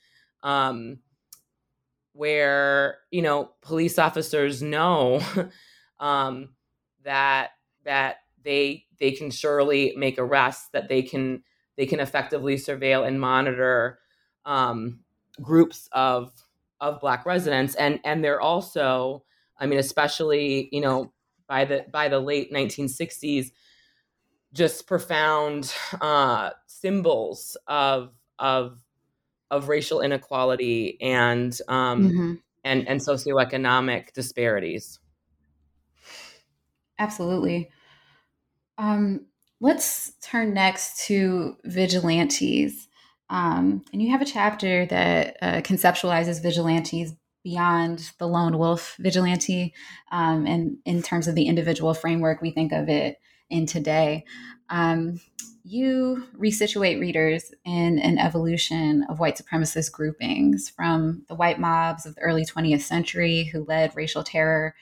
um, 0.42 0.98
where 2.14 2.98
you 3.10 3.20
know 3.20 3.50
police 3.60 3.98
officers 3.98 4.62
know 4.62 5.20
um, 6.00 6.50
that 7.04 7.50
that 7.84 8.16
they 8.42 8.86
they 8.98 9.12
can 9.12 9.30
surely 9.30 9.92
make 9.96 10.18
arrests, 10.18 10.70
that 10.72 10.88
they 10.88 11.02
can 11.02 11.42
they 11.76 11.84
can 11.84 12.00
effectively 12.00 12.56
surveil 12.56 13.06
and 13.06 13.20
monitor 13.20 13.98
um, 14.48 15.00
groups 15.40 15.88
of 15.92 16.32
of 16.80 17.00
black 17.00 17.26
residents 17.26 17.74
and 17.74 18.00
and 18.04 18.22
they're 18.22 18.40
also 18.40 19.24
i 19.58 19.66
mean 19.66 19.78
especially 19.78 20.68
you 20.72 20.80
know 20.80 21.12
by 21.48 21.64
the 21.64 21.84
by 21.92 22.08
the 22.08 22.18
late 22.20 22.52
1960s 22.52 23.50
just 24.52 24.86
profound 24.86 25.74
uh, 26.00 26.50
symbols 26.66 27.56
of 27.66 28.12
of 28.38 28.78
of 29.50 29.68
racial 29.68 30.00
inequality 30.00 30.98
and 31.00 31.58
um, 31.68 32.08
mm-hmm. 32.08 32.34
and 32.64 32.88
and 32.88 33.00
socioeconomic 33.00 34.12
disparities. 34.12 34.98
Absolutely. 36.98 37.70
Um, 38.76 39.26
let's 39.60 40.12
turn 40.20 40.54
next 40.54 41.06
to 41.06 41.56
vigilantes. 41.64 42.87
Um, 43.30 43.84
and 43.92 44.02
you 44.02 44.10
have 44.10 44.22
a 44.22 44.26
chapter 44.26 44.86
that 44.86 45.36
uh, 45.42 45.60
conceptualizes 45.60 46.42
vigilantes 46.42 47.14
beyond 47.44 48.12
the 48.18 48.26
lone 48.26 48.58
wolf 48.58 48.96
vigilante 48.98 49.72
um, 50.10 50.46
and 50.46 50.78
in 50.84 51.02
terms 51.02 51.28
of 51.28 51.34
the 51.34 51.46
individual 51.46 51.94
framework 51.94 52.42
we 52.42 52.50
think 52.50 52.72
of 52.72 52.88
it 52.88 53.18
in 53.48 53.66
today. 53.66 54.24
Um, 54.68 55.20
you 55.64 56.26
resituate 56.38 57.00
readers 57.00 57.52
in 57.64 57.98
an 57.98 58.18
evolution 58.18 59.04
of 59.08 59.18
white 59.18 59.36
supremacist 59.38 59.92
groupings 59.92 60.70
from 60.70 61.24
the 61.28 61.34
white 61.34 61.60
mobs 61.60 62.06
of 62.06 62.14
the 62.14 62.22
early 62.22 62.44
20th 62.44 62.80
century 62.80 63.44
who 63.44 63.64
led 63.64 63.94
racial 63.94 64.24
terror 64.24 64.74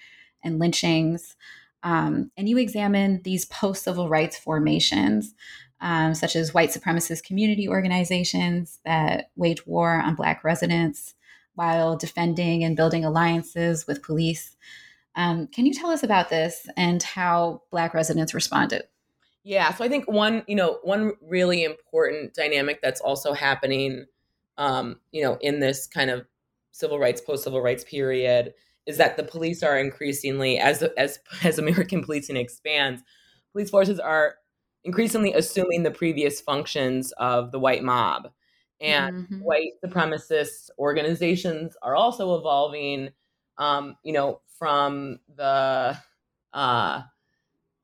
and 0.43 0.59
lynchings 0.59 1.37
Um, 1.83 2.31
and 2.37 2.49
you 2.49 2.59
examine 2.59 3.23
these 3.23 3.45
post 3.45 3.85
civil 3.85 4.09
rights 4.09 4.37
formations, 4.39 5.35
um, 5.81 6.15
such 6.15 6.37
as 6.37 6.55
white 6.55 6.71
supremacist 6.71 7.25
community 7.25 7.69
organizations 7.69 8.79
that 8.85 9.31
wage 9.37 9.67
war 9.67 10.01
on 10.01 10.15
Black 10.15 10.43
residents 10.45 11.15
while 11.55 11.97
defending 11.97 12.65
and 12.65 12.77
building 12.77 13.05
alliances 13.05 13.87
with 13.87 14.03
police. 14.03 14.57
Um, 15.15 15.47
can 15.47 15.67
you 15.67 15.73
tell 15.73 15.91
us 15.91 16.03
about 16.03 16.29
this 16.29 16.67
and 16.77 17.03
how 17.03 17.63
Black 17.71 17.95
residents 17.95 18.35
responded? 18.35 18.85
Yeah, 19.43 19.73
so 19.73 19.85
I 19.85 19.89
think 19.89 20.11
one, 20.11 20.43
you 20.47 20.57
know, 20.57 20.79
one 20.83 21.13
really 21.23 21.63
important 21.63 22.35
dynamic 22.35 22.81
that's 22.83 23.01
also 23.01 23.33
happening, 23.33 24.07
um, 24.59 24.99
you 25.13 25.23
know, 25.23 25.39
in 25.41 25.61
this 25.61 25.87
kind 25.87 26.11
of 26.11 26.27
civil 26.73 26.99
rights, 26.99 27.21
post 27.21 27.45
civil 27.45 27.63
rights 27.63 27.85
period 27.85 28.55
is 28.87 28.99
that 28.99 29.17
the 29.17 29.23
police 29.23 29.63
are 29.63 29.79
increasingly, 29.79 30.59
as 30.59 30.83
as 30.97 31.19
as 31.45 31.59
American 31.59 32.03
policing 32.03 32.37
expands, 32.37 33.03
police 33.53 33.71
forces 33.71 33.99
are 33.99 34.37
increasingly 34.85 35.33
assuming 35.33 35.83
the 35.83 35.91
previous 35.91 36.41
functions 36.41 37.13
of 37.13 37.53
the 37.53 37.59
white 37.59 37.83
mob, 37.83 38.31
and 38.81 39.25
mm-hmm. 39.25 39.39
white 39.41 39.73
supremacist 39.85 40.71
organizations 40.79 41.77
are 41.83 41.95
also 41.95 42.39
evolving. 42.39 43.11
Um, 43.59 43.97
you 44.03 44.13
know, 44.13 44.43
from 44.59 45.19
the 45.35 45.97
uh, 46.53 47.03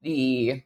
the 0.03 0.62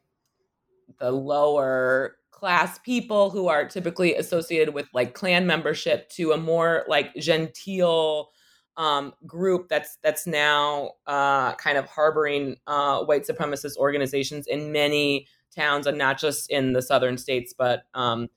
the 0.98 1.10
lower 1.10 2.16
class 2.30 2.78
people 2.80 3.30
who 3.30 3.48
are 3.48 3.66
typically 3.66 4.14
associated 4.14 4.74
with 4.74 4.86
like 4.92 5.14
Klan 5.14 5.46
membership 5.46 6.08
to 6.10 6.32
a 6.32 6.36
more 6.36 6.84
like 6.86 7.14
genteel 7.16 8.30
um, 8.76 9.14
group 9.26 9.68
that's 9.68 9.96
that's 10.02 10.26
now 10.26 10.92
uh, 11.06 11.54
kind 11.54 11.78
of 11.78 11.86
harboring 11.86 12.56
uh, 12.66 13.02
white 13.04 13.26
supremacist 13.26 13.76
organizations 13.76 14.46
in 14.46 14.70
many 14.70 15.26
towns 15.56 15.86
and 15.86 15.98
not 15.98 16.18
just 16.18 16.50
in 16.50 16.72
the 16.72 16.82
southern 16.82 17.18
states 17.18 17.54
but 17.56 17.84
um, 17.94 18.28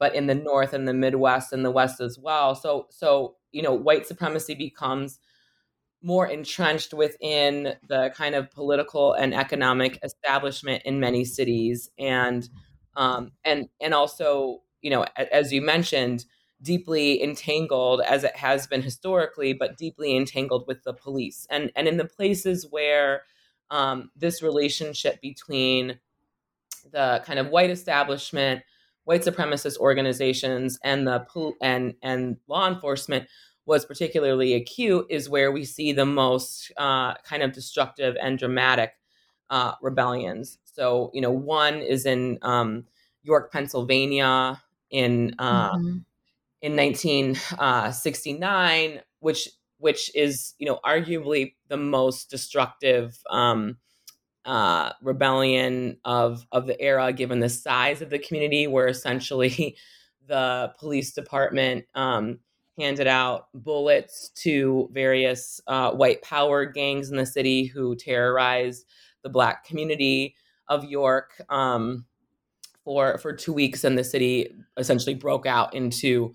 but 0.00 0.14
in 0.14 0.26
the 0.26 0.34
north 0.34 0.72
and 0.72 0.88
the 0.88 0.94
midwest 0.94 1.52
and 1.52 1.64
the 1.64 1.70
west 1.70 2.00
as 2.00 2.18
well. 2.18 2.56
So 2.56 2.86
so 2.90 3.36
you 3.52 3.62
know 3.62 3.74
white 3.74 4.06
supremacy 4.06 4.54
becomes 4.54 5.20
more 6.02 6.26
entrenched 6.26 6.94
within 6.94 7.74
the 7.86 8.10
kind 8.16 8.34
of 8.34 8.50
political 8.50 9.12
and 9.12 9.34
economic 9.34 9.98
establishment 10.02 10.82
in 10.86 10.98
many 10.98 11.24
cities. 11.24 11.90
And 11.98 12.48
um, 12.96 13.32
and 13.44 13.68
and 13.80 13.94
also 13.94 14.62
you 14.80 14.90
know 14.90 15.04
as 15.16 15.52
you 15.52 15.62
mentioned 15.62 16.24
deeply 16.62 17.22
entangled 17.22 18.02
as 18.02 18.22
it 18.22 18.36
has 18.36 18.66
been 18.66 18.82
historically 18.82 19.54
but 19.54 19.78
deeply 19.78 20.16
entangled 20.16 20.64
with 20.66 20.82
the 20.82 20.94
police. 20.94 21.46
And 21.50 21.70
and 21.76 21.86
in 21.86 21.98
the 21.98 22.06
places 22.06 22.66
where 22.70 23.22
um, 23.70 24.10
this 24.16 24.42
relationship 24.42 25.20
between 25.20 26.00
the 26.90 27.22
kind 27.24 27.38
of 27.38 27.48
white 27.48 27.70
establishment 27.70 28.62
white 29.04 29.22
supremacist 29.22 29.78
organizations 29.78 30.78
and 30.84 31.06
the 31.06 31.24
and 31.60 31.94
and 32.02 32.36
law 32.46 32.68
enforcement 32.68 33.26
was 33.66 33.84
particularly 33.84 34.54
acute 34.54 35.06
is 35.10 35.28
where 35.28 35.52
we 35.52 35.64
see 35.64 35.92
the 35.92 36.06
most 36.06 36.72
uh, 36.76 37.14
kind 37.24 37.42
of 37.42 37.52
destructive 37.52 38.16
and 38.20 38.38
dramatic 38.38 38.92
uh, 39.50 39.72
rebellions. 39.82 40.58
So, 40.64 41.10
you 41.12 41.20
know, 41.20 41.30
one 41.30 41.76
is 41.76 42.06
in 42.06 42.38
um, 42.42 42.86
York, 43.22 43.52
Pennsylvania, 43.52 44.62
in 44.90 45.34
uh, 45.38 45.74
mm-hmm. 45.74 45.98
in 46.62 46.76
1969, 46.76 48.98
uh, 48.98 49.00
which 49.20 49.48
which 49.78 50.10
is 50.14 50.54
you 50.58 50.66
know 50.66 50.80
arguably 50.84 51.54
the 51.68 51.76
most 51.76 52.30
destructive 52.30 53.18
um, 53.30 53.76
uh, 54.44 54.92
rebellion 55.02 55.98
of 56.04 56.46
of 56.52 56.66
the 56.66 56.80
era, 56.80 57.12
given 57.12 57.40
the 57.40 57.48
size 57.48 58.02
of 58.02 58.10
the 58.10 58.18
community, 58.18 58.66
where 58.66 58.88
essentially 58.88 59.76
the 60.26 60.72
police 60.78 61.12
department 61.12 61.84
um, 61.94 62.38
handed 62.78 63.06
out 63.06 63.48
bullets 63.52 64.30
to 64.30 64.88
various 64.92 65.60
uh, 65.66 65.92
white 65.92 66.22
power 66.22 66.64
gangs 66.64 67.10
in 67.10 67.16
the 67.16 67.26
city 67.26 67.66
who 67.66 67.94
terrorized 67.96 68.86
the 69.22 69.28
black 69.28 69.64
community 69.64 70.34
of 70.68 70.84
York 70.84 71.32
um, 71.50 72.06
for 72.84 73.18
for 73.18 73.32
two 73.32 73.52
weeks, 73.52 73.84
and 73.84 73.98
the 73.98 74.04
city 74.04 74.54
essentially 74.76 75.14
broke 75.14 75.46
out 75.46 75.74
into 75.74 76.32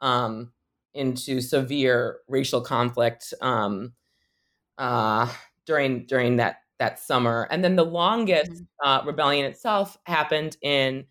um, 0.00 0.52
into 0.94 1.40
severe 1.40 2.18
racial 2.28 2.60
conflict 2.60 3.32
um, 3.40 3.92
uh, 4.78 5.30
during 5.66 6.06
during 6.06 6.36
that 6.36 6.56
that 6.78 6.98
summer. 6.98 7.46
And 7.50 7.62
then 7.62 7.76
the 7.76 7.84
longest 7.84 8.52
mm-hmm. 8.52 8.88
uh, 8.88 9.04
rebellion 9.04 9.46
itself 9.46 9.96
happened 10.06 10.56
in 10.62 11.04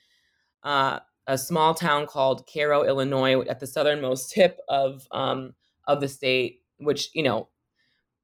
uh, 0.64 1.00
a 1.28 1.38
small 1.38 1.74
town 1.74 2.06
called 2.06 2.48
Cairo, 2.52 2.84
Illinois, 2.84 3.42
at 3.42 3.60
the 3.60 3.68
southernmost 3.68 4.32
tip 4.34 4.60
of 4.68 5.08
um, 5.12 5.54
of 5.88 6.02
the 6.02 6.08
state, 6.08 6.62
which 6.78 7.10
you 7.14 7.24
know 7.24 7.50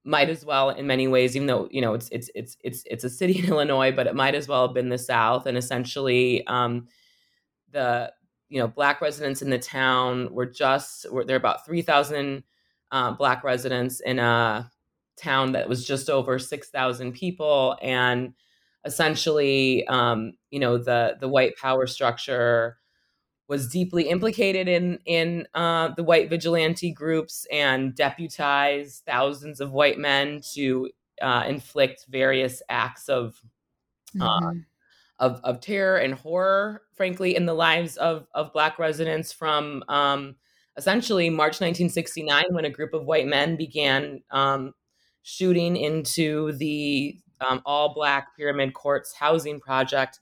might 0.04 0.30
as 0.30 0.46
well 0.46 0.70
in 0.70 0.88
many 0.88 1.08
ways, 1.08 1.36
even 1.36 1.48
though 1.48 1.68
you 1.72 1.82
know 1.82 1.94
it's 1.94 2.10
it's 2.10 2.30
it's 2.36 2.58
it's 2.64 2.84
it's 2.86 3.04
a 3.04 3.10
city 3.10 3.40
in 3.44 3.46
Illinois, 3.46 3.92
but 3.92 4.08
it 4.08 4.16
might 4.16 4.36
as 4.36 4.48
well 4.48 4.68
have 4.68 4.76
been 4.76 4.90
the 4.90 4.98
South. 4.98 5.46
And 5.46 5.58
essentially, 5.58 6.46
um, 6.48 6.88
the 7.72 8.12
you 8.50 8.60
know 8.60 8.68
black 8.68 9.02
residents 9.02 9.42
in 9.42 9.50
the 9.50 9.60
town 9.60 10.34
were 10.34 10.46
just 10.46 11.10
were 11.12 11.24
there 11.24 11.36
are 11.36 11.40
about 11.40 11.66
three 11.66 11.82
thousand 11.82 12.44
uh, 12.92 13.12
black 13.12 13.44
residents 13.44 14.00
in 14.00 14.20
a 14.20 14.70
town 15.20 15.52
that 15.54 15.70
was 15.70 15.86
just 15.86 16.10
over 16.10 16.40
six 16.40 16.70
thousand 16.70 17.14
people, 17.14 17.78
and 17.82 18.34
essentially, 18.86 19.86
um, 19.88 20.34
you 20.50 20.60
know 20.60 20.78
the 20.78 21.18
the 21.20 21.28
white 21.28 21.56
power 21.58 21.88
structure 21.88 22.78
was 23.50 23.68
deeply 23.68 24.04
implicated 24.04 24.68
in 24.68 25.00
in 25.06 25.48
uh, 25.56 25.90
the 25.98 26.04
white 26.04 26.30
vigilante 26.30 26.92
groups 26.92 27.46
and 27.52 27.96
deputized 27.96 29.04
thousands 29.06 29.60
of 29.60 29.72
white 29.72 29.98
men 29.98 30.40
to 30.54 30.90
uh, 31.22 31.44
inflict 31.48 32.06
various 32.10 32.62
acts 32.70 33.10
of, 33.10 33.42
uh, 34.22 34.40
mm-hmm. 34.40 34.60
of 35.18 35.42
of 35.44 35.60
terror 35.60 35.98
and 35.98 36.14
horror, 36.14 36.84
frankly, 36.96 37.36
in 37.36 37.46
the 37.46 37.54
lives 37.54 37.98
of 37.98 38.28
of 38.34 38.54
black 38.54 38.78
residents 38.78 39.34
from 39.34 39.84
um, 39.90 40.36
essentially 40.78 41.30
March 41.30 41.60
1969, 41.60 42.46
when 42.52 42.66
a 42.66 42.70
group 42.70 42.94
of 42.94 43.06
white 43.06 43.28
men 43.28 43.56
began 43.56 44.22
um, 44.32 44.74
shooting 45.24 45.76
into 45.76 46.54
the 46.54 47.18
um, 47.42 47.62
all 47.66 47.94
black 47.94 48.36
Pyramid 48.38 48.74
Courts 48.74 49.14
housing 49.14 49.60
project 49.60 50.20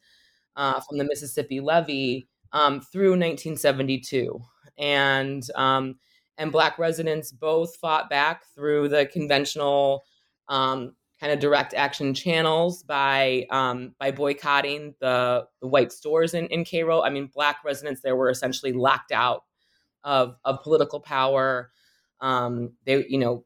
uh, 0.56 0.80
from 0.82 0.98
the 0.98 1.06
Mississippi 1.06 1.60
Levee 1.60 2.28
um, 2.52 2.82
through 2.82 3.12
1972, 3.12 4.40
and 4.78 5.44
um, 5.56 5.96
and 6.38 6.52
black 6.52 6.78
residents 6.78 7.32
both 7.32 7.76
fought 7.78 8.10
back 8.10 8.44
through 8.56 8.90
the 8.90 9.06
conventional 9.08 10.04
um, 10.50 10.94
kind 11.20 11.34
of 11.34 11.40
direct 11.40 11.74
action 11.74 12.14
channels 12.14 12.84
by 12.84 13.46
um, 13.50 13.96
by 14.00 14.12
boycotting 14.12 14.96
the, 15.00 15.46
the 15.62 15.68
white 15.68 15.92
stores 15.92 16.34
in, 16.34 16.48
in 16.48 16.64
Cairo. 16.64 17.02
I 17.02 17.10
mean, 17.10 17.30
black 17.34 17.58
residents 17.64 18.02
there 18.02 18.16
were 18.16 18.30
essentially 18.30 18.74
locked 18.74 19.12
out 19.12 19.44
of 20.04 20.36
of 20.46 20.62
political 20.64 21.00
power. 21.00 21.72
Um, 22.20 22.74
they, 22.86 23.06
you 23.08 23.20
know, 23.20 23.46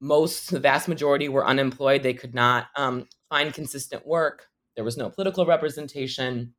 most 0.00 0.50
the 0.50 0.60
vast 0.60 0.88
majority 0.88 1.28
were 1.28 1.46
unemployed. 1.46 2.02
They 2.02 2.14
could 2.14 2.34
not 2.34 2.66
um, 2.76 3.06
find 3.28 3.52
consistent 3.52 4.06
work. 4.06 4.46
There 4.74 4.84
was 4.84 4.96
no 4.96 5.10
political 5.10 5.46
representation. 5.46 6.54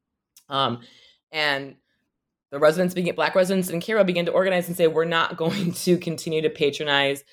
Um, 0.50 0.82
and 1.32 1.76
the 2.52 2.60
residents 2.60 2.94
began, 2.94 3.16
black 3.16 3.36
residents 3.36 3.70
in 3.70 3.82
Cairo 3.82 4.04
began 4.04 4.26
to 4.26 4.32
organize 4.32 4.68
and 4.68 4.78
say, 4.78 4.88
we're 4.88 5.06
not 5.06 5.38
going 5.38 5.72
to 5.72 5.98
continue 5.98 6.42
to 6.42 6.50
patronize 6.50 7.24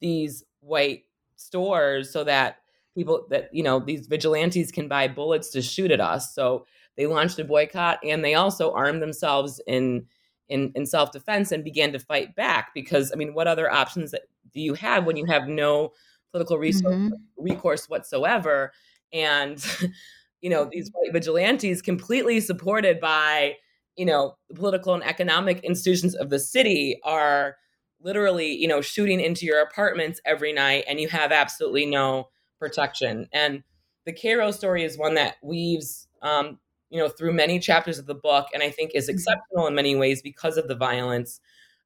these 0.00 0.44
white 0.60 1.04
stores 1.36 2.12
so 2.12 2.24
that 2.24 2.58
people 2.94 3.26
that, 3.30 3.48
you 3.52 3.62
know, 3.62 3.78
these 3.78 4.06
vigilantes 4.06 4.70
can 4.70 4.88
buy 4.88 5.08
bullets 5.08 5.50
to 5.50 5.62
shoot 5.62 5.90
at 5.90 6.00
us. 6.00 6.34
So 6.34 6.66
they 6.96 7.06
launched 7.06 7.38
a 7.38 7.44
boycott 7.44 7.98
and 8.04 8.24
they 8.24 8.34
also 8.34 8.72
armed 8.72 9.02
themselves 9.02 9.60
in 9.66 10.06
in, 10.48 10.70
in 10.74 10.84
self-defense 10.84 11.50
and 11.50 11.64
began 11.64 11.92
to 11.92 11.98
fight 11.98 12.34
back 12.34 12.72
because 12.74 13.10
I 13.10 13.16
mean, 13.16 13.32
what 13.32 13.46
other 13.46 13.70
options 13.70 14.10
that 14.10 14.22
do 14.52 14.60
you 14.60 14.74
have 14.74 15.04
when 15.04 15.16
you 15.16 15.26
have 15.26 15.48
no 15.48 15.92
political 16.30 16.58
resource, 16.58 16.94
mm-hmm. 16.94 17.14
recourse 17.36 17.88
whatsoever? 17.88 18.72
And 19.12 19.64
you 20.42 20.50
know 20.50 20.68
these 20.70 20.90
white 20.92 21.12
vigilantes 21.12 21.80
completely 21.80 22.40
supported 22.40 23.00
by 23.00 23.54
you 23.96 24.04
know 24.04 24.36
the 24.48 24.54
political 24.54 24.92
and 24.92 25.04
economic 25.04 25.60
institutions 25.64 26.14
of 26.14 26.28
the 26.28 26.38
city 26.38 27.00
are 27.04 27.56
literally 28.02 28.52
you 28.52 28.68
know 28.68 28.82
shooting 28.82 29.20
into 29.20 29.46
your 29.46 29.62
apartments 29.62 30.20
every 30.26 30.52
night 30.52 30.84
and 30.86 31.00
you 31.00 31.08
have 31.08 31.32
absolutely 31.32 31.86
no 31.86 32.28
protection 32.58 33.28
and 33.32 33.62
the 34.04 34.12
Cairo 34.12 34.50
story 34.50 34.82
is 34.82 34.98
one 34.98 35.14
that 35.14 35.36
weaves 35.42 36.08
um, 36.22 36.58
you 36.90 36.98
know 36.98 37.08
through 37.08 37.32
many 37.32 37.58
chapters 37.58 37.98
of 37.98 38.06
the 38.06 38.14
book 38.14 38.48
and 38.52 38.62
i 38.62 38.70
think 38.70 38.92
is 38.94 39.04
mm-hmm. 39.04 39.14
exceptional 39.14 39.66
in 39.66 39.74
many 39.74 39.96
ways 39.96 40.20
because 40.20 40.56
of 40.56 40.68
the 40.68 40.76
violence 40.76 41.40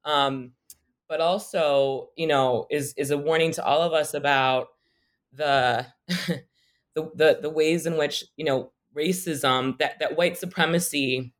um, 0.04 0.52
but 1.08 1.20
also 1.20 2.08
you 2.16 2.26
know 2.26 2.66
is 2.70 2.94
is 2.96 3.10
a 3.10 3.18
warning 3.18 3.52
to 3.52 3.64
all 3.64 3.82
of 3.82 3.92
us 3.92 4.14
about 4.14 4.68
the 5.32 5.86
the, 6.08 7.10
the 7.14 7.38
the 7.42 7.50
ways 7.50 7.86
in 7.86 7.96
which 7.96 8.24
you 8.36 8.44
know 8.44 8.72
racism 8.96 9.78
that 9.78 9.98
that 10.00 10.16
white 10.16 10.36
supremacy 10.36 11.32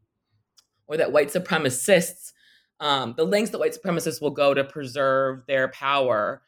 or 0.87 0.97
that 0.97 1.13
white 1.13 1.29
supremacists 1.29 2.33
um, 2.79 3.15
the 3.17 3.25
lengths 3.25 3.51
that 3.53 3.59
white 3.59 3.77
supremacists 3.77 4.21
will 4.21 4.31
go 4.31 4.53
to 4.53 4.63
preserve 4.63 5.47
their 5.47 5.69
power 5.69 6.43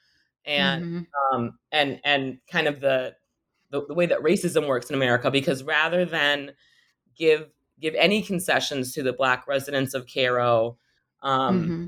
and 0.44 0.84
mm-hmm. 0.84 1.36
um, 1.36 1.58
and 1.72 2.00
and 2.04 2.38
kind 2.50 2.66
of 2.66 2.80
the, 2.80 3.14
the, 3.70 3.84
the 3.86 3.94
way 3.94 4.06
that 4.06 4.20
racism 4.20 4.66
works 4.66 4.90
in 4.90 4.96
America 4.96 5.30
because 5.30 5.62
rather 5.62 6.04
than 6.04 6.52
give 7.16 7.48
give 7.80 7.94
any 7.94 8.22
concessions 8.22 8.92
to 8.92 9.02
the 9.02 9.12
black 9.12 9.46
residents 9.46 9.94
of 9.94 10.06
Cairo 10.12 10.76
um, 11.22 11.62
mm-hmm. 11.62 11.86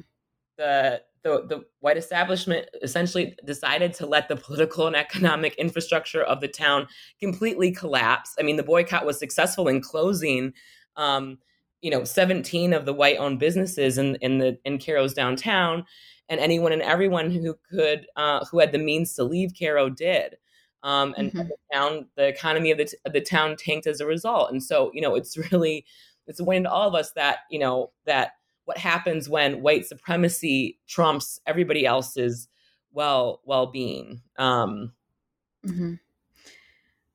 the 0.57 1.03
the, 1.23 1.45
the 1.47 1.64
white 1.81 1.97
establishment 1.97 2.66
essentially 2.83 3.37
decided 3.45 3.93
to 3.95 4.07
let 4.07 4.29
the 4.29 4.37
political 4.37 4.87
and 4.87 4.97
economic 4.97 5.55
infrastructure 5.57 6.23
of 6.23 6.41
the 6.41 6.49
town 6.49 6.87
completely 7.21 7.73
collapse. 7.73 8.35
I 8.39 8.43
mean, 8.43 8.57
the 8.57 8.62
boycott 8.62 9.05
was 9.05 9.18
successful 9.18 9.68
in 9.68 9.81
closing, 9.83 10.53
um, 10.97 11.39
you 11.83 11.91
know, 11.91 12.05
17 12.05 12.73
of 12.73 12.87
the 12.87 12.95
white-owned 12.95 13.39
businesses 13.39 13.99
in, 13.99 14.16
in 14.16 14.39
the 14.39 14.59
in 14.64 14.79
Cairo's 14.79 15.14
downtown, 15.14 15.85
and 16.29 16.41
anyone 16.41 16.73
and 16.73 16.83
everyone 16.83 17.31
who 17.31 17.57
could 17.71 18.07
uh, 18.16 18.45
who 18.47 18.59
had 18.59 18.73
the 18.73 18.79
means 18.79 19.14
to 19.14 19.25
leave 19.25 19.53
Cairo 19.59 19.89
did. 19.91 20.37
Um, 20.83 21.14
and 21.18 21.31
mm-hmm. 21.31 21.49
the 21.49 21.57
town, 21.73 22.07
the 22.16 22.27
economy 22.27 22.71
of 22.71 22.79
the, 22.79 22.91
of 23.05 23.12
the 23.12 23.21
town 23.21 23.57
tanked 23.59 23.87
as 23.87 24.01
a 24.01 24.07
result. 24.07 24.51
And 24.51 24.62
so, 24.62 24.91
you 24.95 25.03
know, 25.03 25.14
it's 25.14 25.37
really 25.53 25.85
it's 26.27 26.41
a 26.41 26.45
warning 26.45 26.64
to 26.64 26.71
all 26.71 26.89
of 26.89 26.95
us 26.95 27.12
that 27.12 27.41
you 27.51 27.59
know 27.59 27.91
that 28.07 28.33
what 28.71 28.79
happens 28.79 29.29
when 29.29 29.62
white 29.62 29.85
supremacy 29.85 30.79
trumps 30.87 31.41
everybody 31.45 31.85
else's 31.85 32.47
well 32.93 33.41
well-being 33.45 34.23
um 34.39 34.93
mm-hmm. 35.66 35.95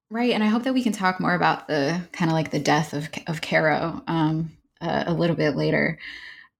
right 0.09 0.31
and 0.31 0.43
i 0.43 0.47
hope 0.47 0.63
that 0.63 0.73
we 0.73 0.83
can 0.83 0.91
talk 0.91 1.21
more 1.21 1.33
about 1.33 1.69
the 1.69 2.01
kind 2.11 2.29
of 2.29 2.35
like 2.35 2.51
the 2.51 2.59
death 2.59 2.91
of 2.91 3.07
of 3.27 3.39
Cairo 3.39 4.03
um 4.05 4.51
uh, 4.81 5.05
a 5.07 5.13
little 5.13 5.37
bit 5.37 5.55
later 5.55 5.97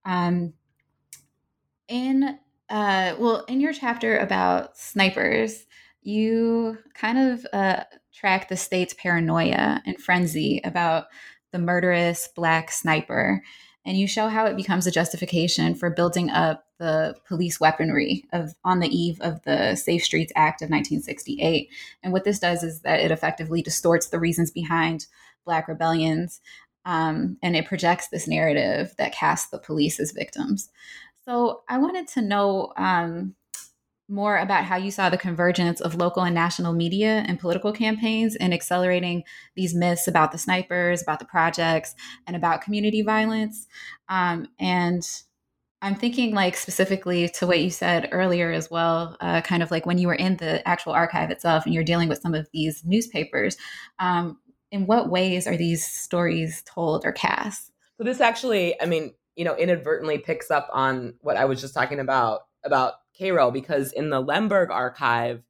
um 0.06 0.54
in 1.88 2.38
uh 2.70 3.14
well 3.18 3.44
in 3.48 3.60
your 3.60 3.74
chapter 3.74 4.16
about 4.16 4.78
snipers 4.78 5.66
you 6.00 6.78
kind 6.94 7.18
of 7.18 7.46
uh 7.52 7.84
track 8.14 8.48
the 8.48 8.56
state's 8.56 8.94
paranoia 8.94 9.82
and 9.84 10.00
frenzy 10.00 10.62
about 10.64 11.04
the 11.52 11.58
murderous 11.58 12.30
black 12.34 12.72
sniper 12.72 13.42
and 13.86 13.96
you 13.96 14.08
show 14.08 14.28
how 14.28 14.46
it 14.46 14.56
becomes 14.56 14.86
a 14.86 14.90
justification 14.90 15.76
for 15.76 15.88
building 15.88 16.28
up 16.28 16.66
the 16.78 17.14
police 17.26 17.60
weaponry 17.60 18.24
of 18.32 18.54
on 18.64 18.80
the 18.80 18.88
eve 18.88 19.18
of 19.20 19.40
the 19.44 19.76
Safe 19.76 20.02
Streets 20.02 20.32
Act 20.34 20.60
of 20.60 20.66
1968. 20.66 21.70
And 22.02 22.12
what 22.12 22.24
this 22.24 22.40
does 22.40 22.64
is 22.64 22.80
that 22.80 23.00
it 23.00 23.12
effectively 23.12 23.62
distorts 23.62 24.08
the 24.08 24.18
reasons 24.18 24.50
behind 24.50 25.06
Black 25.44 25.68
rebellions, 25.68 26.40
um, 26.84 27.38
and 27.42 27.54
it 27.54 27.66
projects 27.66 28.08
this 28.08 28.26
narrative 28.26 28.92
that 28.98 29.14
casts 29.14 29.50
the 29.50 29.58
police 29.58 30.00
as 30.00 30.10
victims. 30.10 30.68
So 31.24 31.62
I 31.68 31.78
wanted 31.78 32.08
to 32.08 32.22
know 32.22 32.72
um, 32.76 33.36
more 34.08 34.38
about 34.38 34.64
how 34.64 34.76
you 34.76 34.90
saw 34.90 35.10
the 35.10 35.18
convergence 35.18 35.80
of 35.80 35.96
local 35.96 36.22
and 36.22 36.34
national 36.34 36.72
media 36.72 37.24
and 37.26 37.40
political 37.40 37.72
campaigns 37.72 38.36
in 38.36 38.52
accelerating 38.52 39.24
these 39.56 39.74
myths 39.74 40.06
about 40.06 40.32
the 40.32 40.38
snipers, 40.38 41.02
about 41.02 41.18
the 41.18 41.24
projects, 41.24 41.94
and 42.26 42.36
about 42.36 42.62
community 42.62 43.02
violence. 43.02 43.66
Um, 44.08 44.46
and 44.60 45.02
I'm 45.82 45.94
thinking, 45.94 46.34
like, 46.34 46.56
specifically 46.56 47.28
to 47.30 47.46
what 47.46 47.60
you 47.60 47.70
said 47.70 48.08
earlier 48.12 48.50
as 48.50 48.70
well, 48.70 49.16
uh, 49.20 49.40
kind 49.42 49.62
of 49.62 49.70
like 49.70 49.86
when 49.86 49.98
you 49.98 50.06
were 50.06 50.14
in 50.14 50.36
the 50.36 50.66
actual 50.66 50.92
archive 50.92 51.30
itself 51.30 51.64
and 51.64 51.74
you're 51.74 51.84
dealing 51.84 52.08
with 52.08 52.20
some 52.20 52.34
of 52.34 52.48
these 52.52 52.82
newspapers. 52.84 53.56
Um, 53.98 54.38
in 54.72 54.86
what 54.86 55.10
ways 55.10 55.46
are 55.46 55.56
these 55.56 55.86
stories 55.86 56.62
told 56.62 57.04
or 57.04 57.12
cast? 57.12 57.70
So, 57.98 58.04
this 58.04 58.20
actually, 58.20 58.80
I 58.80 58.86
mean, 58.86 59.14
you 59.36 59.44
know, 59.44 59.56
inadvertently 59.56 60.18
picks 60.18 60.50
up 60.50 60.68
on 60.72 61.14
what 61.20 61.36
I 61.36 61.44
was 61.44 61.60
just 61.60 61.74
talking 61.74 62.00
about 62.00 62.40
about 62.64 62.94
Cairo 63.18 63.50
because 63.50 63.92
in 63.92 64.10
the 64.10 64.20
Lemberg 64.20 64.70
archive, 64.70 65.42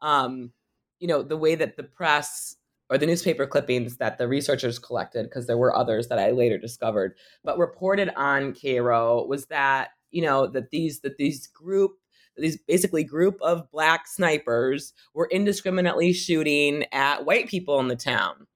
um, 0.00 0.52
you 0.98 1.08
know, 1.08 1.22
the 1.22 1.36
way 1.36 1.54
that 1.54 1.76
the 1.76 1.82
press 1.82 2.56
or 2.90 2.98
the 2.98 3.06
newspaper 3.06 3.46
clippings 3.46 3.96
that 3.96 4.18
the 4.18 4.28
researchers 4.28 4.78
collected, 4.78 5.24
because 5.24 5.46
there 5.46 5.56
were 5.56 5.74
others 5.74 6.08
that 6.08 6.18
I 6.18 6.30
later 6.30 6.58
discovered, 6.58 7.14
but 7.42 7.58
reported 7.58 8.10
on 8.16 8.54
Cairo 8.54 9.24
was 9.24 9.46
that, 9.46 9.90
you 10.10 10.22
know, 10.22 10.46
that 10.48 10.70
these 10.70 11.00
that 11.00 11.16
these 11.16 11.46
group 11.46 11.92
these 12.36 12.58
basically 12.68 13.04
group 13.04 13.38
of 13.42 13.70
black 13.70 14.06
snipers 14.06 14.92
were 15.14 15.28
indiscriminately 15.30 16.12
shooting 16.12 16.84
at 16.92 17.24
white 17.24 17.48
people 17.48 17.78
in 17.80 17.88
the 17.88 17.96
town. 17.96 18.46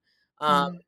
Um, 0.41 0.75
mm. 0.75 0.79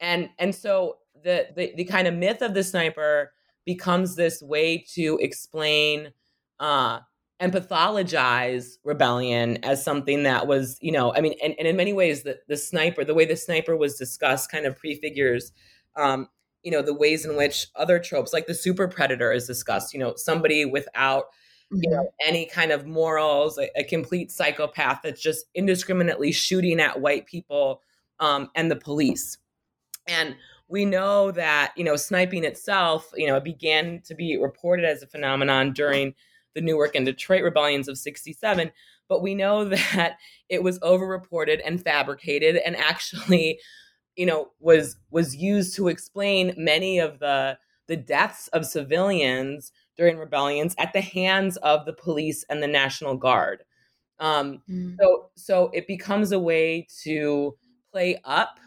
and 0.00 0.30
and 0.38 0.54
so 0.54 0.98
the, 1.24 1.48
the 1.56 1.72
the 1.76 1.84
kind 1.84 2.06
of 2.06 2.14
myth 2.14 2.42
of 2.42 2.54
the 2.54 2.64
sniper 2.64 3.32
becomes 3.64 4.16
this 4.16 4.42
way 4.42 4.84
to 4.94 5.18
explain 5.20 6.12
uh, 6.60 7.00
and 7.42 7.52
pathologize 7.52 8.76
rebellion 8.84 9.58
as 9.64 9.82
something 9.82 10.22
that 10.22 10.46
was, 10.46 10.78
you 10.80 10.92
know, 10.92 11.12
I 11.12 11.20
mean, 11.20 11.34
and, 11.42 11.56
and 11.58 11.66
in 11.66 11.76
many 11.76 11.92
ways, 11.92 12.22
the, 12.22 12.38
the 12.46 12.56
sniper, 12.56 13.04
the 13.04 13.14
way 13.14 13.24
the 13.24 13.34
sniper 13.34 13.76
was 13.76 13.96
discussed 13.96 14.48
kind 14.48 14.64
of 14.64 14.78
prefigures, 14.78 15.50
um, 15.96 16.28
you 16.62 16.70
know, 16.70 16.82
the 16.82 16.94
ways 16.94 17.26
in 17.26 17.36
which 17.36 17.66
other 17.74 17.98
tropes, 17.98 18.32
like 18.32 18.46
the 18.46 18.54
super 18.54 18.86
predator, 18.86 19.32
is 19.32 19.48
discussed. 19.48 19.92
You 19.92 19.98
know, 19.98 20.14
somebody 20.14 20.64
without, 20.64 21.24
you 21.72 21.90
know, 21.90 22.02
mm-hmm. 22.02 22.28
any 22.28 22.46
kind 22.46 22.70
of 22.70 22.86
morals, 22.86 23.58
a, 23.58 23.68
a 23.76 23.82
complete 23.82 24.30
psychopath 24.30 25.00
that's 25.02 25.20
just 25.20 25.46
indiscriminately 25.52 26.30
shooting 26.30 26.78
at 26.78 27.00
white 27.00 27.26
people 27.26 27.82
um, 28.20 28.50
and 28.54 28.70
the 28.70 28.76
police. 28.76 29.38
And 30.06 30.36
we 30.68 30.84
know 30.84 31.32
that, 31.32 31.72
you 31.76 31.82
know, 31.82 31.96
sniping 31.96 32.44
itself, 32.44 33.10
you 33.16 33.26
know, 33.26 33.34
it 33.34 33.42
began 33.42 34.00
to 34.04 34.14
be 34.14 34.38
reported 34.40 34.84
as 34.84 35.02
a 35.02 35.08
phenomenon 35.08 35.72
during 35.72 36.14
the 36.54 36.60
Newark 36.60 36.94
and 36.94 37.06
Detroit 37.06 37.42
rebellions 37.42 37.88
of 37.88 37.98
67. 37.98 38.70
But 39.08 39.22
we 39.22 39.34
know 39.34 39.64
that 39.68 40.18
it 40.48 40.62
was 40.62 40.78
overreported 40.80 41.60
and 41.64 41.82
fabricated 41.82 42.56
and 42.56 42.76
actually, 42.76 43.60
you 44.16 44.26
know, 44.26 44.50
was 44.60 44.96
was 45.10 45.36
used 45.36 45.74
to 45.76 45.88
explain 45.88 46.54
many 46.56 46.98
of 46.98 47.18
the 47.18 47.58
the 47.88 47.96
deaths 47.96 48.48
of 48.48 48.64
civilians 48.64 49.72
during 49.96 50.16
rebellions 50.16 50.74
at 50.78 50.92
the 50.92 51.00
hands 51.00 51.56
of 51.58 51.84
the 51.84 51.92
police 51.92 52.44
and 52.48 52.62
the 52.62 52.66
National 52.66 53.16
Guard. 53.16 53.64
Um, 54.18 54.62
mm. 54.70 54.96
So, 55.00 55.30
so 55.34 55.70
it 55.74 55.86
becomes 55.86 56.32
a 56.32 56.38
way 56.38 56.86
to 57.02 57.56
play 57.90 58.20
up, 58.24 58.58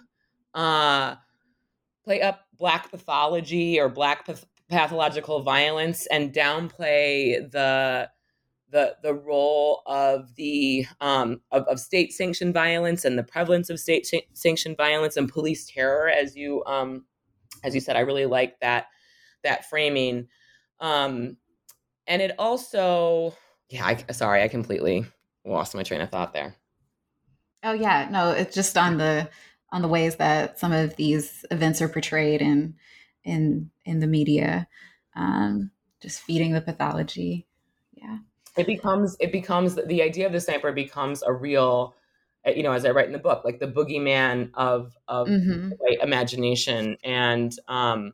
uh, 0.53 1.15
play 2.03 2.21
up 2.21 2.41
black 2.57 2.91
pathology 2.91 3.79
or 3.79 3.89
black 3.89 4.25
path- 4.25 4.45
pathological 4.70 5.41
violence 5.41 6.07
and 6.07 6.34
downplay 6.34 7.49
the 7.51 8.09
the 8.70 8.95
the 9.03 9.13
role 9.13 9.84
of 9.86 10.36
the 10.36 10.86
um, 10.99 11.41
of, 11.51 11.63
of 11.63 11.80
state 11.80 12.11
sanctioned 12.11 12.53
violence 12.53 13.05
and 13.05 13.18
the 13.18 13.24
prevalence 13.24 13.70
of 13.70 13.80
state 13.80 14.07
sanctioned 14.34 14.78
violence 14.78 15.18
and 15.18 15.30
police 15.30 15.70
terror 15.70 16.09
as 16.09 16.36
you 16.36 16.63
um, 16.66 17.05
as 17.63 17.76
you 17.76 17.82
said 17.82 17.95
I 17.95 18.01
really 18.01 18.26
like 18.26 18.59
that 18.59 18.88
that 19.43 19.70
framing. 19.70 20.28
Um, 20.80 21.38
and 22.07 22.22
it 22.22 22.32
also 22.39 23.36
yeah 23.70 23.86
I, 23.86 24.11
sorry 24.11 24.41
I 24.41 24.47
completely 24.47 25.05
lost 25.45 25.76
my 25.76 25.84
train 25.84 26.01
of 26.01 26.09
thought 26.09 26.34
there. 26.34 26.55
Oh 27.63 27.74
yeah 27.74 28.09
no 28.11 28.32
it's 28.32 28.55
just 28.55 28.78
on 28.78 28.97
the 28.97 29.30
on 29.72 29.82
the 29.82 29.88
ways 29.88 30.16
that 30.16 30.59
some 30.59 30.72
of 30.72 30.95
these 30.95 31.45
events 31.51 31.82
are 31.82 31.89
portrayed 31.89 32.41
and 32.41 32.74
in 33.26 33.69
in 33.84 33.99
the 33.99 34.07
media, 34.07 34.67
um, 35.15 35.71
just 36.01 36.21
feeding 36.21 36.53
the 36.53 36.61
pathology. 36.61 37.45
Yeah, 37.93 38.19
it 38.55 38.67
becomes 38.67 39.17
it 39.19 39.32
becomes 39.32 39.76
the 39.76 40.01
idea 40.01 40.28
of 40.28 40.32
the 40.32 40.39
sniper 40.39 40.71
becomes 40.71 41.23
a 41.23 41.34
real, 41.34 41.95
uh, 42.47 42.51
you 42.51 42.63
know, 42.63 42.71
as 42.71 42.86
I 42.86 42.91
write 42.91 43.07
in 43.07 43.13
the 43.13 43.19
book, 43.19 43.43
like 43.43 43.59
the 43.59 43.67
boogeyman 43.67 44.51
of 44.53 44.95
of 45.07 45.28
mm-hmm. 45.28 45.71
imagination, 46.01 46.97
and 47.03 47.53
um, 47.67 48.13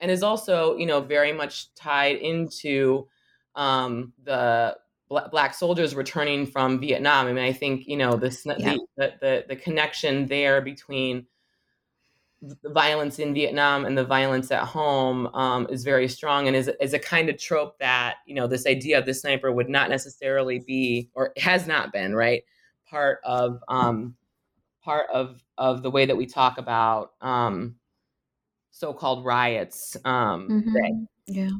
and 0.00 0.10
is 0.10 0.22
also 0.22 0.76
you 0.76 0.86
know 0.86 1.00
very 1.00 1.32
much 1.32 1.72
tied 1.74 2.16
into 2.16 3.08
um, 3.54 4.12
the 4.24 4.76
black 5.08 5.54
soldiers 5.54 5.94
returning 5.94 6.46
from 6.46 6.78
Vietnam. 6.80 7.26
I 7.26 7.32
mean, 7.32 7.44
I 7.44 7.52
think 7.52 7.86
you 7.86 7.96
know 7.96 8.16
the, 8.16 8.36
yeah. 8.58 8.76
the, 8.96 9.14
the 9.20 9.44
the 9.48 9.56
connection 9.56 10.26
there 10.26 10.60
between 10.60 11.26
the 12.40 12.70
violence 12.70 13.18
in 13.18 13.34
Vietnam 13.34 13.84
and 13.84 13.98
the 13.98 14.04
violence 14.04 14.50
at 14.50 14.62
home 14.62 15.26
um, 15.34 15.66
is 15.70 15.82
very 15.82 16.06
strong 16.06 16.46
and 16.46 16.54
is, 16.54 16.70
is 16.80 16.94
a 16.94 16.98
kind 16.98 17.28
of 17.28 17.36
trope 17.36 17.78
that, 17.78 18.16
you 18.26 18.34
know, 18.34 18.46
this 18.46 18.66
idea 18.66 18.98
of 18.98 19.06
the 19.06 19.14
sniper 19.14 19.50
would 19.50 19.68
not 19.68 19.90
necessarily 19.90 20.60
be, 20.60 21.10
or 21.14 21.32
has 21.36 21.66
not 21.66 21.92
been, 21.92 22.14
right, 22.14 22.44
part 22.88 23.18
of 23.24 23.60
um, 23.68 24.14
part 24.82 25.06
of 25.12 25.42
of 25.58 25.82
the 25.82 25.90
way 25.90 26.06
that 26.06 26.16
we 26.16 26.26
talk 26.26 26.58
about 26.58 27.12
um, 27.20 27.74
so-called 28.70 29.24
riots 29.24 29.96
um, 30.04 30.48
mm-hmm. 30.48 31.04
Yeah. 31.26 31.50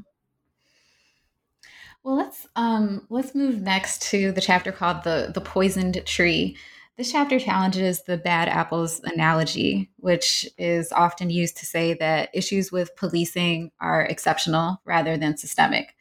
Well, 2.03 2.16
let's 2.16 2.47
um, 2.57 3.07
let's 3.11 3.35
move 3.35 3.61
next 3.61 4.03
to 4.11 4.33
the 4.33 4.41
chapter 4.41 4.72
called 4.72 5.05
the 5.05 5.31
the 5.35 5.41
poisoned 5.41 6.01
tree 6.07 6.57
This 6.99 7.12
chapter 7.12 7.38
challenges 7.38 8.03
the 8.03 8.16
bad 8.16 8.49
apples 8.49 9.01
analogy, 9.05 9.88
which 9.99 10.49
is 10.59 10.90
often 10.90 11.30
used 11.30 11.57
to 11.59 11.64
say 11.64 11.94
that 11.94 12.28
issues 12.34 12.72
with 12.72 12.96
policing 12.96 13.70
are 13.78 14.03
exceptional 14.03 14.80
rather 14.84 15.16
than 15.16 15.36
systemic. 15.36 15.94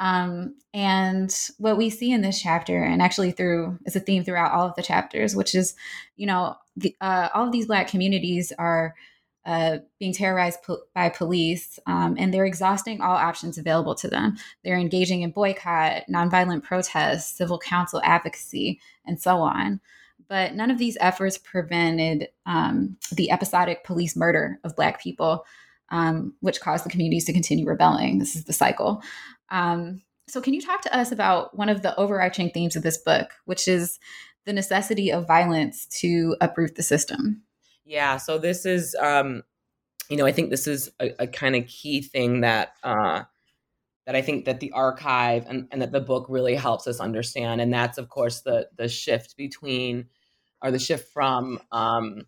Um, 0.00 0.56
and 0.74 1.32
what 1.58 1.76
we 1.76 1.90
see 1.90 2.10
in 2.10 2.22
this 2.22 2.42
chapter, 2.42 2.82
and 2.82 3.00
actually 3.00 3.30
through, 3.30 3.78
is 3.86 3.94
a 3.94 4.00
theme 4.00 4.24
throughout 4.24 4.50
all 4.50 4.66
of 4.66 4.74
the 4.74 4.82
chapters, 4.82 5.36
which 5.36 5.54
is, 5.54 5.76
you 6.16 6.26
know, 6.26 6.56
the, 6.76 6.96
uh, 7.00 7.28
all 7.32 7.46
of 7.46 7.52
these 7.52 7.68
Black 7.68 7.86
communities 7.86 8.52
are 8.58 8.96
uh, 9.44 9.78
being 10.00 10.12
terrorized 10.12 10.60
po- 10.64 10.82
by 10.92 11.08
police, 11.08 11.78
um, 11.86 12.16
and 12.18 12.34
they're 12.34 12.44
exhausting 12.46 13.00
all 13.00 13.14
options 13.14 13.58
available 13.58 13.94
to 13.94 14.08
them. 14.08 14.34
They're 14.64 14.76
engaging 14.76 15.22
in 15.22 15.30
boycott, 15.30 16.02
nonviolent 16.10 16.64
protests, 16.64 17.30
civil 17.32 17.60
council 17.60 18.00
advocacy, 18.02 18.80
and 19.04 19.22
so 19.22 19.38
on. 19.38 19.80
But 20.28 20.54
none 20.54 20.70
of 20.70 20.78
these 20.78 20.96
efforts 21.00 21.38
prevented 21.38 22.28
um, 22.46 22.96
the 23.12 23.30
episodic 23.30 23.84
police 23.84 24.16
murder 24.16 24.58
of 24.64 24.76
Black 24.76 25.00
people, 25.00 25.44
um, 25.90 26.34
which 26.40 26.60
caused 26.60 26.84
the 26.84 26.90
communities 26.90 27.24
to 27.26 27.32
continue 27.32 27.66
rebelling. 27.66 28.18
This 28.18 28.34
is 28.34 28.44
the 28.44 28.52
cycle. 28.52 29.02
Um, 29.50 30.02
so, 30.28 30.40
can 30.40 30.54
you 30.54 30.60
talk 30.60 30.82
to 30.82 30.96
us 30.96 31.12
about 31.12 31.56
one 31.56 31.68
of 31.68 31.82
the 31.82 31.96
overarching 31.96 32.50
themes 32.50 32.74
of 32.74 32.82
this 32.82 32.98
book, 32.98 33.30
which 33.44 33.68
is 33.68 33.98
the 34.44 34.52
necessity 34.52 35.12
of 35.12 35.26
violence 35.26 35.86
to 36.00 36.36
uproot 36.40 36.74
the 36.74 36.82
system? 36.82 37.42
Yeah. 37.84 38.16
So, 38.16 38.38
this 38.38 38.66
is, 38.66 38.96
um, 39.00 39.44
you 40.10 40.16
know, 40.16 40.26
I 40.26 40.32
think 40.32 40.50
this 40.50 40.66
is 40.66 40.90
a, 41.00 41.22
a 41.22 41.26
kind 41.26 41.54
of 41.56 41.66
key 41.66 42.02
thing 42.02 42.40
that. 42.40 42.72
Uh, 42.82 43.24
that 44.06 44.14
I 44.14 44.22
think 44.22 44.44
that 44.44 44.60
the 44.60 44.70
archive 44.70 45.46
and, 45.48 45.66
and 45.72 45.82
that 45.82 45.90
the 45.90 46.00
book 46.00 46.26
really 46.28 46.54
helps 46.54 46.86
us 46.86 47.00
understand, 47.00 47.60
and 47.60 47.72
that's 47.72 47.98
of 47.98 48.08
course 48.08 48.40
the 48.42 48.68
the 48.76 48.88
shift 48.88 49.36
between 49.36 50.06
or 50.66 50.70
the 50.72 50.78
shift 50.78 51.12
from 51.12 51.60
um, 51.70 52.22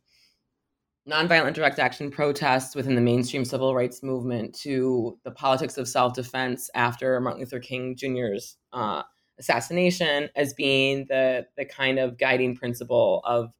nonviolent 1.08 1.54
direct 1.54 1.78
action 1.78 2.10
protests 2.10 2.76
within 2.76 2.94
the 2.94 3.00
mainstream 3.00 3.44
civil 3.44 3.74
rights 3.74 4.02
movement 4.02 4.54
to 4.54 5.18
the 5.24 5.30
politics 5.30 5.76
of 5.76 5.88
self 5.88 6.14
defense 6.14 6.70
after 6.74 7.20
Martin 7.20 7.40
Luther 7.40 7.58
King 7.58 7.96
Jr.'s 7.96 8.56
uh, 8.72 9.02
assassination 9.38 10.28
as 10.36 10.54
being 10.54 11.06
the 11.08 11.46
the 11.56 11.64
kind 11.64 11.98
of 11.98 12.16
guiding 12.16 12.54
principle 12.54 13.20
of 13.24 13.50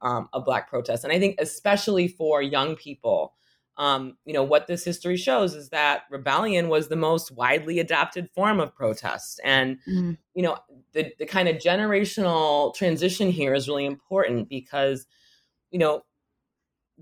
um, 0.00 0.28
of 0.32 0.44
Black 0.44 0.70
protests, 0.70 1.04
and 1.04 1.12
I 1.12 1.18
think 1.18 1.36
especially 1.40 2.08
for 2.08 2.40
young 2.40 2.76
people. 2.76 3.34
Um, 3.80 4.18
you 4.26 4.34
know 4.34 4.42
what 4.42 4.66
this 4.66 4.84
history 4.84 5.16
shows 5.16 5.54
is 5.54 5.70
that 5.70 6.02
rebellion 6.10 6.68
was 6.68 6.88
the 6.88 6.96
most 6.96 7.30
widely 7.30 7.78
adopted 7.78 8.28
form 8.34 8.60
of 8.60 8.74
protest, 8.74 9.40
and 9.42 9.78
mm. 9.88 10.18
you 10.34 10.42
know 10.42 10.58
the 10.92 11.12
the 11.18 11.24
kind 11.24 11.48
of 11.48 11.56
generational 11.56 12.74
transition 12.74 13.30
here 13.30 13.54
is 13.54 13.68
really 13.68 13.86
important 13.86 14.50
because 14.50 15.06
you 15.70 15.78
know 15.78 16.02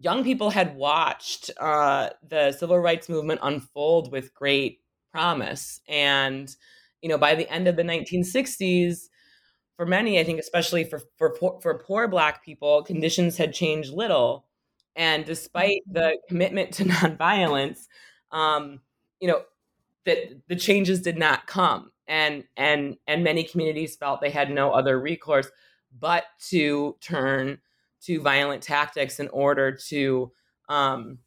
young 0.00 0.24
people 0.24 0.50
had 0.50 0.76
watched 0.76 1.50
uh, 1.58 2.10
the 2.26 2.52
civil 2.52 2.78
rights 2.78 3.08
movement 3.08 3.40
unfold 3.42 4.12
with 4.12 4.34
great 4.34 4.80
promise. 5.10 5.80
And, 5.88 6.54
you 7.02 7.08
know, 7.08 7.18
by 7.18 7.34
the 7.34 7.50
end 7.52 7.68
of 7.68 7.76
the 7.76 7.82
1960s, 7.82 9.08
for 9.76 9.86
many, 9.86 10.18
I 10.18 10.24
think, 10.24 10.40
especially 10.40 10.84
for, 10.84 11.00
for, 11.16 11.34
for 11.60 11.78
poor 11.78 12.08
Black 12.08 12.44
people, 12.44 12.82
conditions 12.82 13.36
had 13.36 13.52
changed 13.52 13.92
little. 13.92 14.46
And 14.98 15.24
despite 15.24 15.80
the 15.90 16.00
mm-hmm. 16.00 16.28
commitment 16.28 16.72
to 16.74 16.84
nonviolence, 16.86 17.86
um, 18.30 18.80
you 19.20 19.28
know, 19.28 19.42
that 20.04 20.18
the 20.48 20.56
changes 20.56 21.00
did 21.00 21.16
not 21.16 21.46
come. 21.46 21.90
And, 22.06 22.44
and, 22.56 22.96
and 23.06 23.24
many 23.24 23.44
communities 23.44 23.96
felt 23.96 24.20
they 24.20 24.30
had 24.30 24.50
no 24.50 24.72
other 24.72 25.00
recourse 25.00 25.50
but 25.98 26.24
to 26.48 26.96
turn 27.00 27.58
to 28.02 28.20
violent 28.20 28.62
tactics 28.62 29.20
in 29.20 29.28
order 29.28 29.72
to 29.72 30.32
um, 30.68 31.18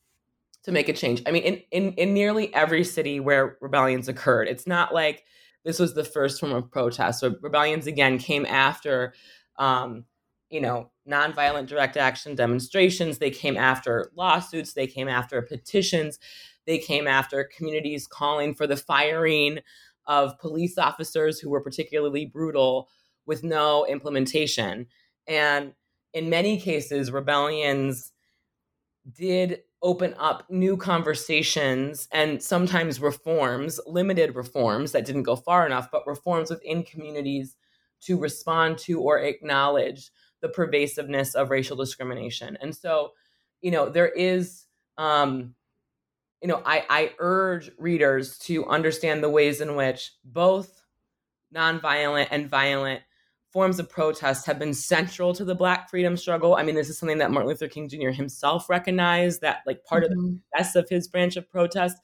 to 0.64 0.72
make 0.72 0.90
a 0.90 0.94
change. 0.94 1.24
I 1.26 1.32
mean, 1.32 1.44
in, 1.44 1.62
in 1.72 1.94
in 1.94 2.14
nearly 2.14 2.54
every 2.54 2.84
city 2.84 3.20
where 3.20 3.58
rebellions 3.62 4.08
occurred, 4.08 4.48
it's 4.48 4.68
not 4.68 4.94
like 4.94 5.24
this 5.64 5.80
was 5.80 5.94
the 5.94 6.04
first 6.04 6.40
form 6.40 6.54
of 6.54 6.72
protest. 6.72 7.20
So 7.20 7.36
rebellions 7.42 7.88
again 7.88 8.18
came 8.18 8.46
after, 8.46 9.14
um, 9.58 10.06
you 10.52 10.60
know, 10.60 10.92
nonviolent 11.10 11.68
direct 11.68 11.98
action 11.98 12.36
demonstrations. 12.36 13.18
They 13.18 13.32
came 13.32 13.58
after 13.58 14.12
lawsuits. 14.16 14.74
They 14.74 14.86
came 14.86 15.08
after 15.08 15.42
petitions. 15.42 16.20
They 16.68 16.78
came 16.78 17.08
after 17.08 17.50
communities 17.58 18.06
calling 18.06 18.54
for 18.54 18.68
the 18.68 18.78
firing 18.78 19.60
of 20.06 20.38
police 20.40 20.78
officers 20.78 21.40
who 21.40 21.50
were 21.50 21.62
particularly 21.62 22.26
brutal 22.26 22.90
with 23.26 23.44
no 23.44 23.86
implementation. 23.86 24.88
And 25.28 25.74
in 26.14 26.30
many 26.30 26.60
cases, 26.60 27.12
rebellions 27.12 28.12
did 29.10 29.62
open 29.82 30.14
up 30.20 30.46
new 30.50 30.78
conversations 30.78 32.08
and 32.12 32.44
sometimes 32.44 33.00
reforms, 33.00 33.80
limited 33.88 34.36
reforms 34.36 34.92
that 34.92 35.06
didn't 35.06 35.24
go 35.24 35.36
far 35.36 35.66
enough, 35.66 35.88
but 35.92 36.06
reforms 36.06 36.50
within 36.50 36.84
communities 36.84 37.56
to 38.02 38.18
respond 38.18 38.78
to 38.78 39.00
or 39.00 39.20
acknowledge 39.20 40.12
the 40.42 40.50
pervasiveness 40.50 41.36
of 41.36 41.50
racial 41.50 41.78
discrimination. 41.78 42.58
And 42.62 42.76
so, 42.76 43.12
you 43.62 43.72
know, 43.72 43.90
there 43.90 44.10
is, 44.10 44.66
um, 44.98 45.56
you 46.42 46.48
know, 46.48 46.62
I, 46.66 46.86
I 46.90 47.12
urge 47.20 47.72
readers 47.78 48.38
to 48.40 48.66
understand 48.66 49.24
the 49.24 49.30
ways 49.30 49.62
in 49.62 49.76
which 49.76 50.12
both 50.24 50.82
nonviolent 51.54 52.28
and 52.32 52.50
violent 52.50 53.02
forms 53.52 53.80
of 53.80 53.90
protest 53.90 54.46
have 54.46 54.58
been 54.58 54.74
central 54.74 55.34
to 55.34 55.44
the 55.44 55.56
black 55.56 55.90
freedom 55.90 56.16
struggle 56.16 56.56
i 56.56 56.64
mean 56.64 56.76
this 56.76 56.90
is 56.90 56.98
something 56.98 57.18
that 57.18 57.32
martin 57.32 57.50
luther 57.50 57.68
king 57.68 57.90
jr 57.90 58.10
himself 58.10 58.70
recognized 58.70 59.42
that 59.42 59.60
like 59.68 59.84
part 59.84 60.04
mm-hmm. 60.04 60.14
of 60.14 60.18
the 60.18 60.28
mm-hmm. 60.28 60.38
success 60.58 60.76
of 60.76 60.90
his 60.90 61.08
branch 61.08 61.36
of 61.36 61.50
protest 61.50 61.98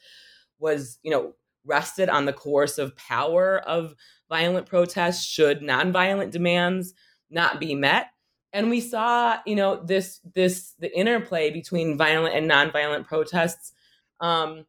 was 0.60 1.00
you 1.04 1.12
know 1.12 1.34
rested 1.66 2.10
on 2.10 2.26
the 2.26 2.34
coercive 2.34 2.96
power 2.96 3.60
of 3.60 3.94
violent 4.30 4.66
protests 4.66 5.24
should 5.24 5.62
nonviolent 5.62 6.32
demands 6.32 6.94
not 7.30 7.60
be 7.60 7.76
met 7.76 8.08
and 8.54 8.70
we 8.70 8.82
saw 8.82 9.38
you 9.46 9.56
know 9.56 9.84
this 9.84 10.20
this 10.34 10.74
the 10.80 10.96
interplay 10.98 11.52
between 11.52 11.98
violent 11.98 12.36
and 12.36 12.50
nonviolent 12.50 13.06
protests 13.06 13.74
um, 14.20 14.66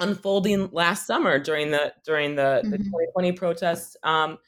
unfolding 0.00 0.68
last 0.72 1.06
summer 1.06 1.38
during 1.38 1.70
the 1.70 1.92
during 2.04 2.36
the, 2.36 2.60
mm-hmm. 2.62 2.70
the 2.70 2.78
2020 2.78 3.32
protests 3.32 3.96
um, 4.02 4.38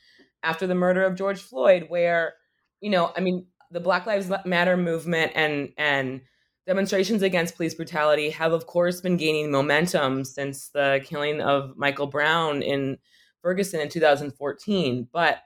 after 0.42 0.66
the 0.66 0.74
murder 0.74 1.04
of 1.04 1.16
George 1.16 1.40
Floyd, 1.40 1.86
where, 1.88 2.34
you 2.80 2.90
know, 2.90 3.12
I 3.16 3.20
mean, 3.20 3.46
the 3.70 3.80
Black 3.80 4.06
Lives 4.06 4.30
Matter 4.44 4.76
movement 4.76 5.32
and 5.34 5.72
and 5.76 6.20
demonstrations 6.66 7.22
against 7.22 7.56
police 7.56 7.74
brutality 7.74 8.30
have, 8.30 8.52
of 8.52 8.66
course, 8.66 9.00
been 9.00 9.16
gaining 9.16 9.50
momentum 9.50 10.24
since 10.24 10.68
the 10.68 11.00
killing 11.04 11.40
of 11.40 11.76
Michael 11.76 12.06
Brown 12.06 12.62
in 12.62 12.98
Ferguson 13.42 13.80
in 13.80 13.88
2014, 13.88 15.08
but 15.12 15.42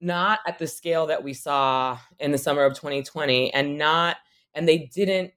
not 0.00 0.40
at 0.46 0.58
the 0.58 0.66
scale 0.66 1.06
that 1.06 1.22
we 1.22 1.34
saw 1.34 1.98
in 2.18 2.32
the 2.32 2.38
summer 2.38 2.64
of 2.64 2.74
2020, 2.74 3.52
and 3.52 3.78
not 3.78 4.16
and 4.54 4.68
they 4.68 4.90
didn't 4.94 5.32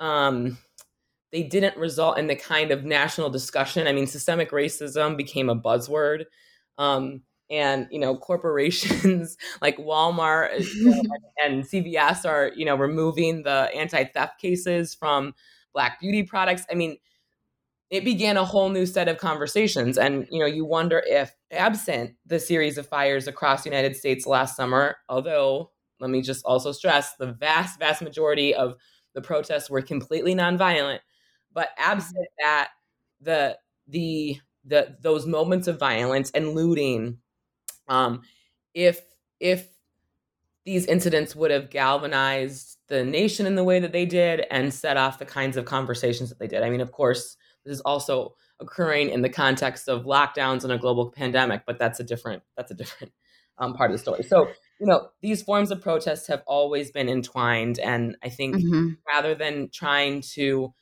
um, 0.00 0.58
they 1.32 1.42
didn't 1.42 1.76
result 1.76 2.18
in 2.18 2.26
the 2.26 2.36
kind 2.36 2.70
of 2.70 2.84
national 2.84 3.30
discussion. 3.30 3.86
I 3.86 3.92
mean, 3.92 4.06
systemic 4.06 4.50
racism 4.50 5.16
became 5.16 5.48
a 5.48 5.56
buzzword. 5.56 6.24
Um, 6.78 7.22
and 7.50 7.86
you 7.90 7.98
know 7.98 8.16
corporations 8.16 9.36
like 9.62 9.76
Walmart 9.78 10.50
and 11.42 11.64
CVS 11.64 12.28
are 12.28 12.52
you 12.56 12.64
know 12.64 12.74
removing 12.76 13.42
the 13.42 13.70
anti-theft 13.74 14.40
cases 14.40 14.94
from 14.94 15.34
black 15.72 16.00
beauty 16.00 16.22
products. 16.22 16.64
I 16.70 16.74
mean, 16.74 16.96
it 17.90 18.04
began 18.04 18.36
a 18.36 18.44
whole 18.44 18.68
new 18.68 18.86
set 18.86 19.08
of 19.08 19.18
conversations 19.18 19.96
and 19.96 20.26
you 20.30 20.40
know 20.40 20.46
you 20.46 20.64
wonder 20.64 21.02
if 21.06 21.34
absent 21.52 22.14
the 22.26 22.38
series 22.38 22.78
of 22.78 22.86
fires 22.86 23.28
across 23.28 23.62
the 23.62 23.70
United 23.70 23.96
States 23.96 24.26
last 24.26 24.56
summer, 24.56 24.96
although 25.08 25.70
let 26.00 26.10
me 26.10 26.20
just 26.20 26.44
also 26.44 26.72
stress 26.72 27.14
the 27.16 27.32
vast 27.32 27.78
vast 27.78 28.02
majority 28.02 28.54
of 28.54 28.74
the 29.14 29.22
protests 29.22 29.70
were 29.70 29.82
completely 29.82 30.34
nonviolent, 30.34 30.98
but 31.52 31.68
absent 31.78 32.26
that 32.38 32.70
the 33.20 33.56
the 33.86 34.36
the 34.64 34.96
those 35.00 35.26
moments 35.26 35.68
of 35.68 35.78
violence 35.78 36.30
and 36.32 36.54
looting 36.54 37.18
um, 37.88 38.22
if 38.74 39.00
if 39.40 39.68
these 40.64 40.86
incidents 40.86 41.36
would 41.36 41.52
have 41.52 41.70
galvanized 41.70 42.78
the 42.88 43.04
nation 43.04 43.46
in 43.46 43.54
the 43.54 43.62
way 43.64 43.78
that 43.78 43.92
they 43.92 44.04
did 44.04 44.44
and 44.50 44.74
set 44.74 44.96
off 44.96 45.18
the 45.20 45.24
kinds 45.24 45.56
of 45.56 45.64
conversations 45.64 46.28
that 46.28 46.40
they 46.40 46.48
did. 46.48 46.62
I 46.64 46.70
mean, 46.70 46.80
of 46.80 46.90
course, 46.90 47.36
this 47.66 47.74
is 47.74 47.80
also 47.82 48.34
occurring 48.60 49.10
in 49.10 49.22
the 49.22 49.28
context 49.28 49.88
of 49.88 50.04
lockdowns 50.04 50.64
and 50.64 50.72
a 50.72 50.78
global 50.78 51.10
pandemic, 51.10 51.62
but 51.66 51.78
that's 51.78 52.00
a 52.00 52.04
different 52.04 52.42
that's 52.56 52.70
a 52.70 52.74
different 52.74 53.12
um, 53.58 53.74
part 53.74 53.90
of 53.90 53.96
the 53.96 54.02
story. 54.02 54.22
So, 54.22 54.48
you 54.80 54.86
know, 54.86 55.08
these 55.20 55.42
forms 55.42 55.70
of 55.70 55.80
protest 55.80 56.28
have 56.28 56.42
always 56.46 56.90
been 56.90 57.08
entwined, 57.08 57.78
and 57.78 58.16
I 58.22 58.28
think 58.28 58.56
mm-hmm. 58.56 58.88
rather 59.06 59.34
than 59.34 59.70
trying 59.72 60.22
to 60.34 60.72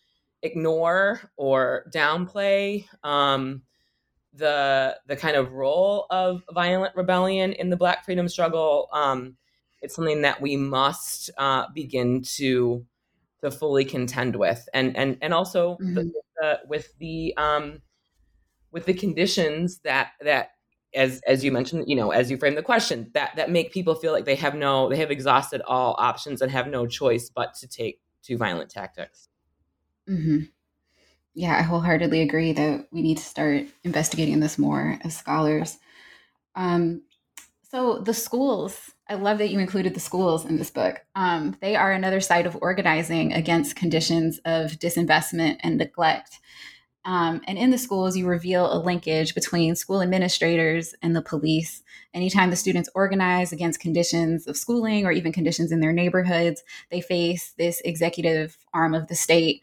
ignore 0.42 1.30
or 1.36 1.86
downplay 1.92 2.86
um, 3.02 3.62
the 4.32 4.98
the 5.06 5.16
kind 5.16 5.36
of 5.36 5.52
role 5.52 6.06
of 6.10 6.42
violent 6.52 6.94
rebellion 6.96 7.52
in 7.52 7.70
the 7.70 7.76
Black 7.76 8.04
freedom 8.04 8.28
struggle. 8.28 8.88
Um, 8.92 9.36
it's 9.80 9.94
something 9.94 10.22
that 10.22 10.40
we 10.40 10.56
must 10.56 11.30
uh, 11.36 11.66
begin 11.74 12.22
to 12.36 12.86
to 13.44 13.50
fully 13.50 13.84
contend 13.84 14.36
with, 14.36 14.68
and 14.74 14.96
and 14.96 15.18
and 15.22 15.32
also 15.32 15.74
mm-hmm. 15.74 15.94
the, 15.94 16.12
the, 16.40 16.60
with 16.66 16.96
the 16.98 17.34
um, 17.36 17.82
with 18.72 18.86
the 18.86 18.94
conditions 18.94 19.78
that 19.80 20.12
that 20.20 20.50
as 20.94 21.20
as 21.26 21.44
you 21.44 21.52
mentioned, 21.52 21.84
you 21.86 21.96
know, 21.96 22.10
as 22.10 22.30
you 22.30 22.36
frame 22.36 22.54
the 22.54 22.62
question, 22.62 23.10
that 23.14 23.34
that 23.36 23.50
make 23.50 23.72
people 23.72 23.94
feel 23.94 24.12
like 24.12 24.24
they 24.24 24.34
have 24.36 24.54
no, 24.54 24.88
they 24.88 24.96
have 24.96 25.10
exhausted 25.10 25.60
all 25.66 25.96
options 25.98 26.40
and 26.40 26.50
have 26.50 26.68
no 26.68 26.86
choice 26.86 27.30
but 27.30 27.54
to 27.54 27.68
take 27.68 28.00
to 28.24 28.36
violent 28.36 28.70
tactics. 28.70 29.28
Mm-hmm. 30.08 30.44
Yeah, 31.34 31.58
I 31.58 31.62
wholeheartedly 31.62 32.20
agree 32.20 32.52
that 32.52 32.86
we 32.92 33.02
need 33.02 33.18
to 33.18 33.24
start 33.24 33.66
investigating 33.82 34.40
this 34.40 34.56
more 34.56 34.98
as 35.02 35.16
scholars. 35.16 35.78
Um, 36.54 37.02
so 37.68 37.98
the 37.98 38.14
schools, 38.14 38.92
I 39.08 39.14
love 39.14 39.38
that 39.38 39.50
you 39.50 39.58
included 39.58 39.94
the 39.94 40.00
schools 40.00 40.46
in 40.46 40.56
this 40.56 40.70
book. 40.70 41.04
Um, 41.14 41.56
they 41.60 41.76
are 41.76 41.92
another 41.92 42.20
site 42.20 42.46
of 42.46 42.56
organizing 42.62 43.34
against 43.34 43.76
conditions 43.76 44.38
of 44.46 44.72
disinvestment 44.72 45.58
and 45.60 45.76
neglect. 45.76 46.40
Um, 47.04 47.42
and 47.46 47.58
in 47.58 47.70
the 47.70 47.76
schools, 47.76 48.16
you 48.16 48.26
reveal 48.26 48.72
a 48.72 48.80
linkage 48.80 49.34
between 49.34 49.76
school 49.76 50.00
administrators 50.00 50.94
and 51.02 51.14
the 51.14 51.20
police. 51.20 51.82
Anytime 52.14 52.48
the 52.48 52.56
students 52.56 52.88
organize 52.94 53.52
against 53.52 53.80
conditions 53.80 54.46
of 54.46 54.56
schooling 54.56 55.04
or 55.04 55.12
even 55.12 55.32
conditions 55.32 55.70
in 55.70 55.80
their 55.80 55.92
neighborhoods, 55.92 56.62
they 56.90 57.02
face 57.02 57.52
this 57.58 57.82
executive 57.84 58.56
arm 58.72 58.94
of 58.94 59.08
the 59.08 59.14
state. 59.14 59.60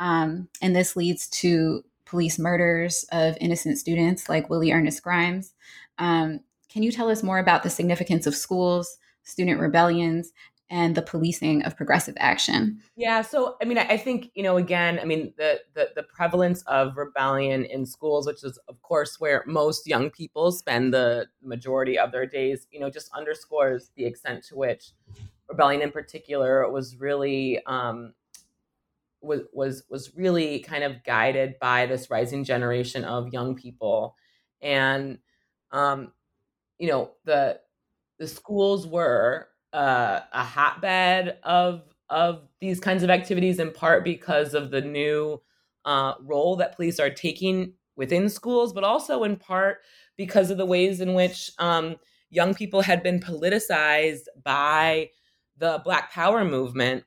Um, 0.00 0.48
and 0.60 0.74
this 0.74 0.96
leads 0.96 1.28
to 1.28 1.84
police 2.06 2.40
murders 2.40 3.04
of 3.12 3.38
innocent 3.40 3.78
students 3.78 4.28
like 4.28 4.50
Willie 4.50 4.72
Ernest 4.72 5.00
Grimes. 5.04 5.52
Um, 5.96 6.40
can 6.70 6.82
you 6.82 6.92
tell 6.92 7.10
us 7.10 7.22
more 7.22 7.38
about 7.38 7.62
the 7.62 7.70
significance 7.70 8.26
of 8.26 8.34
schools, 8.34 8.98
student 9.22 9.60
rebellions, 9.60 10.32
and 10.70 10.94
the 10.94 11.02
policing 11.02 11.64
of 11.64 11.76
progressive 11.76 12.14
action. 12.18 12.80
Yeah, 12.94 13.22
so 13.22 13.56
I 13.60 13.64
mean, 13.64 13.76
I 13.76 13.96
think 13.96 14.30
you 14.34 14.44
know, 14.44 14.56
again, 14.56 15.00
I 15.00 15.04
mean, 15.04 15.34
the 15.36 15.60
the, 15.74 15.90
the 15.96 16.04
prevalence 16.04 16.62
of 16.62 16.96
rebellion 16.96 17.64
in 17.64 17.84
schools, 17.84 18.26
which 18.26 18.44
is 18.44 18.58
of 18.68 18.80
course 18.80 19.18
where 19.18 19.42
most 19.46 19.86
young 19.88 20.10
people 20.10 20.52
spend 20.52 20.94
the 20.94 21.26
majority 21.42 21.98
of 21.98 22.12
their 22.12 22.24
days, 22.24 22.68
you 22.70 22.78
know, 22.78 22.88
just 22.88 23.10
underscores 23.12 23.90
the 23.96 24.04
extent 24.04 24.44
to 24.44 24.56
which 24.56 24.92
rebellion, 25.48 25.82
in 25.82 25.90
particular, 25.90 26.70
was 26.70 26.96
really 26.96 27.60
um, 27.66 28.14
was 29.20 29.40
was 29.52 29.82
was 29.90 30.14
really 30.14 30.60
kind 30.60 30.84
of 30.84 31.02
guided 31.02 31.58
by 31.60 31.86
this 31.86 32.10
rising 32.10 32.44
generation 32.44 33.04
of 33.04 33.32
young 33.32 33.56
people, 33.56 34.14
and 34.62 35.18
um, 35.72 36.12
you 36.80 36.88
know, 36.88 37.12
the 37.24 37.60
the 38.18 38.26
schools 38.26 38.86
were 38.86 39.48
uh, 39.72 40.20
a 40.32 40.42
hotbed 40.42 41.38
of 41.44 41.82
of 42.08 42.48
these 42.60 42.80
kinds 42.80 43.04
of 43.04 43.10
activities 43.10 43.60
in 43.60 43.70
part 43.70 44.02
because 44.02 44.54
of 44.54 44.72
the 44.72 44.80
new 44.80 45.40
uh, 45.84 46.14
role 46.22 46.56
that 46.56 46.74
police 46.74 46.98
are 46.98 47.10
taking 47.10 47.74
within 47.96 48.28
schools, 48.28 48.72
but 48.72 48.82
also 48.82 49.22
in 49.22 49.36
part 49.36 49.78
because 50.16 50.50
of 50.50 50.58
the 50.58 50.66
ways 50.66 51.00
in 51.00 51.14
which 51.14 51.52
um, 51.58 51.96
young 52.30 52.54
people 52.54 52.80
had 52.82 53.02
been 53.02 53.20
politicized 53.20 54.24
by 54.42 55.08
the 55.58 55.80
Black 55.84 56.10
Power 56.10 56.44
movement 56.44 57.04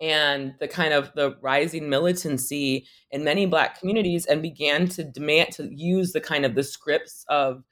and 0.00 0.54
the 0.58 0.68
kind 0.68 0.94
of 0.94 1.12
the 1.14 1.36
rising 1.42 1.88
militancy 1.90 2.86
in 3.10 3.22
many 3.22 3.44
Black 3.44 3.78
communities, 3.78 4.24
and 4.24 4.40
began 4.40 4.88
to 4.88 5.04
demand 5.04 5.52
to 5.52 5.68
use 5.70 6.12
the 6.12 6.20
kind 6.20 6.46
of 6.46 6.54
the 6.54 6.62
scripts 6.64 7.24
of 7.28 7.62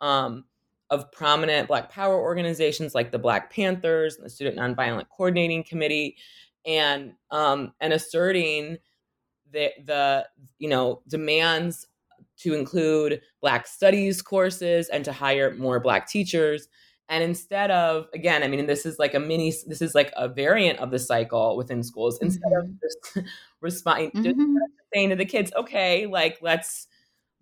um, 0.00 0.44
of 0.90 1.10
prominent 1.12 1.68
Black 1.68 1.90
Power 1.90 2.18
organizations 2.18 2.94
like 2.94 3.12
the 3.12 3.18
Black 3.18 3.52
Panthers 3.52 4.16
and 4.16 4.24
the 4.24 4.30
Student 4.30 4.56
Nonviolent 4.56 5.06
Coordinating 5.14 5.64
Committee, 5.64 6.16
and 6.64 7.12
um, 7.30 7.72
and 7.80 7.92
asserting 7.92 8.78
the 9.52 9.70
the 9.84 10.26
you 10.58 10.68
know 10.68 11.02
demands 11.08 11.86
to 12.38 12.54
include 12.54 13.20
Black 13.40 13.66
Studies 13.66 14.22
courses 14.22 14.88
and 14.88 15.04
to 15.04 15.12
hire 15.12 15.54
more 15.54 15.80
Black 15.80 16.08
teachers. 16.08 16.68
And 17.10 17.24
instead 17.24 17.70
of 17.70 18.06
again, 18.14 18.42
I 18.42 18.48
mean, 18.48 18.66
this 18.66 18.84
is 18.84 18.98
like 18.98 19.14
a 19.14 19.20
mini, 19.20 19.52
this 19.66 19.80
is 19.80 19.94
like 19.94 20.12
a 20.16 20.28
variant 20.28 20.78
of 20.78 20.90
the 20.90 20.98
cycle 20.98 21.56
within 21.56 21.82
schools. 21.82 22.18
Instead 22.20 22.52
mm-hmm. 22.52 22.70
of 22.70 22.80
just 22.80 23.28
responding, 23.60 24.10
mm-hmm. 24.10 24.24
just 24.24 24.36
saying 24.94 25.10
to 25.10 25.16
the 25.16 25.24
kids, 25.24 25.52
okay, 25.56 26.06
like 26.06 26.38
let's 26.42 26.86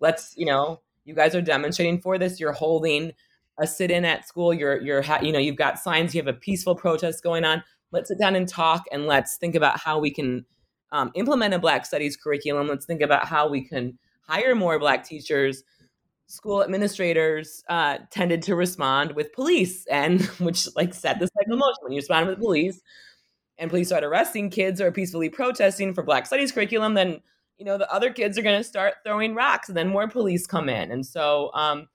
let's 0.00 0.34
you 0.36 0.46
know, 0.46 0.80
you 1.04 1.14
guys 1.14 1.34
are 1.34 1.42
demonstrating 1.42 2.00
for 2.00 2.16
this. 2.16 2.38
You're 2.38 2.52
holding 2.52 3.12
a 3.58 3.66
sit 3.66 3.90
in 3.90 4.04
at 4.04 4.26
school, 4.26 4.52
you're 4.52 4.80
you're 4.82 5.04
you 5.22 5.32
know 5.32 5.38
you've 5.38 5.56
got 5.56 5.78
signs, 5.78 6.14
you 6.14 6.20
have 6.20 6.34
a 6.34 6.38
peaceful 6.38 6.74
protest 6.74 7.22
going 7.22 7.44
on. 7.44 7.62
Let's 7.92 8.08
sit 8.08 8.18
down 8.18 8.36
and 8.36 8.48
talk, 8.48 8.84
and 8.92 9.06
let's 9.06 9.36
think 9.36 9.54
about 9.54 9.78
how 9.78 9.98
we 9.98 10.10
can 10.10 10.44
um, 10.92 11.10
implement 11.14 11.54
a 11.54 11.58
Black 11.58 11.86
Studies 11.86 12.16
curriculum. 12.16 12.68
Let's 12.68 12.86
think 12.86 13.00
about 13.00 13.26
how 13.26 13.48
we 13.48 13.62
can 13.62 13.98
hire 14.22 14.54
more 14.54 14.78
Black 14.78 15.04
teachers. 15.04 15.62
School 16.28 16.64
administrators 16.64 17.62
uh, 17.68 17.98
tended 18.10 18.42
to 18.42 18.56
respond 18.56 19.12
with 19.12 19.32
police, 19.32 19.86
and 19.86 20.20
which 20.38 20.68
like 20.76 20.92
set 20.92 21.18
the 21.18 21.28
cycle 21.28 21.56
motion. 21.56 21.78
When 21.82 21.92
you 21.92 21.98
respond 21.98 22.28
with 22.28 22.38
police, 22.38 22.80
and 23.58 23.70
police 23.70 23.88
start 23.88 24.04
arresting 24.04 24.50
kids 24.50 24.80
who 24.80 24.86
are 24.86 24.92
peacefully 24.92 25.28
protesting 25.28 25.94
for 25.94 26.02
Black 26.02 26.26
Studies 26.26 26.52
curriculum, 26.52 26.94
then 26.94 27.20
you 27.58 27.64
know 27.64 27.78
the 27.78 27.90
other 27.92 28.12
kids 28.12 28.36
are 28.36 28.42
going 28.42 28.58
to 28.58 28.64
start 28.64 28.94
throwing 29.04 29.34
rocks, 29.34 29.68
and 29.68 29.76
then 29.76 29.88
more 29.88 30.08
police 30.08 30.46
come 30.46 30.68
in, 30.68 30.90
and 30.90 31.06
so 31.06 31.50
um, 31.54 31.88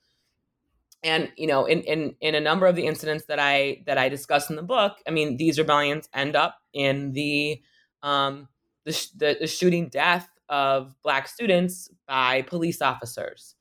and 1.03 1.31
you 1.35 1.47
know 1.47 1.65
in, 1.65 1.81
in 1.81 2.15
in 2.21 2.35
a 2.35 2.39
number 2.39 2.65
of 2.65 2.75
the 2.75 2.85
incidents 2.85 3.25
that 3.25 3.39
i 3.39 3.81
that 3.85 3.97
i 3.97 4.09
discuss 4.09 4.49
in 4.49 4.55
the 4.55 4.63
book 4.63 4.97
i 5.07 5.11
mean 5.11 5.37
these 5.37 5.57
rebellions 5.57 6.07
end 6.13 6.35
up 6.35 6.59
in 6.73 7.11
the 7.13 7.61
um 8.03 8.47
the, 8.85 9.07
the, 9.15 9.37
the 9.41 9.47
shooting 9.47 9.89
death 9.89 10.27
of 10.49 10.95
black 11.03 11.27
students 11.27 11.89
by 12.07 12.41
police 12.43 12.81
officers 12.81 13.55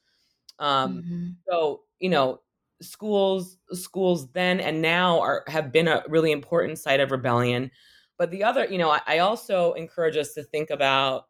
um 0.59 1.03
mm-hmm. 1.03 1.29
so 1.49 1.83
you 1.99 2.11
know 2.11 2.41
schools 2.83 3.59
schools 3.73 4.31
then 4.33 4.59
and 4.61 4.81
now 4.81 5.21
are 5.21 5.45
have 5.47 5.71
been 5.71 5.89
a 5.89 6.03
really 6.09 6.33
important 6.33 6.79
site 6.79 7.01
of 7.01 7.11
rebellion 7.11 7.71
but 8.19 8.31
the 8.31 8.43
other 8.43 8.67
you 8.67 8.79
know 8.79 8.91
I, 8.91 9.01
I 9.07 9.19
also 9.19 9.73
encourage 9.75 10.17
us 10.17 10.33
to 10.35 10.43
think 10.43 10.71
about 10.71 11.27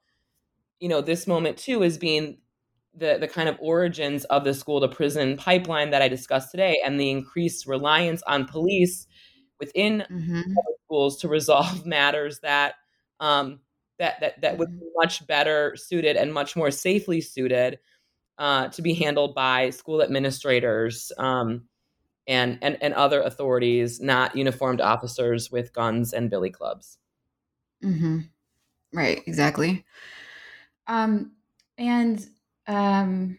you 0.79 0.89
know 0.89 1.01
this 1.01 1.27
moment 1.27 1.57
too 1.57 1.83
as 1.83 1.99
being 1.99 2.39
the 2.95 3.19
the 3.19 3.29
kind 3.29 3.49
of 3.49 3.57
origins 3.61 4.25
of 4.25 4.45
the 4.45 4.55
school 4.55 4.81
to 4.81 4.89
prison 4.89 5.37
pipeline 5.37 5.91
that 5.91 6.03
I 6.03 6.09
discussed 6.09 6.51
today 6.51 6.81
and 6.85 6.99
the 6.99 7.11
increased 7.11 7.67
reliance 7.67 8.23
on 8.27 8.47
police 8.47 9.07
within 9.59 10.05
mm-hmm. 10.11 10.41
schools 10.85 11.19
to 11.21 11.29
resolve 11.29 11.87
matters 11.87 12.41
that 12.41 12.75
um, 13.21 13.61
that 13.99 14.21
that 14.21 14.41
that 14.41 14.59
would 14.59 14.71
be 14.71 14.77
mm-hmm. 14.77 14.95
much 14.97 15.27
better 15.27 15.77
suited 15.77 16.17
and 16.17 16.33
much 16.33 16.57
more 16.57 16.71
safely 16.71 17.21
suited 17.21 17.79
uh, 18.39 18.69
to 18.69 18.83
be 18.83 18.95
handled 18.95 19.35
by 19.35 19.71
school 19.71 20.03
administrators 20.03 21.13
um, 21.19 21.65
and, 22.27 22.59
and 22.63 22.79
and 22.81 22.95
other 22.95 23.21
authorities, 23.21 24.01
not 24.01 24.35
uniformed 24.35 24.81
officers 24.81 25.51
with 25.51 25.73
guns 25.73 26.13
and 26.13 26.31
billy 26.31 26.51
clubs. 26.51 26.99
Mm-hmm. 27.85 28.21
Right. 28.93 29.23
Exactly. 29.27 29.85
Um, 30.87 31.33
and 31.79 32.27
um, 32.71 33.39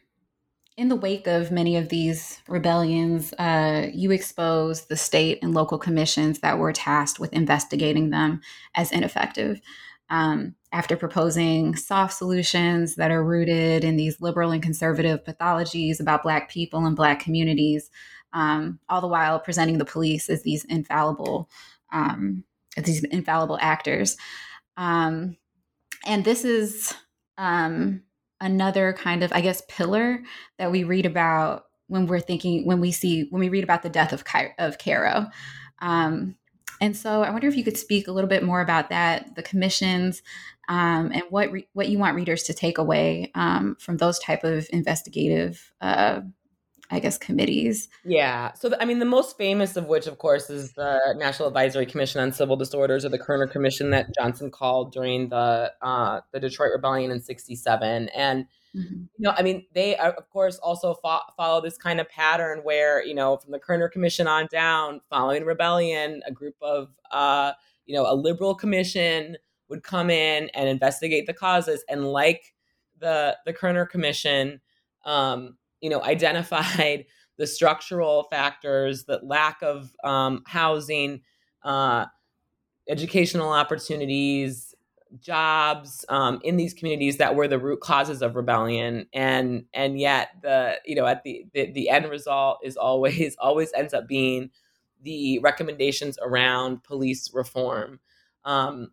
in 0.78 0.90
the 0.90 0.96
wake 0.96 1.26
of 1.26 1.52
many 1.52 1.78
of 1.78 1.90
these 1.90 2.42
rebellions, 2.48 3.34
uh, 3.34 3.88
you 3.94 4.12
expose 4.12 4.86
the 4.86 4.98
state 4.98 5.40
and 5.42 5.54
local 5.54 5.78
commissions 5.78 6.40
that 6.40 6.60
were 6.60 6.74
tasked 6.74 7.20
with 7.20 7.32
investigating 7.34 8.10
them 8.10 8.42
as 8.76 8.92
ineffective. 8.92 9.62
Um, 10.10 10.56
after 10.74 10.98
proposing 10.98 11.76
soft 11.78 12.14
solutions 12.14 12.96
that 12.96 13.12
are 13.12 13.24
rooted 13.24 13.86
in 13.86 13.96
these 13.96 14.20
liberal 14.20 14.52
and 14.52 14.62
conservative 14.62 15.24
pathologies 15.24 16.02
about 16.02 16.24
Black 16.24 16.50
people 16.50 16.86
and 16.86 16.96
Black 16.96 17.22
communities, 17.22 17.90
um, 18.34 18.80
all 18.90 19.00
the 19.00 19.08
while 19.08 19.40
presenting 19.40 19.78
the 19.78 19.86
police 19.86 20.30
as 20.30 20.44
these 20.44 20.66
infallible, 20.66 21.50
um, 21.94 22.44
as 22.76 22.84
these 22.84 23.04
infallible 23.06 23.58
actors. 23.62 24.18
Um, 24.76 25.38
and 26.06 26.26
this 26.26 26.44
is 26.44 26.94
um, 27.38 28.04
another 28.42 28.94
kind 28.94 29.24
of, 29.24 29.32
I 29.32 29.40
guess, 29.40 29.62
pillar 29.70 30.22
that 30.58 30.72
we 30.72 30.84
read 30.84 31.06
about 31.06 31.66
when 31.88 32.08
we're 32.08 32.20
thinking, 32.20 32.66
when 32.66 32.82
we 32.82 32.92
see, 32.92 33.28
when 33.30 33.40
we 33.40 33.50
read 33.50 33.64
about 33.64 33.84
the 33.84 33.90
death 33.90 34.12
of, 34.12 34.26
Ky- 34.26 34.54
of 34.58 34.78
Cairo. 34.78 35.28
Um, 35.80 36.36
and 36.82 36.98
so 36.98 37.22
I 37.22 37.30
wonder 37.30 37.48
if 37.48 37.56
you 37.56 37.64
could 37.64 37.78
speak 37.78 38.08
a 38.08 38.12
little 38.12 38.30
bit 38.30 38.44
more 38.44 38.60
about 38.60 38.90
that, 38.90 39.36
the 39.36 39.44
commissions, 39.44 40.22
um, 40.68 41.12
and 41.14 41.24
what 41.30 41.52
re- 41.52 41.68
what 41.74 41.90
you 41.90 42.00
want 42.00 42.16
readers 42.16 42.44
to 42.44 42.54
take 42.54 42.78
away 42.78 43.32
um, 43.36 43.76
from 43.80 43.98
those 43.98 44.18
type 44.20 44.44
of 44.44 44.68
investigative 44.72 45.74
uh, 45.82 46.22
I 46.92 47.00
guess, 47.00 47.18
committees. 47.18 47.88
Yeah. 48.04 48.52
So, 48.54 48.70
the, 48.70 48.82
I 48.82 48.86
mean, 48.86 49.00
the 49.00 49.06
most 49.06 49.38
famous 49.38 49.78
of 49.78 49.86
which, 49.86 50.08
of 50.08 50.18
course, 50.18 50.50
is 50.50 50.74
the 50.74 51.16
National 51.18 51.48
Advisory 51.48 51.86
Commission 51.86 52.20
on 52.22 52.34
Civil 52.34 52.58
Disorders, 52.58 53.06
or 53.06 53.10
the 53.10 53.18
Kerner 53.18 53.48
Commission 53.48 53.92
that 53.92 54.14
Johnson 54.14 54.52
called 54.52 54.92
during 54.92 55.30
the 55.30 55.72
uh, 55.82 56.22
the 56.32 56.40
Detroit 56.40 56.72
Rebellion 56.74 57.10
in 57.12 57.22
'67. 57.22 58.10
And 58.10 58.46
mm-hmm. 58.76 58.94
you 58.94 59.08
know, 59.18 59.34
I 59.38 59.42
mean, 59.42 59.66
they 59.74 59.96
are, 59.96 60.12
of 60.12 60.30
course 60.30 60.58
also 60.58 60.96
fo- 60.96 61.22
follow 61.38 61.62
this 61.62 61.78
kind 61.78 62.02
of 62.02 62.10
pattern 62.10 62.60
where 62.64 63.04
you 63.06 63.16
know, 63.16 63.38
from 63.38 63.52
the 63.52 63.60
Kerner 63.60 63.88
Commission 63.88 64.28
on 64.28 64.48
down, 64.52 65.02
following 65.10 65.46
rebellion, 65.46 66.22
a 66.28 66.32
group 66.32 66.56
of 66.62 66.90
uh, 67.12 67.54
you 67.86 67.96
know, 67.96 68.12
a 68.12 68.16
liberal 68.16 68.54
commission 68.54 69.38
would 69.70 69.84
come 69.84 70.10
in 70.10 70.50
and 70.54 70.68
investigate 70.68 71.26
the 71.26 71.34
causes, 71.34 71.84
and 71.90 72.06
like 72.12 72.54
the 73.00 73.38
the 73.46 73.54
Kerner 73.54 73.86
Commission, 73.86 74.62
um, 75.06 75.58
you 75.82 75.90
know, 75.90 76.04
identified 76.04 77.06
the 77.38 77.48
structural 77.48 78.24
factors, 78.30 79.06
the 79.06 79.20
lack 79.24 79.62
of 79.62 79.92
um, 80.04 80.44
housing, 80.46 81.22
uh, 81.64 82.06
educational 82.88 83.52
opportunities, 83.52 84.76
jobs 85.20 86.06
um, 86.10 86.40
in 86.44 86.58
these 86.58 86.74
communities 86.74 87.18
that 87.18 87.36
were 87.36 87.48
the 87.48 87.60
root 87.60 87.82
causes 87.82 88.22
of 88.22 88.36
rebellion, 88.36 89.08
and 89.14 89.66
and 89.74 90.00
yet 90.00 90.30
the 90.42 90.76
you 90.86 90.96
know 90.96 91.06
at 91.06 91.24
the 91.24 91.46
the, 91.54 91.72
the 91.72 91.90
end 91.90 92.10
result 92.10 92.60
is 92.64 92.78
always 92.78 93.36
always 93.40 93.72
ends 93.74 93.94
up 93.94 94.08
being 94.08 94.50
the 95.04 95.40
recommendations 95.40 96.18
around 96.22 96.84
police 96.84 97.32
reform. 97.34 98.00
Um, 98.46 98.92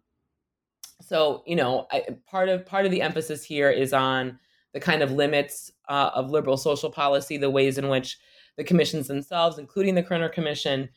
so 1.00 1.42
you 1.46 1.56
know, 1.56 1.86
I, 1.92 2.04
part 2.26 2.48
of 2.48 2.66
part 2.66 2.84
of 2.84 2.90
the 2.90 3.02
emphasis 3.02 3.44
here 3.44 3.70
is 3.70 3.92
on 3.92 4.38
the 4.72 4.80
kind 4.80 5.02
of 5.02 5.12
limits 5.12 5.70
uh, 5.88 6.10
of 6.14 6.30
liberal 6.30 6.56
social 6.56 6.90
policy, 6.90 7.36
the 7.36 7.50
ways 7.50 7.78
in 7.78 7.88
which 7.88 8.18
the 8.56 8.64
commissions 8.64 9.08
themselves, 9.08 9.58
including 9.58 9.94
the 9.94 10.02
Kerner 10.02 10.28
Commission, 10.28 10.88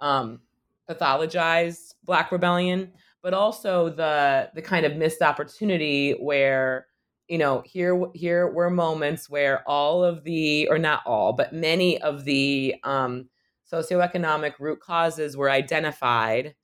um, 0.00 0.40
pathologized 0.88 1.94
Black 2.04 2.32
rebellion, 2.32 2.92
but 3.22 3.34
also 3.34 3.88
the 3.90 4.50
the 4.54 4.62
kind 4.62 4.86
of 4.86 4.96
missed 4.96 5.22
opportunity 5.22 6.12
where 6.12 6.86
you 7.28 7.38
know 7.38 7.62
here 7.64 8.06
here 8.14 8.48
were 8.48 8.70
moments 8.70 9.30
where 9.30 9.62
all 9.68 10.02
of 10.02 10.24
the 10.24 10.66
or 10.68 10.78
not 10.78 11.02
all 11.06 11.32
but 11.32 11.52
many 11.52 12.00
of 12.02 12.24
the 12.24 12.74
um, 12.84 13.28
socioeconomic 13.72 14.54
root 14.58 14.80
causes 14.80 15.36
were 15.36 15.50
identified 15.50 16.54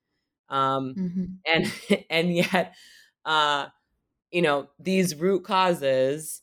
um, 0.49 0.95
mm-hmm. 0.95 1.25
and 1.47 2.05
and 2.11 2.35
yet 2.35 2.75
uh, 3.25 3.67
you 4.31 4.43
know 4.43 4.69
these 4.79 5.15
root 5.15 5.45
causes 5.45 6.43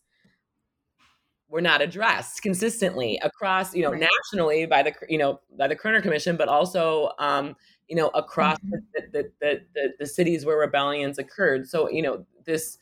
were 1.53 1.61
not 1.61 1.83
addressed 1.83 2.41
consistently 2.41 3.19
across 3.21 3.75
you 3.75 3.83
know 3.83 3.91
right. 3.91 4.09
nationally 4.09 4.65
by 4.65 4.81
the 4.81 4.91
you 5.07 5.19
know 5.19 5.39
by 5.55 5.67
the 5.67 5.75
Kerner 5.75 6.01
Commission, 6.01 6.35
but 6.35 6.47
also 6.47 7.11
um, 7.19 7.55
you 7.87 7.95
know 7.95 8.07
across 8.15 8.57
mm-hmm. 8.57 9.11
the, 9.11 9.29
the, 9.39 9.61
the, 9.75 9.93
the, 9.99 10.05
cities 10.07 10.47
where 10.47 10.57
rebellions 10.57 11.19
occurred. 11.19 11.69
So 11.69 11.87
you 11.91 12.01
know 12.01 12.25
this 12.43 12.79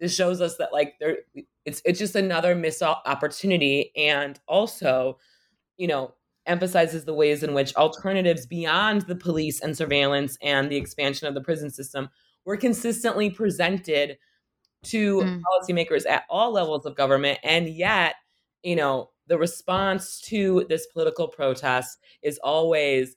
this 0.00 0.16
shows 0.16 0.40
us 0.40 0.56
that 0.56 0.72
like 0.72 0.94
there 1.00 1.18
it's 1.66 1.82
it's 1.84 1.98
just 1.98 2.16
another 2.16 2.54
missed 2.54 2.82
opportunity, 2.82 3.92
and 3.94 4.40
also 4.48 5.18
you 5.76 5.86
know 5.86 6.14
emphasizes 6.46 7.04
the 7.04 7.14
ways 7.14 7.42
in 7.42 7.52
which 7.52 7.76
alternatives 7.76 8.46
beyond 8.46 9.02
the 9.02 9.16
police 9.16 9.60
and 9.60 9.76
surveillance 9.76 10.38
and 10.40 10.70
the 10.70 10.76
expansion 10.76 11.28
of 11.28 11.34
the 11.34 11.42
prison 11.42 11.70
system 11.70 12.08
were 12.46 12.56
consistently 12.56 13.28
presented 13.28 14.16
to 14.84 15.20
mm. 15.20 15.42
policymakers 15.42 16.06
at 16.08 16.24
all 16.28 16.52
levels 16.52 16.86
of 16.86 16.96
government. 16.96 17.38
And 17.42 17.68
yet, 17.68 18.14
you 18.62 18.76
know, 18.76 19.10
the 19.26 19.38
response 19.38 20.20
to 20.22 20.66
this 20.68 20.86
political 20.86 21.28
protest 21.28 21.98
is 22.22 22.38
always, 22.42 23.16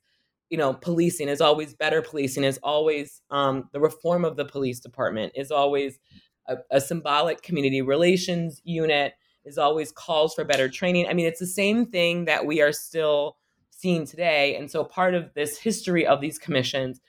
you 0.49 0.57
know, 0.57 0.73
policing 0.73 1.29
is 1.29 1.41
always 1.41 1.73
better 1.73 2.01
policing, 2.01 2.43
is 2.43 2.59
always 2.63 3.21
um, 3.29 3.69
the 3.73 3.79
reform 3.79 4.23
of 4.23 4.37
the 4.37 4.45
police 4.45 4.79
department, 4.79 5.33
is 5.35 5.51
always 5.51 5.99
a, 6.47 6.57
a 6.71 6.81
symbolic 6.81 7.41
community 7.41 7.81
relations 7.81 8.61
unit, 8.63 9.13
is 9.43 9.57
always 9.57 9.91
calls 9.91 10.33
for 10.33 10.43
better 10.43 10.69
training. 10.69 11.07
I 11.07 11.13
mean, 11.13 11.25
it's 11.25 11.39
the 11.39 11.47
same 11.47 11.85
thing 11.85 12.25
that 12.25 12.45
we 12.45 12.61
are 12.61 12.71
still 12.71 13.37
seeing 13.69 14.05
today. 14.05 14.55
And 14.55 14.71
so 14.71 14.83
part 14.83 15.13
of 15.13 15.33
this 15.33 15.57
history 15.57 16.05
of 16.05 16.19
these 16.21 16.39
commissions 16.39 16.99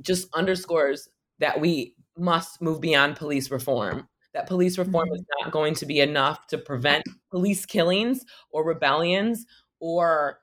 just 0.00 0.28
underscores 0.34 1.08
that 1.40 1.60
we 1.60 1.94
must 2.18 2.60
move 2.60 2.80
beyond 2.80 3.16
police 3.16 3.50
reform. 3.50 4.08
That 4.34 4.46
police 4.46 4.78
reform 4.78 5.08
is 5.12 5.20
mm-hmm. 5.20 5.44
not 5.44 5.52
going 5.52 5.74
to 5.76 5.86
be 5.86 6.00
enough 6.00 6.46
to 6.48 6.58
prevent 6.58 7.04
police 7.30 7.64
killings 7.64 8.24
or 8.50 8.64
rebellions 8.64 9.46
or 9.80 10.40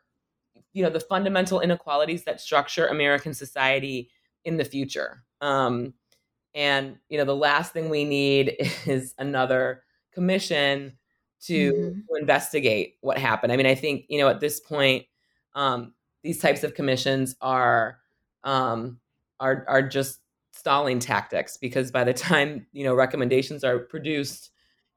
you 0.74 0.84
know 0.84 0.90
the 0.90 1.00
fundamental 1.00 1.62
inequalities 1.62 2.26
that 2.26 2.42
structure 2.42 2.88
American 2.88 3.34
society 3.34 4.10
in 4.44 4.58
the 4.58 4.66
future. 4.66 5.24
Um, 5.42 5.94
and 6.54 6.98
you 7.10 7.18
know 7.18 7.26
the 7.26 7.36
last 7.36 7.74
thing 7.74 7.90
we 7.90 8.04
need 8.04 8.56
is 8.86 9.14
another 9.18 9.84
commission 10.14 10.98
to, 11.44 11.74
mm-hmm. 11.74 12.00
to 12.00 12.20
investigate 12.20 12.96
what 13.02 13.18
happened. 13.18 13.52
I 13.52 13.58
mean, 13.58 13.66
I 13.66 13.76
think 13.76 14.06
you 14.10 14.20
know 14.20 14.30
at 14.30 14.40
this 14.40 14.60
point, 14.60 15.06
um, 15.54 15.94
these 16.24 16.40
types 16.40 16.64
of 16.64 16.74
commissions 16.74 17.36
are 17.42 18.00
um, 18.44 19.00
are 19.40 19.66
are 19.68 19.82
just 19.82 20.20
stalling 20.66 20.98
tactics 20.98 21.58
because 21.58 21.92
by 21.92 22.04
the 22.04 22.12
time 22.12 22.66
you 22.72 22.84
know 22.84 22.96
recommendations 22.96 23.64
are 23.64 23.78
produced 23.78 24.50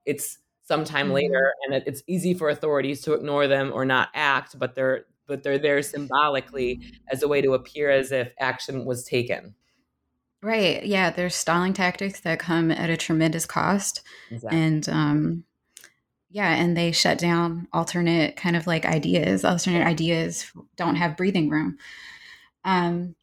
it's 0.07 0.39
sometime 0.63 1.09
mm-hmm. 1.09 1.17
later 1.17 1.53
and 1.67 1.83
it's 1.87 2.03
easy 2.07 2.33
for 2.33 2.49
authorities 2.49 3.03
to 3.03 3.13
ignore 3.13 3.47
them 3.47 3.71
or 3.75 3.85
not 3.85 4.09
act 4.15 4.59
but 4.59 4.75
they're 4.75 5.05
but 5.27 5.43
they're 5.43 5.59
there 5.59 5.83
symbolically 5.83 6.81
as 7.13 7.23
a 7.23 7.29
way 7.29 7.43
to 7.43 7.53
appear 7.53 7.91
as 7.91 8.13
if 8.13 8.33
action 8.41 8.87
was 8.87 9.05
taken. 9.05 9.55
Right. 10.43 10.83
Yeah 10.87 11.11
there's 11.11 11.35
stalling 11.35 11.75
tactics 11.75 12.21
that 12.21 12.39
come 12.39 12.71
at 12.71 12.89
a 12.89 12.97
tremendous 12.97 13.45
cost 13.45 14.01
exactly. 14.31 14.59
and 14.59 14.89
um 14.89 15.45
yeah 16.31 16.55
and 16.55 16.79
they 16.79 16.93
shut 16.93 17.19
down 17.19 17.69
alternate 17.75 18.37
kind 18.37 18.57
of 18.57 18.67
like 18.67 18.87
ideas. 18.87 19.45
Alternate 19.45 19.87
ideas 19.87 20.51
don't 20.77 20.97
have 20.97 21.19
breathing 21.19 21.51
room. 21.51 21.77
Um 22.65 23.17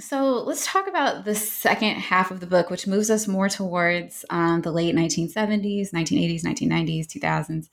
so 0.00 0.44
let's 0.44 0.64
talk 0.64 0.86
about 0.86 1.24
the 1.24 1.34
second 1.34 1.96
half 1.96 2.30
of 2.30 2.38
the 2.38 2.46
book, 2.46 2.70
which 2.70 2.86
moves 2.86 3.10
us 3.10 3.26
more 3.26 3.48
towards 3.48 4.24
um, 4.30 4.62
the 4.62 4.70
late 4.70 4.94
1970s, 4.94 5.90
1980s, 5.92 6.42
1990s, 6.44 7.06
2000s. 7.06 7.68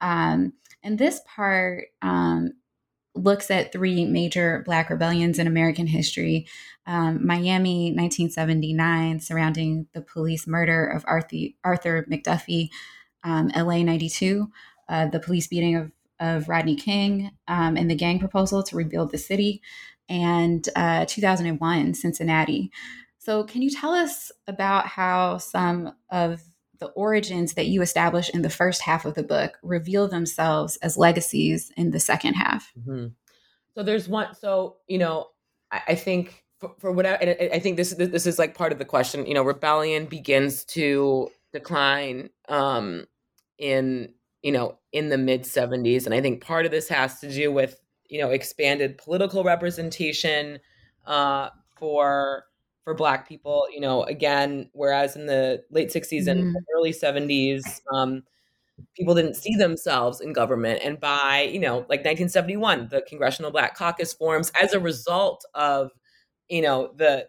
Um, 0.00 0.54
and 0.82 0.98
this 0.98 1.20
part 1.26 1.88
um, 2.00 2.52
looks 3.14 3.50
at 3.50 3.70
three 3.70 4.06
major 4.06 4.62
Black 4.64 4.88
rebellions 4.88 5.38
in 5.38 5.46
American 5.46 5.86
history. 5.86 6.46
Um, 6.86 7.26
Miami, 7.26 7.92
1979, 7.92 9.20
surrounding 9.20 9.88
the 9.92 10.00
police 10.00 10.46
murder 10.46 10.86
of 10.86 11.04
Arthur, 11.06 11.48
Arthur 11.64 12.06
McDuffie, 12.10 12.70
um, 13.24 13.50
LA, 13.54 13.82
92, 13.82 14.50
uh, 14.88 15.08
the 15.08 15.20
police 15.20 15.48
beating 15.48 15.76
of, 15.76 15.92
of 16.18 16.48
Rodney 16.48 16.76
King, 16.76 17.32
um, 17.46 17.76
and 17.76 17.90
the 17.90 17.94
gang 17.94 18.18
proposal 18.18 18.62
to 18.62 18.76
rebuild 18.76 19.10
the 19.10 19.18
city 19.18 19.60
and 20.08 20.68
uh, 20.76 21.04
2001 21.06 21.94
Cincinnati. 21.94 22.70
So, 23.18 23.44
can 23.44 23.62
you 23.62 23.70
tell 23.70 23.92
us 23.92 24.32
about 24.46 24.86
how 24.86 25.38
some 25.38 25.92
of 26.10 26.42
the 26.78 26.86
origins 26.86 27.54
that 27.54 27.66
you 27.66 27.82
establish 27.82 28.30
in 28.30 28.42
the 28.42 28.50
first 28.50 28.80
half 28.80 29.04
of 29.04 29.14
the 29.14 29.22
book 29.22 29.58
reveal 29.62 30.08
themselves 30.08 30.76
as 30.78 30.96
legacies 30.96 31.72
in 31.76 31.90
the 31.90 32.00
second 32.00 32.34
half? 32.34 32.72
Mm-hmm. 32.78 33.08
So, 33.74 33.82
there's 33.82 34.08
one. 34.08 34.34
So, 34.34 34.76
you 34.86 34.98
know, 34.98 35.28
I, 35.70 35.82
I 35.88 35.94
think 35.94 36.44
for, 36.58 36.74
for 36.78 36.92
whatever, 36.92 37.22
and 37.22 37.52
I 37.52 37.58
think 37.58 37.76
this 37.76 37.94
this 37.94 38.26
is 38.26 38.38
like 38.38 38.56
part 38.56 38.72
of 38.72 38.78
the 38.78 38.84
question. 38.84 39.26
You 39.26 39.34
know, 39.34 39.42
rebellion 39.42 40.06
begins 40.06 40.64
to 40.66 41.28
decline 41.52 42.30
um, 42.48 43.06
in 43.58 44.12
you 44.42 44.52
know 44.52 44.78
in 44.92 45.08
the 45.08 45.18
mid 45.18 45.42
70s, 45.42 46.04
and 46.04 46.14
I 46.14 46.20
think 46.20 46.42
part 46.42 46.66
of 46.66 46.72
this 46.72 46.88
has 46.88 47.20
to 47.20 47.32
do 47.32 47.52
with 47.52 47.80
you 48.08 48.20
know 48.20 48.30
expanded 48.30 48.98
political 48.98 49.44
representation 49.44 50.58
uh, 51.06 51.48
for 51.76 52.44
for 52.84 52.94
black 52.94 53.28
people 53.28 53.66
you 53.72 53.80
know 53.80 54.02
again 54.04 54.70
whereas 54.72 55.16
in 55.16 55.26
the 55.26 55.62
late 55.70 55.90
60s 55.90 56.22
mm-hmm. 56.22 56.28
and 56.28 56.56
early 56.74 56.92
70s 56.92 57.62
um, 57.92 58.22
people 58.96 59.14
didn't 59.14 59.34
see 59.34 59.54
themselves 59.56 60.20
in 60.20 60.32
government 60.32 60.80
and 60.82 61.00
by 61.00 61.42
you 61.52 61.60
know 61.60 61.78
like 61.88 62.04
1971 62.04 62.88
the 62.90 63.02
congressional 63.02 63.50
black 63.50 63.76
caucus 63.76 64.12
forms 64.12 64.50
as 64.60 64.72
a 64.72 64.80
result 64.80 65.44
of 65.54 65.90
you 66.48 66.62
know 66.62 66.92
the 66.96 67.28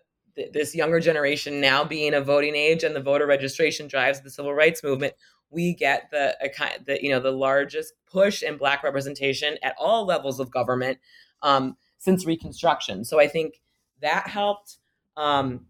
this 0.54 0.74
younger 0.74 1.00
generation 1.02 1.60
now 1.60 1.84
being 1.84 2.14
a 2.14 2.22
voting 2.22 2.56
age 2.56 2.84
and 2.84 2.96
the 2.96 3.02
voter 3.02 3.28
registration 3.28 3.88
drives 3.88 4.22
the 4.22 4.30
civil 4.30 4.54
rights 4.54 4.84
movement 4.84 5.14
we 5.52 5.74
get 5.74 6.10
the, 6.12 6.36
the 6.86 7.00
you 7.02 7.10
know 7.10 7.20
the 7.20 7.32
largest 7.32 7.94
push 8.12 8.44
in 8.44 8.58
black 8.58 8.84
representation 8.84 9.58
at 9.64 9.76
all 9.78 10.06
levels 10.06 10.40
of 10.40 10.52
government 10.52 10.98
um, 11.42 11.76
since 11.98 12.26
reconstruction. 12.26 13.04
So 13.04 13.20
i 13.20 13.28
think 13.28 13.62
that 14.02 14.28
helped. 14.28 14.78
Um, 15.18 15.66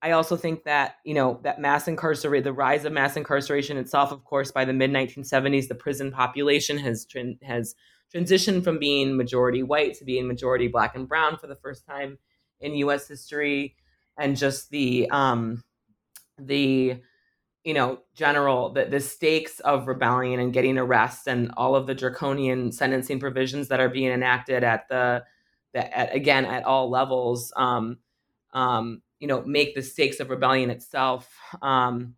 i 0.00 0.10
also 0.10 0.36
think 0.36 0.64
that 0.64 0.96
you 1.04 1.14
know 1.14 1.38
that 1.44 1.60
mass 1.60 1.86
incarceration 1.86 2.42
the 2.42 2.52
rise 2.52 2.84
of 2.84 2.92
mass 2.92 3.16
incarceration 3.16 3.76
itself 3.76 4.10
of 4.10 4.24
course 4.24 4.50
by 4.50 4.64
the 4.64 4.72
mid 4.72 4.90
1970s 4.90 5.68
the 5.68 5.76
prison 5.76 6.10
population 6.10 6.76
has 6.78 7.06
has 7.42 7.76
transitioned 8.14 8.64
from 8.64 8.78
being 8.78 9.16
majority 9.16 9.62
white 9.62 9.94
to 9.94 10.04
being 10.04 10.26
majority 10.26 10.68
black 10.68 10.94
and 10.94 11.08
brown 11.08 11.36
for 11.36 11.46
the 11.46 11.56
first 11.56 11.86
time 11.86 12.18
in 12.60 12.72
us 12.74 13.08
history. 13.08 13.76
And 14.18 14.36
just 14.36 14.70
the 14.70 15.08
um, 15.10 15.62
the 16.38 17.00
you 17.64 17.74
know, 17.74 18.00
general 18.14 18.70
the, 18.70 18.86
the 18.86 19.00
stakes 19.00 19.60
of 19.60 19.86
rebellion 19.86 20.40
and 20.40 20.52
getting 20.52 20.78
arrest 20.78 21.28
and 21.28 21.52
all 21.56 21.76
of 21.76 21.86
the 21.86 21.94
draconian 21.94 22.72
sentencing 22.72 23.20
provisions 23.20 23.68
that 23.68 23.80
are 23.80 23.88
being 23.88 24.10
enacted 24.10 24.64
at 24.64 24.88
the, 24.88 25.22
the 25.72 25.96
at, 25.96 26.14
again 26.14 26.44
at 26.44 26.64
all 26.64 26.90
levels, 26.90 27.52
um, 27.56 27.98
um, 28.52 29.02
you 29.20 29.28
know, 29.28 29.42
make 29.42 29.74
the 29.74 29.82
stakes 29.82 30.18
of 30.18 30.30
rebellion 30.30 30.70
itself 30.70 31.32
um, 31.62 32.14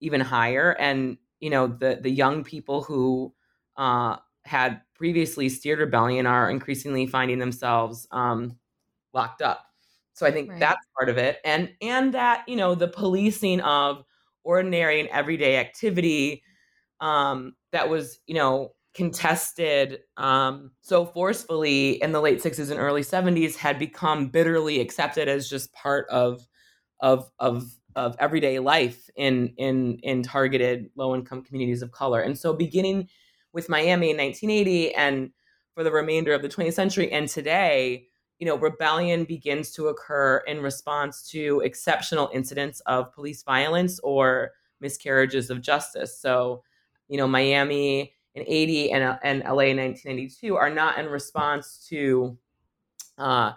even 0.00 0.20
higher. 0.20 0.76
And 0.78 1.18
you 1.40 1.50
know, 1.50 1.66
the 1.66 1.98
the 2.00 2.10
young 2.10 2.44
people 2.44 2.82
who 2.82 3.34
uh, 3.76 4.16
had 4.44 4.80
previously 4.94 5.48
steered 5.48 5.80
rebellion 5.80 6.26
are 6.26 6.50
increasingly 6.50 7.06
finding 7.06 7.38
themselves 7.38 8.06
um, 8.12 8.56
locked 9.12 9.42
up. 9.42 9.66
So 10.12 10.24
I 10.24 10.30
think 10.30 10.50
right. 10.50 10.60
that's 10.60 10.86
part 10.96 11.08
of 11.08 11.18
it, 11.18 11.38
and 11.44 11.72
and 11.82 12.14
that 12.14 12.48
you 12.48 12.54
know 12.54 12.76
the 12.76 12.86
policing 12.86 13.60
of 13.60 14.04
ordinary 14.44 15.00
and 15.00 15.08
everyday 15.08 15.56
activity 15.56 16.42
um, 17.00 17.54
that 17.72 17.88
was, 17.88 18.20
you 18.26 18.34
know, 18.34 18.74
contested 18.94 20.00
um, 20.16 20.70
so 20.80 21.04
forcefully 21.04 22.00
in 22.02 22.12
the 22.12 22.20
late 22.20 22.40
60s 22.40 22.70
and 22.70 22.78
early 22.78 23.02
70s 23.02 23.56
had 23.56 23.78
become 23.78 24.28
bitterly 24.28 24.80
accepted 24.80 25.28
as 25.28 25.50
just 25.50 25.72
part 25.72 26.08
of 26.10 26.46
of 27.00 27.28
of 27.40 27.64
of 27.96 28.16
everyday 28.18 28.60
life 28.60 29.10
in 29.16 29.52
in 29.56 29.98
in 30.02 30.22
targeted 30.22 30.90
low 30.96 31.14
income 31.14 31.42
communities 31.42 31.82
of 31.82 31.90
color. 31.90 32.20
And 32.20 32.38
so 32.38 32.52
beginning 32.52 33.08
with 33.52 33.68
Miami 33.68 34.10
in 34.10 34.16
1980 34.16 34.94
and 34.94 35.30
for 35.74 35.84
the 35.84 35.92
remainder 35.92 36.32
of 36.32 36.42
the 36.42 36.48
20th 36.48 36.74
century 36.74 37.10
and 37.10 37.28
today, 37.28 38.06
you 38.38 38.46
know, 38.46 38.56
rebellion 38.56 39.24
begins 39.24 39.70
to 39.72 39.88
occur 39.88 40.38
in 40.46 40.60
response 40.60 41.28
to 41.30 41.60
exceptional 41.60 42.30
incidents 42.32 42.80
of 42.80 43.12
police 43.12 43.42
violence 43.42 44.00
or 44.00 44.52
miscarriages 44.80 45.50
of 45.50 45.62
justice. 45.62 46.18
So, 46.18 46.62
you 47.08 47.16
know, 47.16 47.28
Miami 47.28 48.14
in 48.34 48.44
80 48.46 48.90
and, 48.92 49.18
and 49.22 49.40
LA 49.44 49.70
in 49.70 49.78
1992 49.78 50.56
are 50.56 50.70
not 50.70 50.98
in 50.98 51.06
response 51.06 51.86
to, 51.88 52.36
uh, 53.18 53.52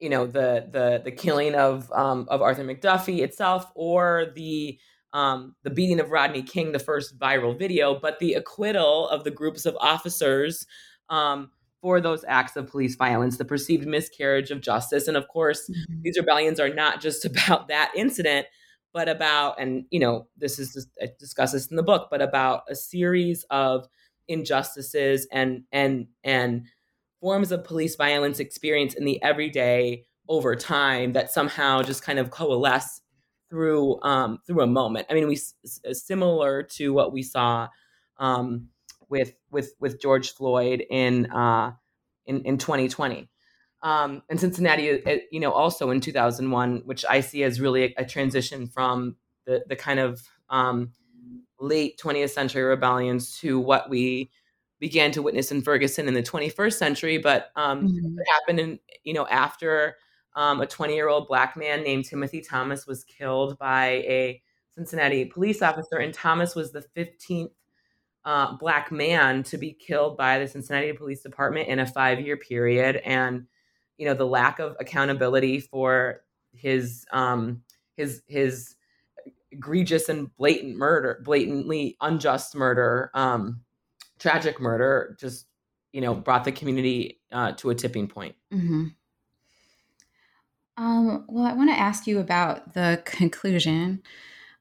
you 0.00 0.08
know, 0.08 0.26
the 0.26 0.66
the 0.72 1.02
the 1.04 1.12
killing 1.12 1.54
of 1.54 1.90
um, 1.92 2.26
of 2.30 2.40
Arthur 2.42 2.64
McDuffie 2.64 3.20
itself 3.20 3.70
or 3.74 4.32
the 4.34 4.78
um, 5.12 5.54
the 5.62 5.70
beating 5.70 6.00
of 6.00 6.10
Rodney 6.10 6.42
King, 6.42 6.72
the 6.72 6.78
first 6.78 7.18
viral 7.18 7.58
video, 7.58 7.98
but 7.98 8.18
the 8.18 8.34
acquittal 8.34 9.08
of 9.08 9.24
the 9.24 9.30
groups 9.30 9.66
of 9.66 9.76
officers 9.80 10.66
um, 11.10 11.50
for 11.80 12.00
those 12.00 12.24
acts 12.28 12.56
of 12.56 12.68
police 12.68 12.94
violence, 12.94 13.38
the 13.38 13.44
perceived 13.44 13.86
miscarriage 13.86 14.50
of 14.50 14.60
justice. 14.60 15.08
And 15.08 15.16
of 15.16 15.28
course, 15.28 15.68
mm-hmm. 15.68 16.02
these 16.02 16.18
rebellions 16.18 16.60
are 16.60 16.72
not 16.72 17.00
just 17.00 17.24
about 17.24 17.68
that 17.68 17.92
incident, 17.96 18.46
but 18.92 19.08
about, 19.08 19.60
and 19.60 19.84
you 19.90 20.00
know, 20.00 20.26
this 20.36 20.58
is 20.58 20.72
just, 20.74 20.88
I 21.00 21.08
discuss 21.18 21.52
this 21.52 21.68
in 21.68 21.76
the 21.76 21.82
book, 21.82 22.08
but 22.10 22.20
about 22.20 22.62
a 22.68 22.74
series 22.74 23.44
of 23.50 23.86
injustices 24.28 25.26
and 25.32 25.64
and 25.72 26.06
and 26.22 26.66
forms 27.20 27.52
of 27.52 27.64
police 27.64 27.96
violence 27.96 28.38
experienced 28.38 28.96
in 28.96 29.04
the 29.04 29.22
everyday 29.22 30.06
over 30.28 30.54
time 30.54 31.12
that 31.12 31.30
somehow 31.30 31.82
just 31.82 32.02
kind 32.02 32.18
of 32.18 32.30
coalesce 32.30 33.02
through 33.50 34.00
um, 34.02 34.38
through 34.46 34.62
a 34.62 34.66
moment. 34.66 35.06
I 35.10 35.14
mean, 35.14 35.28
we 35.28 35.38
similar 35.92 36.62
to 36.62 36.92
what 36.92 37.12
we 37.12 37.22
saw 37.22 37.68
um, 38.18 38.68
with 39.10 39.34
with 39.50 39.74
with 39.80 40.00
George 40.00 40.32
Floyd 40.32 40.84
in 40.88 41.30
uh, 41.30 41.72
in 42.26 42.42
in 42.42 42.58
2020. 42.58 43.28
Um, 43.82 44.22
and 44.28 44.38
Cincinnati, 44.38 45.04
uh, 45.04 45.18
you 45.30 45.40
know, 45.40 45.52
also 45.52 45.90
in 45.90 46.00
2001, 46.00 46.82
which 46.84 47.04
I 47.08 47.20
see 47.20 47.42
as 47.44 47.60
really 47.60 47.84
a, 47.84 47.94
a 47.98 48.04
transition 48.04 48.66
from 48.66 49.16
the 49.46 49.64
the 49.68 49.76
kind 49.76 50.00
of 50.00 50.22
um, 50.48 50.92
late 51.58 51.98
20th 51.98 52.30
century 52.30 52.62
rebellions 52.62 53.38
to 53.40 53.58
what 53.58 53.90
we 53.90 54.30
began 54.78 55.12
to 55.12 55.22
witness 55.22 55.52
in 55.52 55.62
Ferguson 55.62 56.08
in 56.08 56.14
the 56.14 56.22
21st 56.22 56.72
century. 56.74 57.18
But 57.18 57.50
um, 57.56 57.88
mm-hmm. 57.88 58.18
it 58.18 58.26
happened 58.32 58.60
in 58.60 58.78
you 59.04 59.14
know 59.14 59.26
after 59.26 59.96
um, 60.36 60.60
a 60.60 60.66
20 60.66 60.94
year 60.94 61.08
old 61.08 61.26
black 61.26 61.56
man 61.56 61.82
named 61.82 62.04
Timothy 62.04 62.40
Thomas 62.40 62.86
was 62.86 63.04
killed 63.04 63.58
by 63.58 63.86
a 63.88 64.42
Cincinnati 64.72 65.24
police 65.24 65.62
officer, 65.62 65.96
and 65.96 66.14
Thomas 66.14 66.54
was 66.54 66.72
the 66.72 66.84
15th 66.96 67.50
uh, 68.24 68.56
black 68.56 68.92
man 68.92 69.42
to 69.44 69.58
be 69.58 69.72
killed 69.72 70.16
by 70.16 70.38
the 70.38 70.48
Cincinnati 70.48 70.92
Police 70.92 71.22
Department 71.22 71.68
in 71.68 71.78
a 71.78 71.86
five 71.86 72.20
year 72.20 72.36
period, 72.36 72.96
and 72.96 73.46
you 73.96 74.06
know 74.06 74.14
the 74.14 74.26
lack 74.26 74.58
of 74.58 74.76
accountability 74.80 75.60
for 75.60 76.22
his 76.52 77.06
um, 77.12 77.62
his 77.96 78.22
his 78.26 78.76
egregious 79.50 80.08
and 80.08 80.34
blatant 80.36 80.76
murder, 80.76 81.20
blatantly 81.24 81.96
unjust 82.00 82.54
murder, 82.54 83.10
um, 83.14 83.60
tragic 84.18 84.60
murder, 84.60 85.16
just 85.18 85.46
you 85.92 86.00
know 86.00 86.14
brought 86.14 86.44
the 86.44 86.52
community 86.52 87.20
uh, 87.32 87.52
to 87.52 87.70
a 87.70 87.74
tipping 87.74 88.08
point. 88.08 88.34
Mm-hmm. 88.52 88.88
Um, 90.76 91.26
well, 91.28 91.44
I 91.44 91.52
want 91.52 91.70
to 91.70 91.78
ask 91.78 92.06
you 92.06 92.20
about 92.20 92.74
the 92.74 93.02
conclusion. 93.04 94.02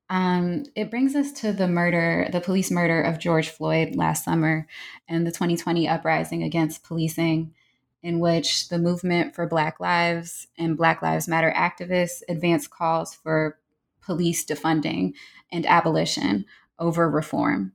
Um, 0.09 0.65
it 0.75 0.89
brings 0.89 1.15
us 1.15 1.31
to 1.33 1.53
the 1.53 1.67
murder, 1.67 2.27
the 2.31 2.41
police 2.41 2.71
murder 2.71 3.01
of 3.01 3.19
George 3.19 3.49
Floyd 3.49 3.95
last 3.95 4.23
summer 4.23 4.67
and 5.07 5.25
the 5.25 5.31
2020 5.31 5.87
uprising 5.87 6.41
against 6.41 6.83
policing, 6.83 7.53
in 8.01 8.19
which 8.19 8.69
the 8.69 8.79
movement 8.79 9.35
for 9.35 9.45
Black 9.45 9.79
Lives 9.79 10.47
and 10.57 10.77
Black 10.77 11.01
Lives 11.01 11.27
Matter 11.27 11.53
activists 11.55 12.21
advanced 12.27 12.71
calls 12.71 13.13
for 13.13 13.59
police 14.01 14.43
defunding 14.43 15.13
and 15.51 15.65
abolition 15.67 16.45
over 16.79 17.09
reform. 17.09 17.73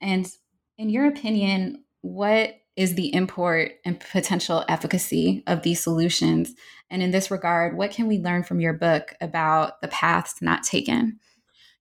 And 0.00 0.30
in 0.78 0.88
your 0.88 1.06
opinion, 1.06 1.84
what 2.02 2.60
is 2.76 2.94
the 2.94 3.12
import 3.12 3.72
and 3.84 3.98
potential 3.98 4.64
efficacy 4.68 5.42
of 5.46 5.62
these 5.62 5.82
solutions? 5.82 6.54
And 6.88 7.02
in 7.02 7.10
this 7.10 7.30
regard, 7.30 7.76
what 7.76 7.90
can 7.90 8.06
we 8.06 8.18
learn 8.18 8.44
from 8.44 8.60
your 8.60 8.72
book 8.72 9.14
about 9.20 9.80
the 9.80 9.88
paths 9.88 10.40
not 10.40 10.62
taken? 10.62 11.18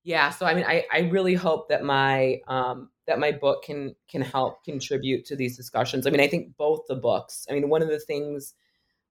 Yeah 0.03 0.29
so 0.29 0.45
i 0.45 0.53
mean 0.53 0.65
i 0.65 0.85
i 0.91 0.99
really 0.99 1.33
hope 1.33 1.69
that 1.69 1.83
my 1.83 2.39
um 2.47 2.89
that 3.07 3.19
my 3.19 3.31
book 3.31 3.63
can 3.63 3.95
can 4.07 4.21
help 4.21 4.63
contribute 4.63 5.25
to 5.25 5.35
these 5.35 5.57
discussions. 5.57 6.05
I 6.05 6.11
mean 6.11 6.21
i 6.21 6.27
think 6.27 6.55
both 6.57 6.81
the 6.87 6.95
books 6.95 7.45
i 7.49 7.53
mean 7.53 7.69
one 7.69 7.81
of 7.81 7.89
the 7.89 7.99
things 7.99 8.53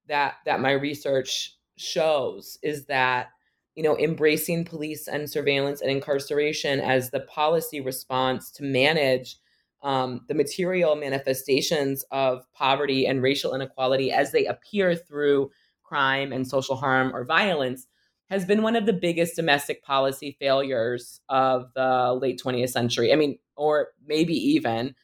that 0.07 0.35
that 0.45 0.61
my 0.61 0.71
research 0.71 1.57
shows 1.77 2.57
is 2.63 2.85
that 2.85 3.29
you 3.75 3.83
know 3.83 3.97
embracing 3.97 4.65
police 4.65 5.07
and 5.07 5.29
surveillance 5.29 5.81
and 5.81 5.91
incarceration 5.91 6.79
as 6.79 7.11
the 7.11 7.21
policy 7.21 7.81
response 7.81 8.51
to 8.51 8.63
manage 8.63 9.37
um, 9.81 10.21
the 10.27 10.33
material 10.33 10.97
manifestations 10.97 12.03
of 12.11 12.45
poverty 12.53 13.07
and 13.07 13.23
racial 13.23 13.55
inequality 13.55 14.11
as 14.11 14.33
they 14.33 14.45
appear 14.45 14.93
through 14.93 15.49
crime 15.83 16.33
and 16.33 16.47
social 16.47 16.75
harm 16.75 17.15
or 17.15 17.23
violence 17.23 17.87
has 18.29 18.45
been 18.45 18.61
one 18.61 18.75
of 18.75 18.85
the 18.85 18.93
biggest 18.93 19.35
domestic 19.35 19.83
policy 19.83 20.35
failures 20.39 21.19
of 21.29 21.71
the 21.73 22.13
late 22.13 22.41
20th 22.43 22.69
century. 22.69 23.11
I 23.11 23.15
mean, 23.15 23.39
or 23.55 23.89
maybe 24.05 24.33
even 24.33 24.95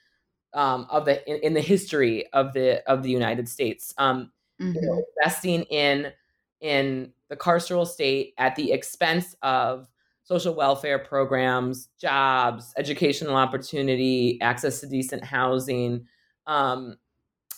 um, 0.53 0.87
of 0.89 1.05
the 1.05 1.27
in, 1.29 1.37
in, 1.41 1.53
the 1.53 1.61
history 1.61 2.25
of 2.31 2.53
the 2.53 2.87
of 2.89 3.03
the 3.03 3.09
United 3.09 3.49
States. 3.49 3.93
Um, 3.97 4.31
mm-hmm. 4.61 4.75
you 4.75 4.81
know, 4.81 5.03
investing 5.17 5.63
in 5.63 6.11
in 6.61 7.11
the 7.29 7.35
carceral 7.35 7.85
state 7.85 8.33
at 8.37 8.55
the 8.55 8.71
expense 8.71 9.35
of 9.41 9.87
social 10.23 10.55
welfare 10.55 10.97
programs, 10.97 11.89
jobs, 11.99 12.73
educational 12.77 13.35
opportunity, 13.35 14.39
access 14.41 14.79
to 14.79 14.87
decent 14.87 15.23
housing, 15.23 16.05
um, 16.47 16.95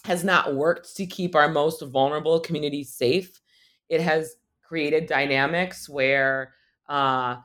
has 0.06 0.24
not 0.24 0.56
worked 0.56 0.96
to 0.96 1.06
keep 1.06 1.36
our 1.36 1.48
most 1.48 1.82
vulnerable 1.82 2.40
communities 2.40 2.92
safe. 2.92 3.42
It 3.90 4.02
has 4.02 4.36
created 4.68 5.08
dynamics 5.08 5.88
where 5.88 6.54
uh, 6.90 7.38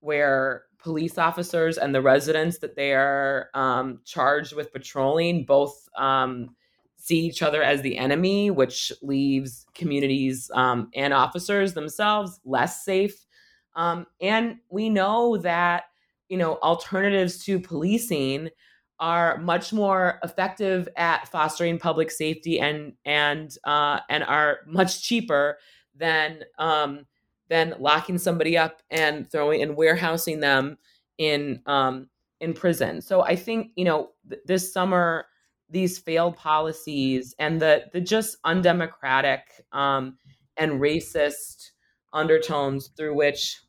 where 0.00 0.64
police 0.78 1.18
officers 1.18 1.78
and 1.78 1.94
the 1.94 2.02
residents 2.02 2.58
that 2.58 2.76
they 2.76 2.92
are 2.92 3.48
um, 3.54 4.00
charged 4.04 4.54
with 4.54 4.72
patrolling 4.72 5.44
both 5.44 5.88
um, 5.98 6.54
see 6.96 7.18
each 7.20 7.42
other 7.42 7.62
as 7.62 7.82
the 7.82 7.98
enemy, 7.98 8.50
which 8.50 8.92
leaves 9.02 9.66
communities 9.74 10.50
um, 10.54 10.88
and 10.94 11.12
officers 11.12 11.74
themselves 11.74 12.40
less 12.44 12.84
safe. 12.84 13.26
Um, 13.74 14.06
and 14.20 14.56
we 14.70 14.88
know 14.88 15.36
that 15.38 15.84
you 16.28 16.36
know 16.36 16.54
alternatives 16.62 17.44
to 17.44 17.60
policing 17.60 18.50
are 18.98 19.38
much 19.38 19.72
more 19.72 20.18
effective 20.22 20.88
at 20.96 21.28
fostering 21.28 21.78
public 21.78 22.10
safety 22.10 22.58
and 22.58 22.94
and 23.04 23.56
uh, 23.64 24.00
and 24.08 24.24
are 24.24 24.60
much 24.66 25.02
cheaper 25.02 25.58
than 25.96 26.44
um, 26.58 27.06
than 27.48 27.74
locking 27.78 28.18
somebody 28.18 28.56
up 28.56 28.82
and 28.90 29.30
throwing 29.30 29.62
and 29.62 29.76
warehousing 29.76 30.40
them 30.40 30.78
in 31.18 31.62
um, 31.66 32.08
in 32.40 32.52
prison. 32.52 33.00
So 33.00 33.22
I 33.22 33.36
think 33.36 33.72
you 33.76 33.84
know 33.84 34.10
th- 34.28 34.42
this 34.46 34.72
summer 34.72 35.26
these 35.68 35.98
failed 35.98 36.36
policies 36.36 37.34
and 37.38 37.60
the 37.60 37.84
the 37.92 38.00
just 38.00 38.36
undemocratic 38.44 39.42
um, 39.72 40.16
and 40.56 40.80
racist 40.80 41.70
undertones 42.12 42.90
through 42.96 43.14
which 43.14 43.60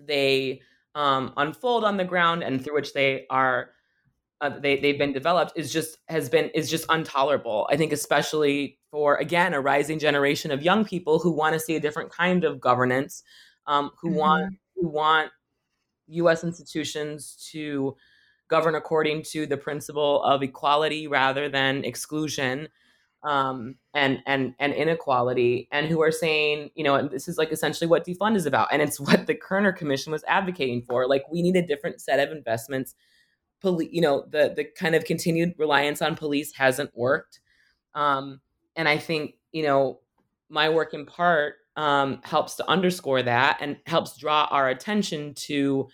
they 0.00 0.60
um, 0.94 1.32
unfold 1.36 1.84
on 1.84 1.96
the 1.96 2.04
ground 2.04 2.42
and 2.42 2.62
through 2.62 2.74
which 2.74 2.92
they 2.92 3.26
are 3.30 3.70
uh, 4.40 4.58
they 4.58 4.78
they've 4.78 4.98
been 4.98 5.12
developed 5.12 5.52
is 5.56 5.72
just 5.72 5.98
has 6.08 6.28
been 6.28 6.50
is 6.50 6.68
just 6.68 6.90
intolerable. 6.90 7.68
I 7.70 7.76
think 7.76 7.92
especially 7.92 8.78
for 8.92 9.16
again 9.16 9.54
a 9.54 9.60
rising 9.60 9.98
generation 9.98 10.52
of 10.52 10.62
young 10.62 10.84
people 10.84 11.18
who 11.18 11.32
want 11.32 11.54
to 11.54 11.58
see 11.58 11.74
a 11.74 11.80
different 11.80 12.12
kind 12.12 12.44
of 12.44 12.60
governance, 12.60 13.24
um, 13.66 13.90
who 14.00 14.10
mm-hmm. 14.10 14.18
want 14.18 14.54
who 14.76 14.88
want 14.88 15.32
U.S. 16.08 16.44
institutions 16.44 17.48
to 17.50 17.96
govern 18.48 18.74
according 18.74 19.22
to 19.22 19.46
the 19.46 19.56
principle 19.56 20.22
of 20.22 20.42
equality 20.42 21.08
rather 21.08 21.48
than 21.48 21.84
exclusion 21.84 22.68
um, 23.24 23.76
and 23.94 24.18
and 24.26 24.54
and 24.60 24.74
inequality, 24.74 25.68
and 25.72 25.86
who 25.86 26.02
are 26.02 26.12
saying, 26.12 26.70
you 26.74 26.84
know, 26.84 26.94
and 26.94 27.10
this 27.10 27.26
is 27.26 27.38
like 27.38 27.50
essentially 27.50 27.88
what 27.88 28.06
defund 28.06 28.36
is 28.36 28.46
about, 28.46 28.68
and 28.70 28.82
it's 28.82 29.00
what 29.00 29.26
the 29.26 29.34
Kerner 29.34 29.72
Commission 29.72 30.12
was 30.12 30.22
advocating 30.28 30.82
for. 30.82 31.08
Like 31.08 31.24
we 31.32 31.42
need 31.42 31.56
a 31.56 31.66
different 31.66 32.00
set 32.00 32.20
of 32.20 32.36
investments 32.36 32.94
police, 33.62 33.90
you 33.92 34.02
know, 34.02 34.26
the 34.28 34.52
the 34.54 34.64
kind 34.64 34.94
of 34.94 35.04
continued 35.04 35.54
reliance 35.56 36.02
on 36.02 36.16
police 36.16 36.52
hasn't 36.52 36.90
worked. 36.94 37.40
Um, 37.94 38.40
and 38.76 38.88
I 38.88 38.98
think, 38.98 39.34
you 39.52 39.62
know, 39.62 40.00
my 40.48 40.68
work 40.68 40.94
in 40.94 41.06
part 41.06 41.54
um, 41.76 42.20
helps 42.24 42.56
to 42.56 42.68
underscore 42.68 43.22
that 43.22 43.58
and 43.60 43.76
helps 43.86 44.16
draw 44.16 44.46
our 44.50 44.68
attention 44.68 45.34
to, 45.34 45.88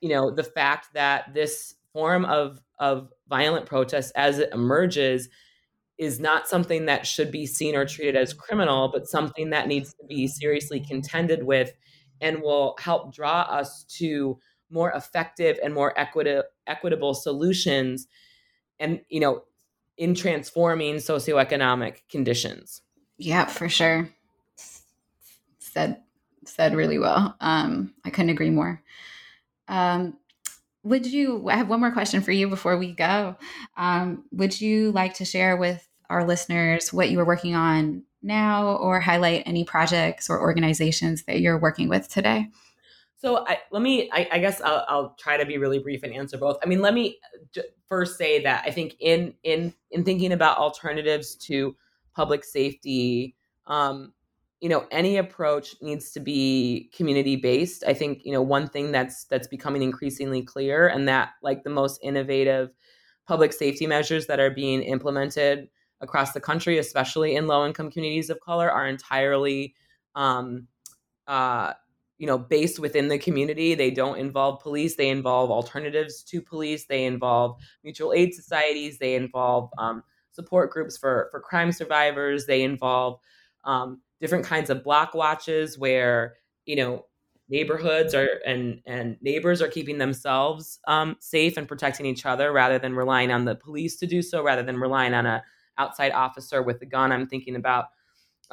you 0.00 0.08
know, 0.08 0.30
the 0.30 0.44
fact 0.44 0.88
that 0.94 1.34
this 1.34 1.74
form 1.92 2.24
of 2.24 2.60
of 2.80 3.10
violent 3.28 3.66
protest 3.66 4.12
as 4.16 4.38
it 4.38 4.50
emerges 4.52 5.28
is 5.96 6.18
not 6.18 6.48
something 6.48 6.86
that 6.86 7.06
should 7.06 7.30
be 7.30 7.46
seen 7.46 7.76
or 7.76 7.86
treated 7.86 8.16
as 8.16 8.34
criminal, 8.34 8.90
but 8.92 9.06
something 9.06 9.50
that 9.50 9.68
needs 9.68 9.94
to 9.94 10.04
be 10.08 10.26
seriously 10.26 10.80
contended 10.80 11.44
with 11.44 11.72
and 12.20 12.42
will 12.42 12.74
help 12.80 13.14
draw 13.14 13.42
us 13.42 13.84
to 13.84 14.38
more 14.70 14.90
effective 14.92 15.58
and 15.62 15.72
more 15.72 15.96
equitable 15.98 16.42
equitable 16.66 17.14
solutions. 17.14 18.08
And 18.80 19.00
you 19.08 19.20
know 19.20 19.44
in 19.96 20.14
transforming 20.14 20.96
socioeconomic 20.96 21.98
conditions. 22.10 22.82
Yeah 23.18 23.46
for 23.46 23.68
sure. 23.68 24.08
Said 25.58 25.98
said 26.44 26.74
really 26.74 26.98
well. 26.98 27.36
Um 27.40 27.94
i 28.04 28.10
couldn't 28.10 28.30
agree 28.30 28.50
more. 28.50 28.82
Um 29.68 30.16
would 30.82 31.06
you 31.06 31.48
i 31.48 31.56
have 31.56 31.68
one 31.68 31.80
more 31.80 31.92
question 31.92 32.20
for 32.20 32.32
you 32.32 32.48
before 32.48 32.76
we 32.76 32.92
go. 32.92 33.36
Um 33.76 34.24
would 34.32 34.60
you 34.60 34.92
like 34.92 35.14
to 35.14 35.24
share 35.24 35.56
with 35.56 35.86
our 36.10 36.26
listeners 36.26 36.92
what 36.92 37.10
you 37.10 37.18
are 37.20 37.24
working 37.24 37.54
on 37.54 38.02
now 38.22 38.76
or 38.76 39.00
highlight 39.00 39.42
any 39.46 39.64
projects 39.64 40.30
or 40.30 40.40
organizations 40.40 41.24
that 41.24 41.40
you're 41.40 41.58
working 41.58 41.88
with 41.88 42.08
today 42.08 42.48
so 43.24 43.46
I, 43.46 43.58
let 43.72 43.80
me, 43.80 44.10
I, 44.12 44.28
I 44.32 44.38
guess 44.38 44.60
I'll, 44.60 44.84
I'll, 44.86 45.16
try 45.18 45.38
to 45.38 45.46
be 45.46 45.56
really 45.56 45.78
brief 45.78 46.02
and 46.02 46.12
answer 46.12 46.36
both. 46.36 46.58
I 46.62 46.66
mean, 46.66 46.82
let 46.82 46.92
me 46.92 47.18
first 47.88 48.18
say 48.18 48.42
that 48.42 48.64
I 48.66 48.70
think 48.70 48.96
in 49.00 49.32
in 49.44 49.72
in 49.90 50.04
thinking 50.04 50.32
about 50.32 50.58
alternatives 50.58 51.34
to 51.36 51.74
public 52.14 52.44
safety, 52.44 53.34
um, 53.66 54.12
you 54.60 54.68
know, 54.68 54.86
any 54.90 55.16
approach 55.16 55.74
needs 55.80 56.10
to 56.10 56.20
be 56.20 56.90
community 56.94 57.36
based. 57.36 57.82
I 57.86 57.94
think 57.94 58.20
you 58.26 58.32
know 58.32 58.42
one 58.42 58.68
thing 58.68 58.92
that's 58.92 59.24
that's 59.24 59.48
becoming 59.48 59.80
increasingly 59.80 60.42
clear, 60.42 60.88
and 60.88 61.08
that 61.08 61.30
like 61.42 61.64
the 61.64 61.70
most 61.70 62.00
innovative 62.02 62.74
public 63.26 63.54
safety 63.54 63.86
measures 63.86 64.26
that 64.26 64.38
are 64.38 64.50
being 64.50 64.82
implemented 64.82 65.70
across 66.02 66.32
the 66.32 66.40
country, 66.40 66.76
especially 66.76 67.36
in 67.36 67.46
low 67.46 67.64
income 67.64 67.90
communities 67.90 68.28
of 68.28 68.38
color, 68.40 68.70
are 68.70 68.86
entirely 68.86 69.74
um, 70.14 70.68
uh, 71.26 71.72
you 72.18 72.26
know 72.26 72.38
based 72.38 72.78
within 72.78 73.08
the 73.08 73.18
community 73.18 73.74
they 73.74 73.90
don't 73.90 74.18
involve 74.18 74.60
police 74.60 74.96
they 74.96 75.08
involve 75.08 75.50
alternatives 75.50 76.22
to 76.22 76.40
police 76.40 76.86
they 76.86 77.04
involve 77.04 77.56
mutual 77.82 78.12
aid 78.12 78.32
societies 78.34 78.98
they 78.98 79.14
involve 79.14 79.70
um, 79.78 80.02
support 80.30 80.70
groups 80.70 80.96
for 80.96 81.28
for 81.30 81.40
crime 81.40 81.72
survivors 81.72 82.46
they 82.46 82.62
involve 82.62 83.18
um, 83.64 84.00
different 84.20 84.44
kinds 84.44 84.70
of 84.70 84.84
block 84.84 85.14
watches 85.14 85.78
where 85.78 86.34
you 86.66 86.76
know 86.76 87.04
neighborhoods 87.48 88.14
are 88.14 88.28
and 88.46 88.80
and 88.86 89.16
neighbors 89.20 89.60
are 89.60 89.68
keeping 89.68 89.98
themselves 89.98 90.78
um, 90.86 91.16
safe 91.20 91.56
and 91.56 91.68
protecting 91.68 92.06
each 92.06 92.24
other 92.24 92.52
rather 92.52 92.78
than 92.78 92.94
relying 92.94 93.30
on 93.30 93.44
the 93.44 93.54
police 93.54 93.96
to 93.96 94.06
do 94.06 94.22
so 94.22 94.42
rather 94.42 94.62
than 94.62 94.78
relying 94.78 95.14
on 95.14 95.26
a 95.26 95.42
outside 95.78 96.12
officer 96.12 96.62
with 96.62 96.80
a 96.82 96.86
gun. 96.86 97.12
I'm 97.12 97.26
thinking 97.26 97.56
about 97.56 97.86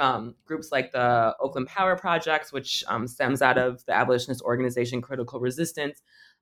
um, 0.02 0.34
groups 0.46 0.72
like 0.72 0.92
the 0.92 1.36
Oakland 1.40 1.68
Power 1.68 1.96
Projects, 1.96 2.52
which 2.52 2.84
um, 2.88 3.08
stems 3.08 3.42
out 3.42 3.60
of 3.60 3.86
the 3.86 3.94
abolitionist 3.94 4.42
organization 4.42 5.00
Critical 5.00 5.40
Resistance. 5.40 6.02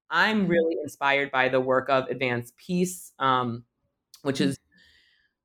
I'm 0.09 0.43
mm-hmm. 0.43 0.51
really 0.51 0.75
inspired 0.81 1.29
by 1.29 1.49
the 1.49 1.59
work 1.59 1.89
of 1.89 2.07
Advance 2.07 2.53
Peace, 2.57 3.11
um, 3.19 3.65
which 4.21 4.39
is 4.39 4.57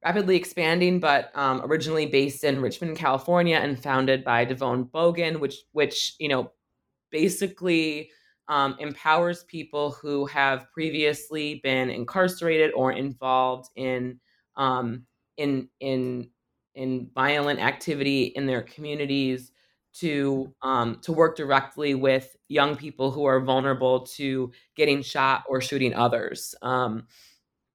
rapidly 0.04 0.36
expanding, 0.36 1.00
but 1.00 1.36
um, 1.36 1.62
originally 1.64 2.06
based 2.06 2.44
in 2.44 2.62
Richmond, 2.62 2.96
California, 2.96 3.56
and 3.56 3.82
founded 3.82 4.22
by 4.22 4.46
DeVone 4.46 4.92
Boggan, 4.92 5.40
which 5.40 5.56
which 5.72 6.14
you 6.20 6.28
know 6.28 6.52
basically 7.10 8.10
um, 8.48 8.76
empowers 8.78 9.42
people 9.44 9.90
who 9.90 10.26
have 10.26 10.70
previously 10.72 11.60
been 11.64 11.90
incarcerated 11.90 12.70
or 12.74 12.92
involved 12.92 13.70
in 13.74 14.20
um, 14.56 15.04
in 15.36 15.68
in 15.80 16.30
in 16.74 17.08
violent 17.14 17.60
activity 17.60 18.24
in 18.24 18.46
their 18.46 18.62
communities 18.62 19.52
to 19.94 20.52
um, 20.62 20.98
to 21.02 21.12
work 21.12 21.36
directly 21.36 21.94
with 21.94 22.36
young 22.48 22.76
people 22.76 23.10
who 23.10 23.24
are 23.24 23.40
vulnerable 23.40 24.00
to 24.00 24.52
getting 24.76 25.02
shot 25.02 25.44
or 25.48 25.60
shooting 25.60 25.94
others 25.94 26.54
um, 26.62 27.06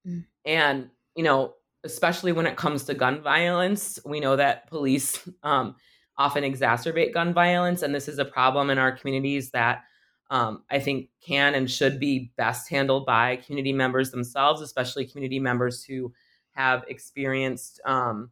mm. 0.06 0.24
and 0.46 0.90
you 1.16 1.24
know 1.24 1.54
especially 1.86 2.34
when 2.34 2.46
it 2.46 2.58
comes 2.58 2.84
to 2.84 2.94
gun 2.94 3.22
violence 3.22 4.00
we 4.06 4.20
know 4.20 4.36
that 4.36 4.68
police 4.68 5.28
um, 5.44 5.76
often 6.18 6.44
exacerbate 6.44 7.14
gun 7.14 7.34
violence 7.34 7.82
and 7.82 7.96
this 7.96 8.08
is 8.08 8.20
a 8.20 8.26
problem 8.26 8.70
in 8.70 8.78
our 8.78 8.92
communities 8.92 9.52
that 9.52 9.84
um, 10.30 10.64
i 10.70 10.78
think 10.78 11.10
can 11.26 11.56
and 11.56 11.72
should 11.72 12.00
be 12.00 12.32
best 12.36 12.70
handled 12.70 13.06
by 13.06 13.38
community 13.38 13.72
members 13.72 14.12
themselves 14.12 14.62
especially 14.62 15.06
community 15.06 15.40
members 15.40 15.84
who 15.84 16.14
have 16.52 16.84
experienced 16.90 17.80
um, 17.86 18.30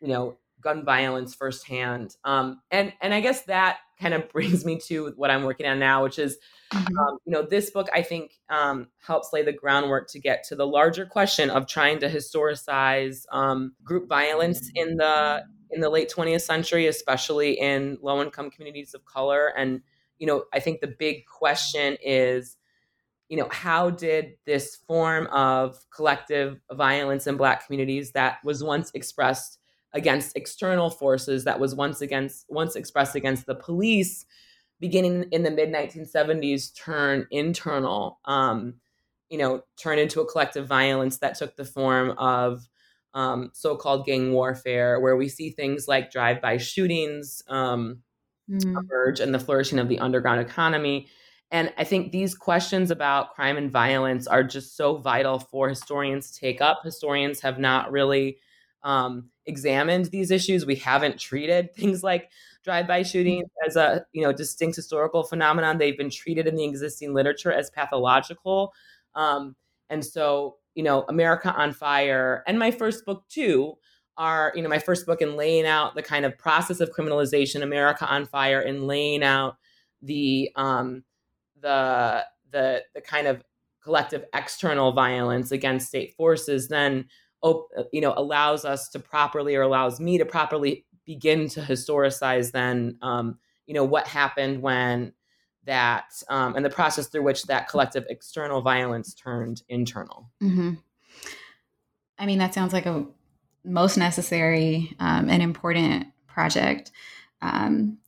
you 0.00 0.08
know 0.08 0.36
gun 0.60 0.84
violence 0.84 1.34
firsthand 1.34 2.16
um, 2.24 2.60
and 2.70 2.92
and 3.00 3.12
i 3.14 3.20
guess 3.20 3.42
that 3.42 3.78
kind 4.00 4.14
of 4.14 4.28
brings 4.32 4.64
me 4.64 4.78
to 4.78 5.12
what 5.16 5.30
i'm 5.30 5.44
working 5.44 5.66
on 5.66 5.78
now 5.78 6.02
which 6.02 6.18
is 6.18 6.38
mm-hmm. 6.72 6.98
um, 6.98 7.18
you 7.24 7.32
know 7.32 7.42
this 7.42 7.70
book 7.70 7.88
i 7.94 8.02
think 8.02 8.32
um, 8.48 8.88
helps 8.98 9.32
lay 9.32 9.42
the 9.42 9.52
groundwork 9.52 10.08
to 10.08 10.18
get 10.18 10.44
to 10.44 10.56
the 10.56 10.66
larger 10.66 11.06
question 11.06 11.50
of 11.50 11.66
trying 11.66 11.98
to 11.98 12.08
historicize 12.08 13.24
um, 13.32 13.74
group 13.84 14.08
violence 14.08 14.70
in 14.74 14.96
the 14.96 15.42
in 15.70 15.80
the 15.80 15.90
late 15.90 16.12
20th 16.14 16.42
century 16.42 16.86
especially 16.86 17.52
in 17.52 17.98
low 18.00 18.22
income 18.22 18.50
communities 18.50 18.94
of 18.94 19.04
color 19.04 19.52
and 19.56 19.80
you 20.18 20.26
know 20.26 20.44
i 20.52 20.60
think 20.60 20.80
the 20.80 20.94
big 20.98 21.26
question 21.26 21.96
is 22.04 22.56
you 23.28 23.36
know 23.36 23.48
how 23.50 23.90
did 23.90 24.34
this 24.44 24.76
form 24.76 25.26
of 25.28 25.78
collective 25.90 26.60
violence 26.72 27.26
in 27.26 27.36
black 27.36 27.66
communities 27.66 28.12
that 28.12 28.38
was 28.44 28.62
once 28.62 28.90
expressed 28.94 29.58
against 29.96 30.36
external 30.36 30.90
forces 30.90 31.44
that 31.44 31.58
was 31.58 31.74
once 31.74 32.02
against 32.02 32.44
once 32.48 32.76
expressed 32.76 33.16
against 33.16 33.46
the 33.46 33.54
police 33.54 34.26
beginning 34.78 35.24
in 35.32 35.42
the 35.42 35.50
mid 35.50 35.70
1970s 35.70 36.76
turn 36.76 37.26
internal 37.30 38.20
um, 38.26 38.74
you 39.30 39.38
know 39.38 39.62
turn 39.80 39.98
into 39.98 40.20
a 40.20 40.30
collective 40.30 40.66
violence 40.66 41.18
that 41.18 41.36
took 41.36 41.56
the 41.56 41.64
form 41.64 42.10
of 42.18 42.68
um, 43.14 43.50
so-called 43.54 44.04
gang 44.04 44.32
warfare 44.32 45.00
where 45.00 45.16
we 45.16 45.28
see 45.28 45.48
things 45.48 45.88
like 45.88 46.12
drive-by 46.12 46.58
shootings 46.58 47.42
um, 47.48 48.02
mm. 48.50 48.62
emerge 48.62 49.18
and 49.18 49.34
the 49.34 49.38
flourishing 49.38 49.78
of 49.78 49.88
the 49.88 49.98
underground 49.98 50.40
economy 50.40 51.08
and 51.50 51.72
i 51.78 51.84
think 51.84 52.12
these 52.12 52.34
questions 52.34 52.90
about 52.90 53.34
crime 53.34 53.56
and 53.56 53.72
violence 53.72 54.26
are 54.26 54.44
just 54.44 54.76
so 54.76 54.98
vital 54.98 55.38
for 55.38 55.70
historians 55.70 56.30
to 56.30 56.38
take 56.38 56.60
up 56.60 56.80
historians 56.84 57.40
have 57.40 57.58
not 57.58 57.90
really 57.90 58.36
um, 58.82 59.30
examined 59.46 60.06
these 60.06 60.30
issues. 60.30 60.66
We 60.66 60.76
haven't 60.76 61.18
treated 61.18 61.74
things 61.76 62.02
like 62.02 62.30
drive-by 62.64 63.02
shootings 63.02 63.48
as 63.66 63.76
a 63.76 64.04
you 64.12 64.22
know 64.22 64.32
distinct 64.32 64.76
historical 64.76 65.24
phenomenon. 65.24 65.78
They've 65.78 65.96
been 65.98 66.10
treated 66.10 66.46
in 66.46 66.56
the 66.56 66.64
existing 66.64 67.14
literature 67.14 67.52
as 67.52 67.70
pathological, 67.70 68.72
um, 69.14 69.56
and 69.90 70.04
so 70.04 70.56
you 70.74 70.82
know 70.82 71.04
America 71.08 71.54
on 71.56 71.72
Fire 71.72 72.44
and 72.46 72.58
my 72.58 72.70
first 72.70 73.04
book 73.04 73.24
too 73.28 73.76
are 74.18 74.52
you 74.54 74.62
know 74.62 74.68
my 74.68 74.78
first 74.78 75.06
book 75.06 75.20
in 75.20 75.36
laying 75.36 75.66
out 75.66 75.94
the 75.94 76.02
kind 76.02 76.24
of 76.24 76.36
process 76.38 76.80
of 76.80 76.90
criminalization, 76.90 77.62
America 77.62 78.06
on 78.06 78.26
Fire, 78.26 78.60
and 78.60 78.86
laying 78.86 79.22
out 79.22 79.56
the 80.02 80.50
um, 80.56 81.04
the 81.60 82.24
the 82.50 82.82
the 82.94 83.00
kind 83.00 83.26
of 83.26 83.42
collective 83.82 84.24
external 84.34 84.92
violence 84.92 85.52
against 85.52 85.88
state 85.88 86.14
forces. 86.16 86.68
Then 86.68 87.06
you 87.92 88.00
know 88.00 88.14
allows 88.16 88.64
us 88.64 88.88
to 88.88 88.98
properly 88.98 89.54
or 89.54 89.62
allows 89.62 90.00
me 90.00 90.18
to 90.18 90.24
properly 90.24 90.84
begin 91.04 91.48
to 91.48 91.60
historicize 91.60 92.50
then 92.50 92.98
um, 93.02 93.38
you 93.66 93.74
know 93.74 93.84
what 93.84 94.06
happened 94.06 94.60
when 94.62 95.12
that 95.66 96.22
um, 96.28 96.56
and 96.56 96.64
the 96.64 96.70
process 96.70 97.08
through 97.08 97.22
which 97.22 97.44
that 97.44 97.68
collective 97.68 98.04
external 98.08 98.62
violence 98.62 99.12
turned 99.14 99.62
internal. 99.68 100.30
Mm-hmm. 100.42 100.74
I 102.18 102.26
mean, 102.26 102.38
that 102.38 102.54
sounds 102.54 102.72
like 102.72 102.86
a 102.86 103.06
most 103.64 103.96
necessary 103.96 104.94
um, 104.98 105.28
and 105.28 105.42
important 105.42 106.06
project. 106.26 106.92
Um, 107.42 107.98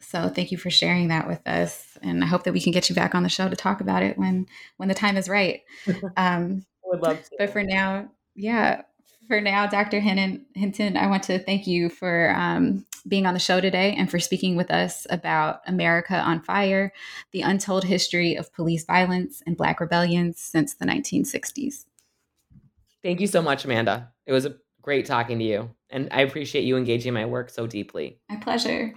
so 0.00 0.28
thank 0.28 0.50
you 0.50 0.58
for 0.58 0.70
sharing 0.70 1.08
that 1.08 1.28
with 1.28 1.46
us, 1.46 1.96
and 2.02 2.22
I 2.24 2.26
hope 2.26 2.42
that 2.44 2.52
we 2.52 2.60
can 2.60 2.72
get 2.72 2.88
you 2.88 2.94
back 2.94 3.14
on 3.14 3.22
the 3.22 3.28
show 3.28 3.48
to 3.48 3.56
talk 3.56 3.80
about 3.80 4.02
it 4.02 4.18
when 4.18 4.46
when 4.76 4.88
the 4.88 4.94
time 4.94 5.16
is 5.16 5.28
right. 5.28 5.62
Um, 6.16 6.66
would 6.84 7.02
love 7.02 7.22
to. 7.22 7.30
But 7.38 7.50
for 7.50 7.62
now, 7.62 8.10
yeah, 8.40 8.82
for 9.28 9.40
now, 9.40 9.66
Dr. 9.66 10.00
Hinton, 10.00 10.46
Hinton 10.54 10.96
I 10.96 11.06
want 11.06 11.22
to 11.24 11.38
thank 11.38 11.66
you 11.66 11.88
for 11.88 12.34
um, 12.34 12.84
being 13.06 13.26
on 13.26 13.34
the 13.34 13.40
show 13.40 13.60
today 13.60 13.94
and 13.96 14.10
for 14.10 14.18
speaking 14.18 14.56
with 14.56 14.70
us 14.70 15.06
about 15.08 15.60
America 15.66 16.18
on 16.18 16.40
Fire, 16.42 16.92
the 17.32 17.42
untold 17.42 17.84
history 17.84 18.34
of 18.34 18.52
police 18.52 18.84
violence 18.84 19.42
and 19.46 19.56
Black 19.56 19.78
rebellions 19.78 20.40
since 20.40 20.74
the 20.74 20.84
1960s. 20.84 21.84
Thank 23.02 23.20
you 23.20 23.26
so 23.26 23.40
much, 23.40 23.64
Amanda. 23.64 24.10
It 24.26 24.32
was 24.32 24.48
great 24.82 25.06
talking 25.06 25.38
to 25.38 25.44
you, 25.44 25.70
and 25.90 26.08
I 26.10 26.22
appreciate 26.22 26.64
you 26.64 26.76
engaging 26.76 27.12
my 27.12 27.26
work 27.26 27.50
so 27.50 27.66
deeply. 27.66 28.18
My 28.28 28.36
pleasure. 28.36 28.94